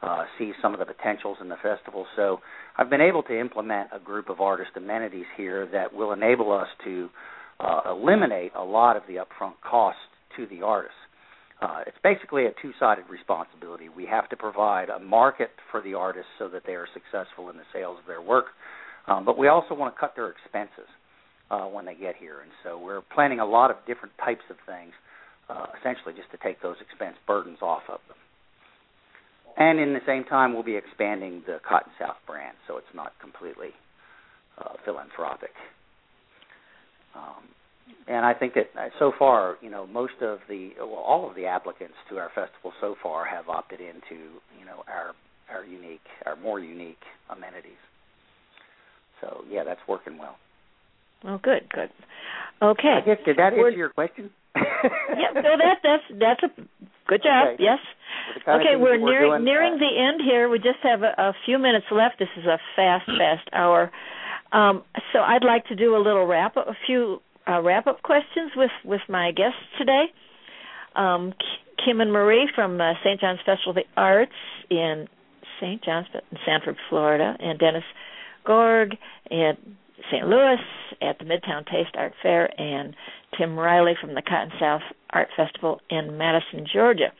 uh, 0.02 0.24
sees 0.38 0.54
some 0.62 0.72
of 0.72 0.80
the 0.80 0.86
potentials 0.86 1.38
in 1.40 1.48
the 1.48 1.56
festival. 1.62 2.06
So 2.16 2.40
I've 2.76 2.90
been 2.90 3.00
able 3.00 3.22
to 3.24 3.38
implement 3.38 3.90
a 3.92 3.98
group 3.98 4.28
of 4.30 4.40
artist 4.40 4.70
amenities 4.76 5.26
here 5.36 5.68
that 5.72 5.92
will 5.92 6.12
enable 6.12 6.52
us 6.52 6.68
to 6.84 7.08
uh, 7.60 7.80
eliminate 7.90 8.52
a 8.56 8.64
lot 8.64 8.96
of 8.96 9.02
the 9.06 9.16
upfront 9.16 9.54
costs 9.68 10.00
to 10.36 10.46
the 10.46 10.62
artists. 10.62 10.96
Uh, 11.60 11.80
it's 11.86 11.98
basically 12.02 12.46
a 12.46 12.52
two-sided 12.62 13.04
responsibility. 13.10 13.90
We 13.90 14.06
have 14.06 14.28
to 14.30 14.36
provide 14.36 14.88
a 14.88 14.98
market 14.98 15.50
for 15.70 15.82
the 15.82 15.92
artists 15.92 16.30
so 16.38 16.48
that 16.48 16.62
they 16.66 16.72
are 16.72 16.88
successful 16.94 17.50
in 17.50 17.56
the 17.56 17.68
sales 17.72 17.98
of 18.00 18.06
their 18.06 18.22
work, 18.22 18.46
um, 19.06 19.26
but 19.26 19.36
we 19.36 19.48
also 19.48 19.74
want 19.74 19.94
to 19.94 20.00
cut 20.00 20.16
their 20.16 20.30
expenses 20.30 20.88
uh, 21.50 21.66
when 21.66 21.84
they 21.84 21.94
get 21.94 22.16
here. 22.16 22.40
And 22.40 22.50
so 22.64 22.78
we're 22.78 23.02
planning 23.14 23.40
a 23.40 23.46
lot 23.46 23.70
of 23.70 23.76
different 23.86 24.14
types 24.24 24.44
of 24.48 24.56
things, 24.64 24.92
uh, 25.50 25.66
essentially 25.78 26.14
just 26.14 26.30
to 26.30 26.38
take 26.42 26.62
those 26.62 26.76
expense 26.80 27.16
burdens 27.26 27.58
off 27.60 27.82
of 27.90 28.00
them. 28.08 28.16
And 29.60 29.78
in 29.78 29.92
the 29.92 30.00
same 30.06 30.24
time, 30.24 30.54
we'll 30.54 30.62
be 30.62 30.76
expanding 30.76 31.42
the 31.46 31.58
Cotton 31.68 31.92
South 32.00 32.16
brand, 32.26 32.56
so 32.66 32.78
it's 32.78 32.94
not 32.94 33.12
completely 33.20 33.68
uh, 34.56 34.72
philanthropic. 34.86 35.50
Um, 37.14 37.44
and 38.08 38.24
I 38.24 38.32
think 38.32 38.54
that 38.54 38.70
uh, 38.74 38.88
so 38.98 39.12
far, 39.18 39.56
you 39.60 39.68
know, 39.68 39.86
most 39.86 40.14
of 40.22 40.38
the 40.48 40.70
well, 40.78 41.04
all 41.06 41.28
of 41.28 41.36
the 41.36 41.44
applicants 41.44 41.94
to 42.08 42.16
our 42.16 42.30
festival 42.34 42.72
so 42.80 42.94
far 43.02 43.26
have 43.26 43.50
opted 43.50 43.80
into, 43.80 44.40
you 44.58 44.64
know, 44.64 44.82
our 44.88 45.12
our 45.52 45.64
unique, 45.64 46.00
our 46.24 46.36
more 46.36 46.58
unique 46.58 47.02
amenities. 47.28 47.72
So 49.20 49.44
yeah, 49.50 49.64
that's 49.64 49.80
working 49.86 50.16
well. 50.16 50.36
Oh, 51.24 51.38
good, 51.42 51.68
good. 51.70 51.90
Okay. 52.62 53.00
I 53.02 53.04
guess 53.04 53.18
did 53.26 53.36
that 53.36 53.52
answer 53.52 53.70
your 53.70 53.90
question? 53.90 54.30
yeah, 54.56 55.34
no, 55.34 55.56
that 55.58 55.78
that's 55.82 56.04
that's 56.18 56.42
a 56.44 56.62
good 57.10 57.22
job. 57.22 57.54
Okay. 57.54 57.62
Yes. 57.62 57.78
Okay, 58.46 58.78
we're, 58.78 58.98
we're 59.00 59.10
nearing 59.10 59.44
nearing 59.44 59.74
uh, 59.74 59.78
the 59.78 59.90
end 59.90 60.20
here. 60.24 60.48
We 60.48 60.58
just 60.58 60.78
have 60.82 61.02
a, 61.02 61.12
a 61.18 61.32
few 61.44 61.58
minutes 61.58 61.86
left. 61.90 62.18
This 62.18 62.28
is 62.36 62.46
a 62.46 62.58
fast, 62.76 63.06
fast 63.18 63.48
hour. 63.52 63.90
Um, 64.52 64.82
so 65.12 65.18
I'd 65.20 65.44
like 65.44 65.66
to 65.66 65.76
do 65.76 65.96
a 65.96 66.00
little 66.02 66.26
wrap, 66.26 66.56
up, 66.56 66.66
a 66.66 66.76
few 66.86 67.20
uh, 67.48 67.60
wrap 67.60 67.86
up 67.86 68.02
questions 68.02 68.52
with 68.56 68.70
with 68.84 69.02
my 69.08 69.32
guests 69.32 69.58
today. 69.78 70.06
Um, 70.94 71.34
Kim 71.84 72.00
and 72.00 72.12
Marie 72.12 72.48
from 72.54 72.80
uh, 72.80 72.94
St. 73.04 73.20
John's 73.20 73.40
Festival 73.46 73.70
of 73.70 73.76
the 73.76 74.00
Arts 74.00 74.32
in 74.70 75.06
St. 75.60 75.82
John's, 75.82 76.06
in 76.14 76.38
Sanford, 76.44 76.76
Florida, 76.88 77.36
and 77.38 77.58
Dennis 77.58 77.84
Gorg 78.44 78.96
in 79.30 79.52
St. 80.10 80.26
Louis 80.26 80.58
at 81.00 81.18
the 81.18 81.24
Midtown 81.24 81.64
Taste 81.66 81.94
Art 81.96 82.12
Fair, 82.22 82.50
and 82.60 82.94
Tim 83.36 83.58
Reilly 83.58 83.94
from 84.00 84.14
the 84.14 84.22
Cotton 84.22 84.52
South 84.58 84.82
Art 85.10 85.28
Festival 85.36 85.80
in 85.90 86.18
Madison, 86.18 86.66
Georgia. 86.72 87.12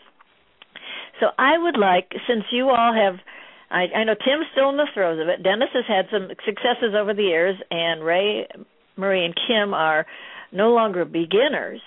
So 1.20 1.26
I 1.38 1.58
would 1.58 1.78
like, 1.78 2.10
since 2.26 2.44
you 2.50 2.70
all 2.70 2.94
have, 2.94 3.16
I, 3.70 3.86
I 3.94 4.04
know 4.04 4.14
Tim's 4.14 4.46
still 4.52 4.70
in 4.70 4.76
the 4.76 4.88
throes 4.94 5.20
of 5.20 5.28
it. 5.28 5.42
Dennis 5.42 5.68
has 5.74 5.84
had 5.86 6.06
some 6.10 6.28
successes 6.44 6.94
over 6.98 7.14
the 7.14 7.22
years, 7.22 7.56
and 7.70 8.02
Rae, 8.02 8.48
Marie, 8.96 9.24
and 9.24 9.34
Kim 9.34 9.74
are 9.74 10.06
no 10.52 10.72
longer 10.72 11.04
beginners. 11.04 11.80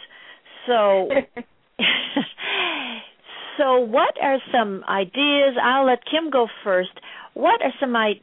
So, 0.67 1.09
so 3.57 3.79
what 3.79 4.15
are 4.21 4.37
some 4.51 4.83
ideas? 4.87 5.55
I'll 5.61 5.85
let 5.85 5.99
Kim 6.09 6.29
go 6.31 6.47
first. 6.63 6.91
What 7.33 7.61
are 7.61 7.73
some 7.79 7.95
I- 7.95 8.21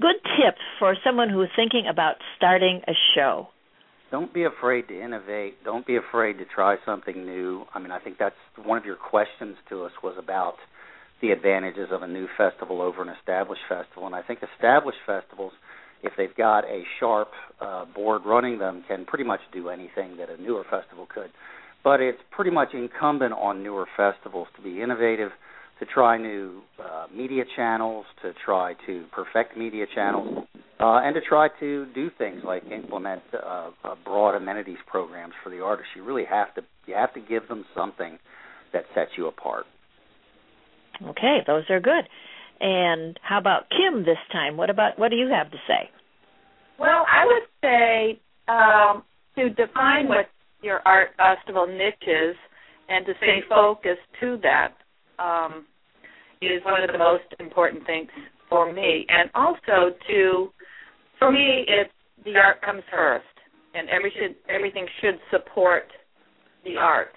good 0.00 0.16
tips 0.38 0.60
for 0.78 0.94
someone 1.02 1.30
who 1.30 1.42
is 1.42 1.48
thinking 1.56 1.86
about 1.90 2.16
starting 2.36 2.82
a 2.86 2.92
show? 3.14 3.48
Don't 4.16 4.32
be 4.32 4.44
afraid 4.44 4.88
to 4.88 4.98
innovate. 4.98 5.62
Don't 5.62 5.86
be 5.86 5.96
afraid 5.96 6.38
to 6.38 6.46
try 6.46 6.76
something 6.86 7.26
new. 7.26 7.66
I 7.74 7.78
mean, 7.78 7.90
I 7.90 7.98
think 7.98 8.16
that's 8.18 8.34
one 8.64 8.78
of 8.78 8.86
your 8.86 8.96
questions 8.96 9.56
to 9.68 9.84
us 9.84 9.92
was 10.02 10.14
about 10.18 10.54
the 11.20 11.32
advantages 11.32 11.88
of 11.92 12.00
a 12.00 12.06
new 12.06 12.26
festival 12.34 12.80
over 12.80 13.02
an 13.02 13.10
established 13.10 13.60
festival. 13.68 14.06
And 14.06 14.14
I 14.14 14.22
think 14.22 14.40
established 14.56 15.00
festivals, 15.04 15.52
if 16.02 16.14
they've 16.16 16.34
got 16.34 16.64
a 16.64 16.84
sharp 16.98 17.28
uh, 17.60 17.84
board 17.94 18.22
running 18.24 18.58
them, 18.58 18.84
can 18.88 19.04
pretty 19.04 19.24
much 19.24 19.40
do 19.52 19.68
anything 19.68 20.16
that 20.16 20.30
a 20.30 20.40
newer 20.40 20.64
festival 20.70 21.06
could. 21.14 21.28
But 21.84 22.00
it's 22.00 22.22
pretty 22.30 22.50
much 22.50 22.68
incumbent 22.72 23.34
on 23.34 23.62
newer 23.62 23.86
festivals 23.98 24.48
to 24.56 24.62
be 24.62 24.80
innovative, 24.80 25.32
to 25.78 25.84
try 25.84 26.16
new 26.16 26.62
uh, 26.82 27.04
media 27.14 27.44
channels, 27.54 28.06
to 28.22 28.32
try 28.42 28.76
to 28.86 29.04
perfect 29.12 29.58
media 29.58 29.84
channels, 29.94 30.46
uh, 30.78 31.00
and 31.02 31.14
to 31.14 31.20
try 31.20 31.48
to 31.60 31.86
do 31.94 32.10
things 32.18 32.42
like 32.44 32.62
implement 32.70 33.22
uh, 33.32 33.70
broad 34.04 34.34
amenities 34.34 34.78
programs 34.86 35.32
for 35.42 35.50
the 35.50 35.60
artists. 35.60 35.90
You 35.96 36.04
really 36.04 36.26
have 36.28 36.54
to 36.54 36.62
you 36.86 36.94
have 36.94 37.14
to 37.14 37.20
give 37.20 37.48
them 37.48 37.64
something 37.74 38.18
that 38.72 38.84
sets 38.94 39.10
you 39.16 39.26
apart. 39.26 39.64
Okay, 41.02 41.38
those 41.46 41.64
are 41.70 41.80
good. 41.80 42.04
And 42.60 43.18
how 43.22 43.38
about 43.38 43.64
Kim 43.70 44.04
this 44.04 44.18
time? 44.32 44.56
What 44.56 44.70
about 44.70 44.98
what 44.98 45.10
do 45.10 45.16
you 45.16 45.28
have 45.28 45.50
to 45.50 45.58
say? 45.66 45.90
Well, 46.78 47.06
I 47.10 47.24
would 47.26 47.42
say 47.62 48.20
um, 48.48 49.02
to 49.36 49.50
define 49.50 50.08
what 50.08 50.26
your 50.62 50.80
art 50.84 51.10
festival 51.16 51.66
niche 51.66 52.06
is 52.06 52.36
and 52.88 53.04
to 53.06 53.12
stay 53.18 53.40
focused 53.48 54.00
to 54.20 54.38
that 54.42 54.74
um, 55.18 55.66
is 56.42 56.62
one 56.64 56.82
of 56.82 56.90
the 56.92 56.98
most 56.98 57.24
important 57.40 57.84
things 57.86 58.08
for 58.48 58.72
me. 58.72 59.06
And 59.08 59.30
also 59.34 59.96
to 60.08 60.50
for 61.18 61.32
me, 61.32 61.64
it's 61.66 61.90
the 62.24 62.36
art 62.36 62.60
comes 62.62 62.82
first, 62.90 63.24
and 63.74 63.88
every 63.88 64.12
should 64.18 64.36
everything 64.48 64.86
should 65.00 65.18
support 65.30 65.84
the 66.64 66.76
art, 66.76 67.14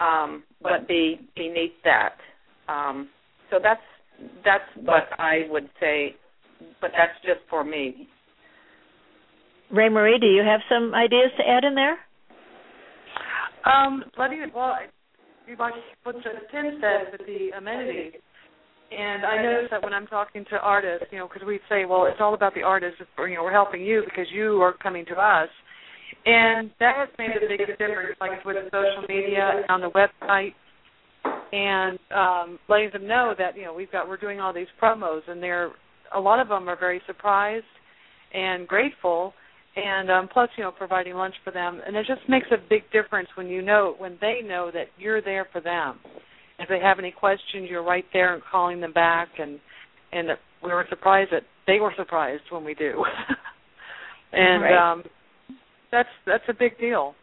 um, 0.00 0.44
but 0.62 0.86
be 0.86 1.20
beneath 1.34 1.72
that. 1.84 2.14
Um, 2.68 3.08
so 3.50 3.58
that's 3.62 3.80
that's 4.44 4.64
what 4.76 5.08
I 5.18 5.46
would 5.50 5.68
say, 5.80 6.16
but 6.80 6.90
that's 6.96 7.18
just 7.22 7.40
for 7.50 7.64
me. 7.64 8.08
Rae 9.70 9.88
Marie, 9.88 10.18
do 10.18 10.26
you 10.26 10.42
have 10.42 10.60
some 10.68 10.94
ideas 10.94 11.30
to 11.38 11.48
add 11.48 11.64
in 11.64 11.74
there? 11.74 11.98
Um, 13.64 14.04
let 14.16 14.30
me 14.30 14.38
well, 14.54 14.76
like 15.58 15.74
what 16.04 16.14
Tim 16.22 16.80
said 16.80 17.12
with 17.12 17.26
the 17.26 17.56
amenities 17.56 18.12
and 18.90 19.24
I 19.24 19.42
notice 19.42 19.68
that 19.70 19.82
when 19.82 19.92
I'm 19.92 20.06
talking 20.06 20.44
to 20.50 20.56
artists, 20.58 21.06
you 21.10 21.18
know, 21.18 21.28
because 21.28 21.46
we 21.46 21.58
say, 21.68 21.84
well, 21.84 22.06
it's 22.06 22.20
all 22.20 22.34
about 22.34 22.54
the 22.54 22.62
artist. 22.62 22.96
You 23.18 23.34
know, 23.34 23.42
we're 23.42 23.52
helping 23.52 23.82
you 23.82 24.02
because 24.04 24.26
you 24.32 24.60
are 24.62 24.74
coming 24.74 25.04
to 25.06 25.14
us, 25.14 25.48
and 26.24 26.70
that 26.78 26.94
has 26.96 27.08
made 27.18 27.30
a 27.30 27.48
big 27.48 27.66
difference, 27.66 28.16
like 28.20 28.44
with 28.44 28.56
social 28.66 29.04
media 29.08 29.62
on 29.68 29.80
the 29.80 29.90
website, 29.90 30.54
and 31.52 31.98
um, 32.14 32.58
letting 32.68 32.90
them 32.92 33.08
know 33.08 33.34
that 33.36 33.56
you 33.56 33.64
know 33.64 33.74
we've 33.74 33.90
got 33.90 34.08
we're 34.08 34.16
doing 34.16 34.40
all 34.40 34.52
these 34.52 34.68
promos, 34.80 35.22
and 35.26 35.42
they're 35.42 35.72
a 36.14 36.20
lot 36.20 36.38
of 36.38 36.48
them 36.48 36.68
are 36.68 36.78
very 36.78 37.02
surprised 37.08 37.64
and 38.32 38.68
grateful, 38.68 39.34
and 39.74 40.10
um, 40.12 40.28
plus 40.32 40.48
you 40.56 40.62
know 40.62 40.70
providing 40.70 41.14
lunch 41.14 41.34
for 41.42 41.50
them, 41.50 41.80
and 41.84 41.96
it 41.96 42.06
just 42.06 42.28
makes 42.28 42.46
a 42.52 42.68
big 42.70 42.82
difference 42.92 43.28
when 43.34 43.48
you 43.48 43.62
know 43.62 43.96
when 43.98 44.16
they 44.20 44.42
know 44.46 44.70
that 44.72 44.86
you're 44.96 45.20
there 45.20 45.48
for 45.52 45.60
them 45.60 45.98
if 46.58 46.68
they 46.68 46.80
have 46.80 46.98
any 46.98 47.10
questions, 47.10 47.68
you're 47.68 47.84
right 47.84 48.04
there 48.12 48.34
and 48.34 48.42
calling 48.50 48.80
them 48.80 48.92
back, 48.92 49.28
and 49.38 49.58
and 50.12 50.28
we 50.62 50.70
were 50.70 50.86
surprised 50.88 51.32
that 51.32 51.42
they 51.66 51.80
were 51.80 51.92
surprised 51.96 52.44
when 52.50 52.64
we 52.64 52.74
do, 52.74 53.04
and 54.32 54.62
right. 54.62 54.92
um, 54.92 55.02
that's 55.90 56.08
that's 56.26 56.44
a 56.48 56.54
big 56.54 56.78
deal. 56.78 57.14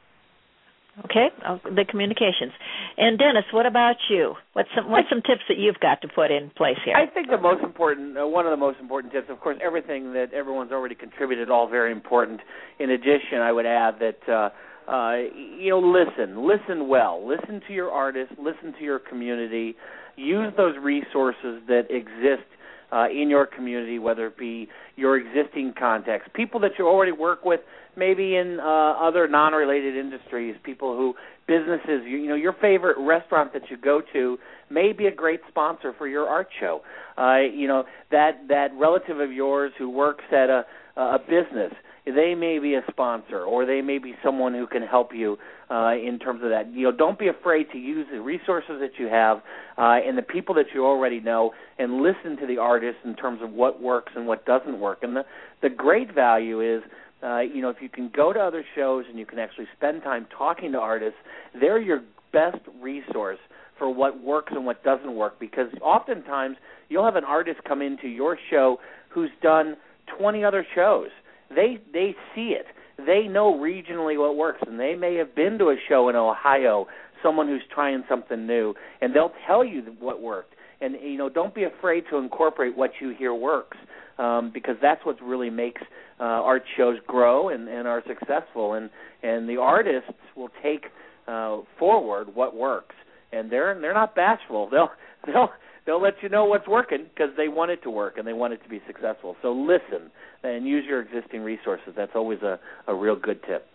Okay, 1.05 1.29
the 1.41 1.85
communications. 1.89 2.53
And 2.97 3.17
Dennis, 3.17 3.45
what 3.51 3.65
about 3.65 3.95
you? 4.11 4.35
What's 4.53 4.69
some 4.75 4.91
what's 4.91 5.09
some 5.09 5.23
tips 5.23 5.41
that 5.49 5.57
you've 5.57 5.79
got 5.79 6.01
to 6.03 6.07
put 6.07 6.29
in 6.29 6.51
place 6.55 6.77
here? 6.85 6.95
I 6.95 7.11
think 7.11 7.31
the 7.31 7.41
most 7.41 7.63
important, 7.63 8.15
uh, 8.15 8.27
one 8.27 8.45
of 8.45 8.51
the 8.51 8.57
most 8.57 8.79
important 8.79 9.11
tips, 9.11 9.27
of 9.31 9.39
course, 9.39 9.57
everything 9.63 10.13
that 10.13 10.33
everyone's 10.33 10.71
already 10.71 10.93
contributed, 10.93 11.49
all 11.49 11.67
very 11.67 11.91
important. 11.91 12.41
In 12.77 12.91
addition, 12.91 13.39
I 13.41 13.51
would 13.51 13.65
add 13.65 13.95
that. 13.99 14.29
Uh, 14.31 14.49
uh, 14.87 15.15
you 15.59 15.69
know, 15.69 15.79
listen, 15.79 16.47
listen 16.47 16.87
well, 16.87 17.25
listen 17.25 17.61
to 17.67 17.73
your 17.73 17.91
artist, 17.91 18.31
listen 18.37 18.73
to 18.77 18.83
your 18.83 18.99
community, 18.99 19.75
use 20.15 20.53
those 20.57 20.75
resources 20.81 21.61
that 21.67 21.83
exist 21.89 22.47
uh, 22.91 23.07
in 23.09 23.29
your 23.29 23.45
community, 23.47 23.97
whether 23.97 24.27
it 24.27 24.37
be 24.37 24.67
your 24.95 25.17
existing 25.17 25.73
contacts, 25.77 26.29
people 26.33 26.59
that 26.59 26.71
you 26.77 26.87
already 26.87 27.11
work 27.11 27.43
with, 27.43 27.61
maybe 27.95 28.35
in 28.35 28.59
uh, 28.59 28.63
other 28.63 29.27
non-related 29.27 29.95
industries, 29.95 30.55
people 30.63 30.95
who 30.95 31.15
businesses, 31.47 32.03
you, 32.05 32.17
you 32.17 32.29
know, 32.29 32.35
your 32.35 32.53
favorite 32.53 32.97
restaurant 32.99 33.51
that 33.53 33.63
you 33.69 33.77
go 33.77 34.01
to 34.13 34.37
may 34.69 34.93
be 34.93 35.07
a 35.07 35.11
great 35.13 35.39
sponsor 35.49 35.93
for 35.97 36.07
your 36.07 36.27
art 36.27 36.47
show. 36.59 36.81
Uh, 37.17 37.37
you 37.39 37.67
know, 37.67 37.83
that 38.11 38.47
that 38.47 38.69
relative 38.75 39.19
of 39.19 39.31
yours 39.31 39.71
who 39.77 39.89
works 39.89 40.23
at 40.31 40.49
a 40.49 40.63
a 40.95 41.17
business 41.17 41.73
they 42.05 42.35
may 42.35 42.59
be 42.59 42.75
a 42.75 42.81
sponsor 42.89 43.43
or 43.43 43.65
they 43.65 43.81
may 43.81 43.97
be 43.97 44.13
someone 44.23 44.53
who 44.53 44.67
can 44.67 44.81
help 44.81 45.11
you 45.13 45.37
uh, 45.71 45.93
in 45.93 46.19
terms 46.19 46.41
of 46.43 46.49
that. 46.49 46.73
You 46.73 46.83
know, 46.83 46.91
don't 46.91 47.17
be 47.17 47.29
afraid 47.29 47.67
to 47.71 47.77
use 47.77 48.07
the 48.11 48.19
resources 48.21 48.81
that 48.81 48.99
you 48.99 49.07
have 49.07 49.37
uh, 49.77 49.99
and 50.05 50.17
the 50.17 50.21
people 50.21 50.53
that 50.55 50.65
you 50.73 50.85
already 50.85 51.19
know, 51.19 51.51
and 51.79 52.01
listen 52.01 52.37
to 52.37 52.47
the 52.47 52.57
artists 52.57 52.99
in 53.05 53.15
terms 53.15 53.41
of 53.41 53.51
what 53.51 53.81
works 53.81 54.11
and 54.15 54.27
what 54.27 54.45
doesn't 54.45 54.79
work. 54.79 54.99
And 55.01 55.15
the 55.15 55.23
the 55.61 55.69
great 55.69 56.13
value 56.13 56.61
is. 56.77 56.83
Uh, 57.23 57.39
you 57.39 57.61
know, 57.61 57.69
if 57.69 57.77
you 57.79 57.87
can 57.87 58.11
go 58.13 58.33
to 58.33 58.39
other 58.39 58.65
shows 58.75 59.05
and 59.07 59.17
you 59.17 59.25
can 59.25 59.39
actually 59.39 59.65
spend 59.77 60.03
time 60.03 60.27
talking 60.37 60.73
to 60.73 60.77
artists, 60.77 61.17
they're 61.57 61.79
your 61.79 62.01
best 62.33 62.57
resource 62.81 63.37
for 63.77 63.93
what 63.93 64.21
works 64.21 64.51
and 64.53 64.65
what 64.65 64.83
doesn't 64.83 65.15
work 65.15 65.39
because 65.39 65.67
oftentimes 65.81 66.57
you'll 66.89 67.05
have 67.05 67.15
an 67.15 67.23
artist 67.23 67.61
come 67.65 67.81
into 67.81 68.09
your 68.09 68.37
show 68.49 68.77
who's 69.09 69.29
done 69.41 69.77
20 70.17 70.43
other 70.43 70.65
shows 70.75 71.07
they 71.55 71.79
they 71.91 72.15
see 72.35 72.55
it. 72.57 72.65
They 72.97 73.27
know 73.27 73.53
regionally 73.53 74.17
what 74.19 74.35
works, 74.35 74.59
and 74.67 74.79
they 74.79 74.95
may 74.95 75.15
have 75.15 75.35
been 75.35 75.57
to 75.59 75.65
a 75.65 75.75
show 75.89 76.09
in 76.09 76.15
Ohio, 76.15 76.87
someone 77.23 77.47
who's 77.47 77.63
trying 77.73 78.03
something 78.07 78.45
new, 78.45 78.75
and 79.01 79.15
they'll 79.15 79.33
tell 79.47 79.65
you 79.65 79.81
what 79.99 80.21
worked. 80.21 80.53
And 80.81 80.95
you 81.01 81.17
know, 81.17 81.29
don't 81.29 81.55
be 81.55 81.63
afraid 81.63 82.03
to 82.11 82.17
incorporate 82.17 82.77
what 82.77 82.91
you 83.01 83.15
hear 83.17 83.33
works, 83.33 83.77
um, 84.19 84.51
because 84.53 84.75
that's 84.81 85.03
what 85.05 85.21
really 85.21 85.49
makes 85.49 85.81
uh, 86.19 86.23
art 86.23 86.63
shows 86.77 86.97
grow 87.07 87.49
and, 87.49 87.67
and 87.67 87.87
are 87.87 88.03
successful. 88.07 88.73
And 88.73 88.89
and 89.23 89.49
the 89.49 89.57
artists 89.57 90.11
will 90.35 90.51
take 90.61 90.85
uh, 91.27 91.59
forward 91.79 92.35
what 92.35 92.55
works, 92.55 92.95
and 93.31 93.51
they're 93.51 93.79
they're 93.79 93.93
not 93.93 94.15
bashful. 94.15 94.69
They'll 94.71 94.91
they'll 95.25 95.49
they'll 95.85 96.01
let 96.01 96.15
you 96.21 96.29
know 96.29 96.45
what's 96.45 96.67
working 96.67 97.05
because 97.13 97.31
they 97.37 97.47
want 97.47 97.71
it 97.71 97.83
to 97.83 97.89
work 97.89 98.17
and 98.17 98.27
they 98.27 98.33
want 98.33 98.53
it 98.53 98.63
to 98.63 98.69
be 98.69 98.81
successful. 98.87 99.35
So 99.41 99.51
listen 99.51 100.11
and 100.43 100.65
use 100.65 100.85
your 100.87 101.01
existing 101.01 101.41
resources. 101.41 101.93
That's 101.95 102.11
always 102.15 102.41
a, 102.41 102.59
a 102.87 102.95
real 102.95 103.15
good 103.15 103.41
tip. 103.43 103.67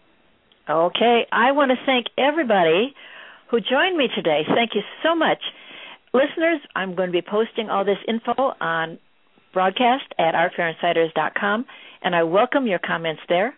Okay. 0.68 1.26
I 1.32 1.52
want 1.52 1.70
to 1.70 1.76
thank 1.86 2.06
everybody 2.18 2.94
who 3.50 3.60
joined 3.60 3.96
me 3.96 4.08
today. 4.14 4.42
Thank 4.54 4.74
you 4.74 4.82
so 5.02 5.14
much. 5.14 5.38
Listeners, 6.12 6.60
I'm 6.74 6.94
going 6.94 7.08
to 7.08 7.12
be 7.12 7.22
posting 7.22 7.68
all 7.70 7.84
this 7.84 7.98
info 8.06 8.52
on 8.60 8.98
broadcast 9.52 10.04
at 10.18 10.34
artfairinsiders.com, 10.34 11.64
and 12.02 12.14
I 12.14 12.22
welcome 12.22 12.66
your 12.66 12.78
comments 12.78 13.22
there. 13.28 13.54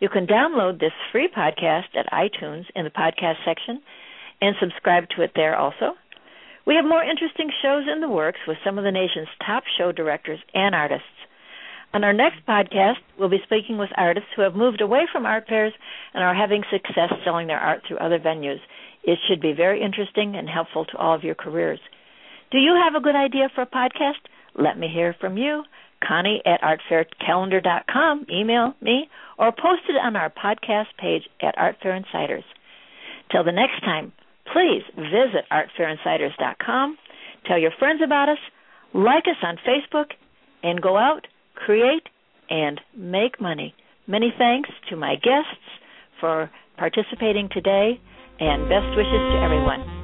You 0.00 0.08
can 0.08 0.26
download 0.26 0.78
this 0.78 0.92
free 1.10 1.28
podcast 1.28 1.96
at 1.96 2.06
iTunes 2.12 2.64
in 2.74 2.84
the 2.84 2.90
podcast 2.90 3.36
section 3.44 3.80
and 4.40 4.54
subscribe 4.60 5.08
to 5.16 5.22
it 5.22 5.32
there 5.34 5.56
also. 5.56 5.94
We 6.66 6.74
have 6.74 6.84
more 6.84 7.02
interesting 7.02 7.50
shows 7.62 7.84
in 7.90 8.00
the 8.00 8.08
works 8.08 8.40
with 8.46 8.58
some 8.64 8.76
of 8.76 8.84
the 8.84 8.90
nation's 8.90 9.28
top 9.46 9.62
show 9.78 9.92
directors 9.92 10.40
and 10.52 10.74
artists. 10.74 11.06
On 11.94 12.02
our 12.02 12.12
next 12.12 12.44
podcast, 12.46 12.96
we'll 13.18 13.28
be 13.28 13.40
speaking 13.44 13.78
with 13.78 13.90
artists 13.96 14.28
who 14.34 14.42
have 14.42 14.56
moved 14.56 14.80
away 14.80 15.06
from 15.10 15.24
art 15.24 15.46
fairs 15.48 15.72
and 16.12 16.24
are 16.24 16.34
having 16.34 16.64
success 16.70 17.12
selling 17.24 17.46
their 17.46 17.60
art 17.60 17.82
through 17.86 17.98
other 17.98 18.18
venues. 18.18 18.58
It 19.04 19.18
should 19.28 19.40
be 19.40 19.52
very 19.52 19.80
interesting 19.80 20.34
and 20.34 20.48
helpful 20.48 20.84
to 20.86 20.96
all 20.98 21.14
of 21.14 21.22
your 21.22 21.36
careers. 21.36 21.78
Do 22.50 22.58
you 22.58 22.74
have 22.74 22.94
a 22.94 23.02
good 23.02 23.14
idea 23.14 23.48
for 23.54 23.62
a 23.62 23.66
podcast? 23.66 24.20
Let 24.56 24.76
me 24.76 24.88
hear 24.92 25.14
from 25.20 25.38
you. 25.38 25.62
Connie 26.06 26.42
at 26.44 26.60
artfaircalendar.com. 26.60 28.26
Email 28.30 28.74
me 28.82 29.08
or 29.38 29.52
post 29.52 29.82
it 29.88 29.96
on 29.96 30.16
our 30.16 30.30
podcast 30.30 30.88
page 30.98 31.22
at 31.40 31.56
Art 31.56 31.76
Fair 31.82 31.94
Insiders. 31.94 32.44
Till 33.30 33.44
the 33.44 33.52
next 33.52 33.80
time, 33.80 34.12
please 34.52 34.82
visit 34.96 35.44
artfairinsiders.com. 35.50 36.98
Tell 37.46 37.58
your 37.58 37.72
friends 37.78 38.00
about 38.04 38.28
us, 38.28 38.38
like 38.94 39.24
us 39.24 39.36
on 39.42 39.56
Facebook, 39.66 40.12
and 40.62 40.80
go 40.80 40.96
out, 40.96 41.26
create, 41.54 42.08
and 42.50 42.80
make 42.96 43.40
money. 43.40 43.74
Many 44.06 44.32
thanks 44.36 44.70
to 44.90 44.96
my 44.96 45.16
guests 45.16 45.62
for 46.20 46.50
participating 46.76 47.48
today, 47.52 48.00
and 48.38 48.68
best 48.68 48.96
wishes 48.96 49.22
to 49.32 49.40
everyone. 49.42 49.95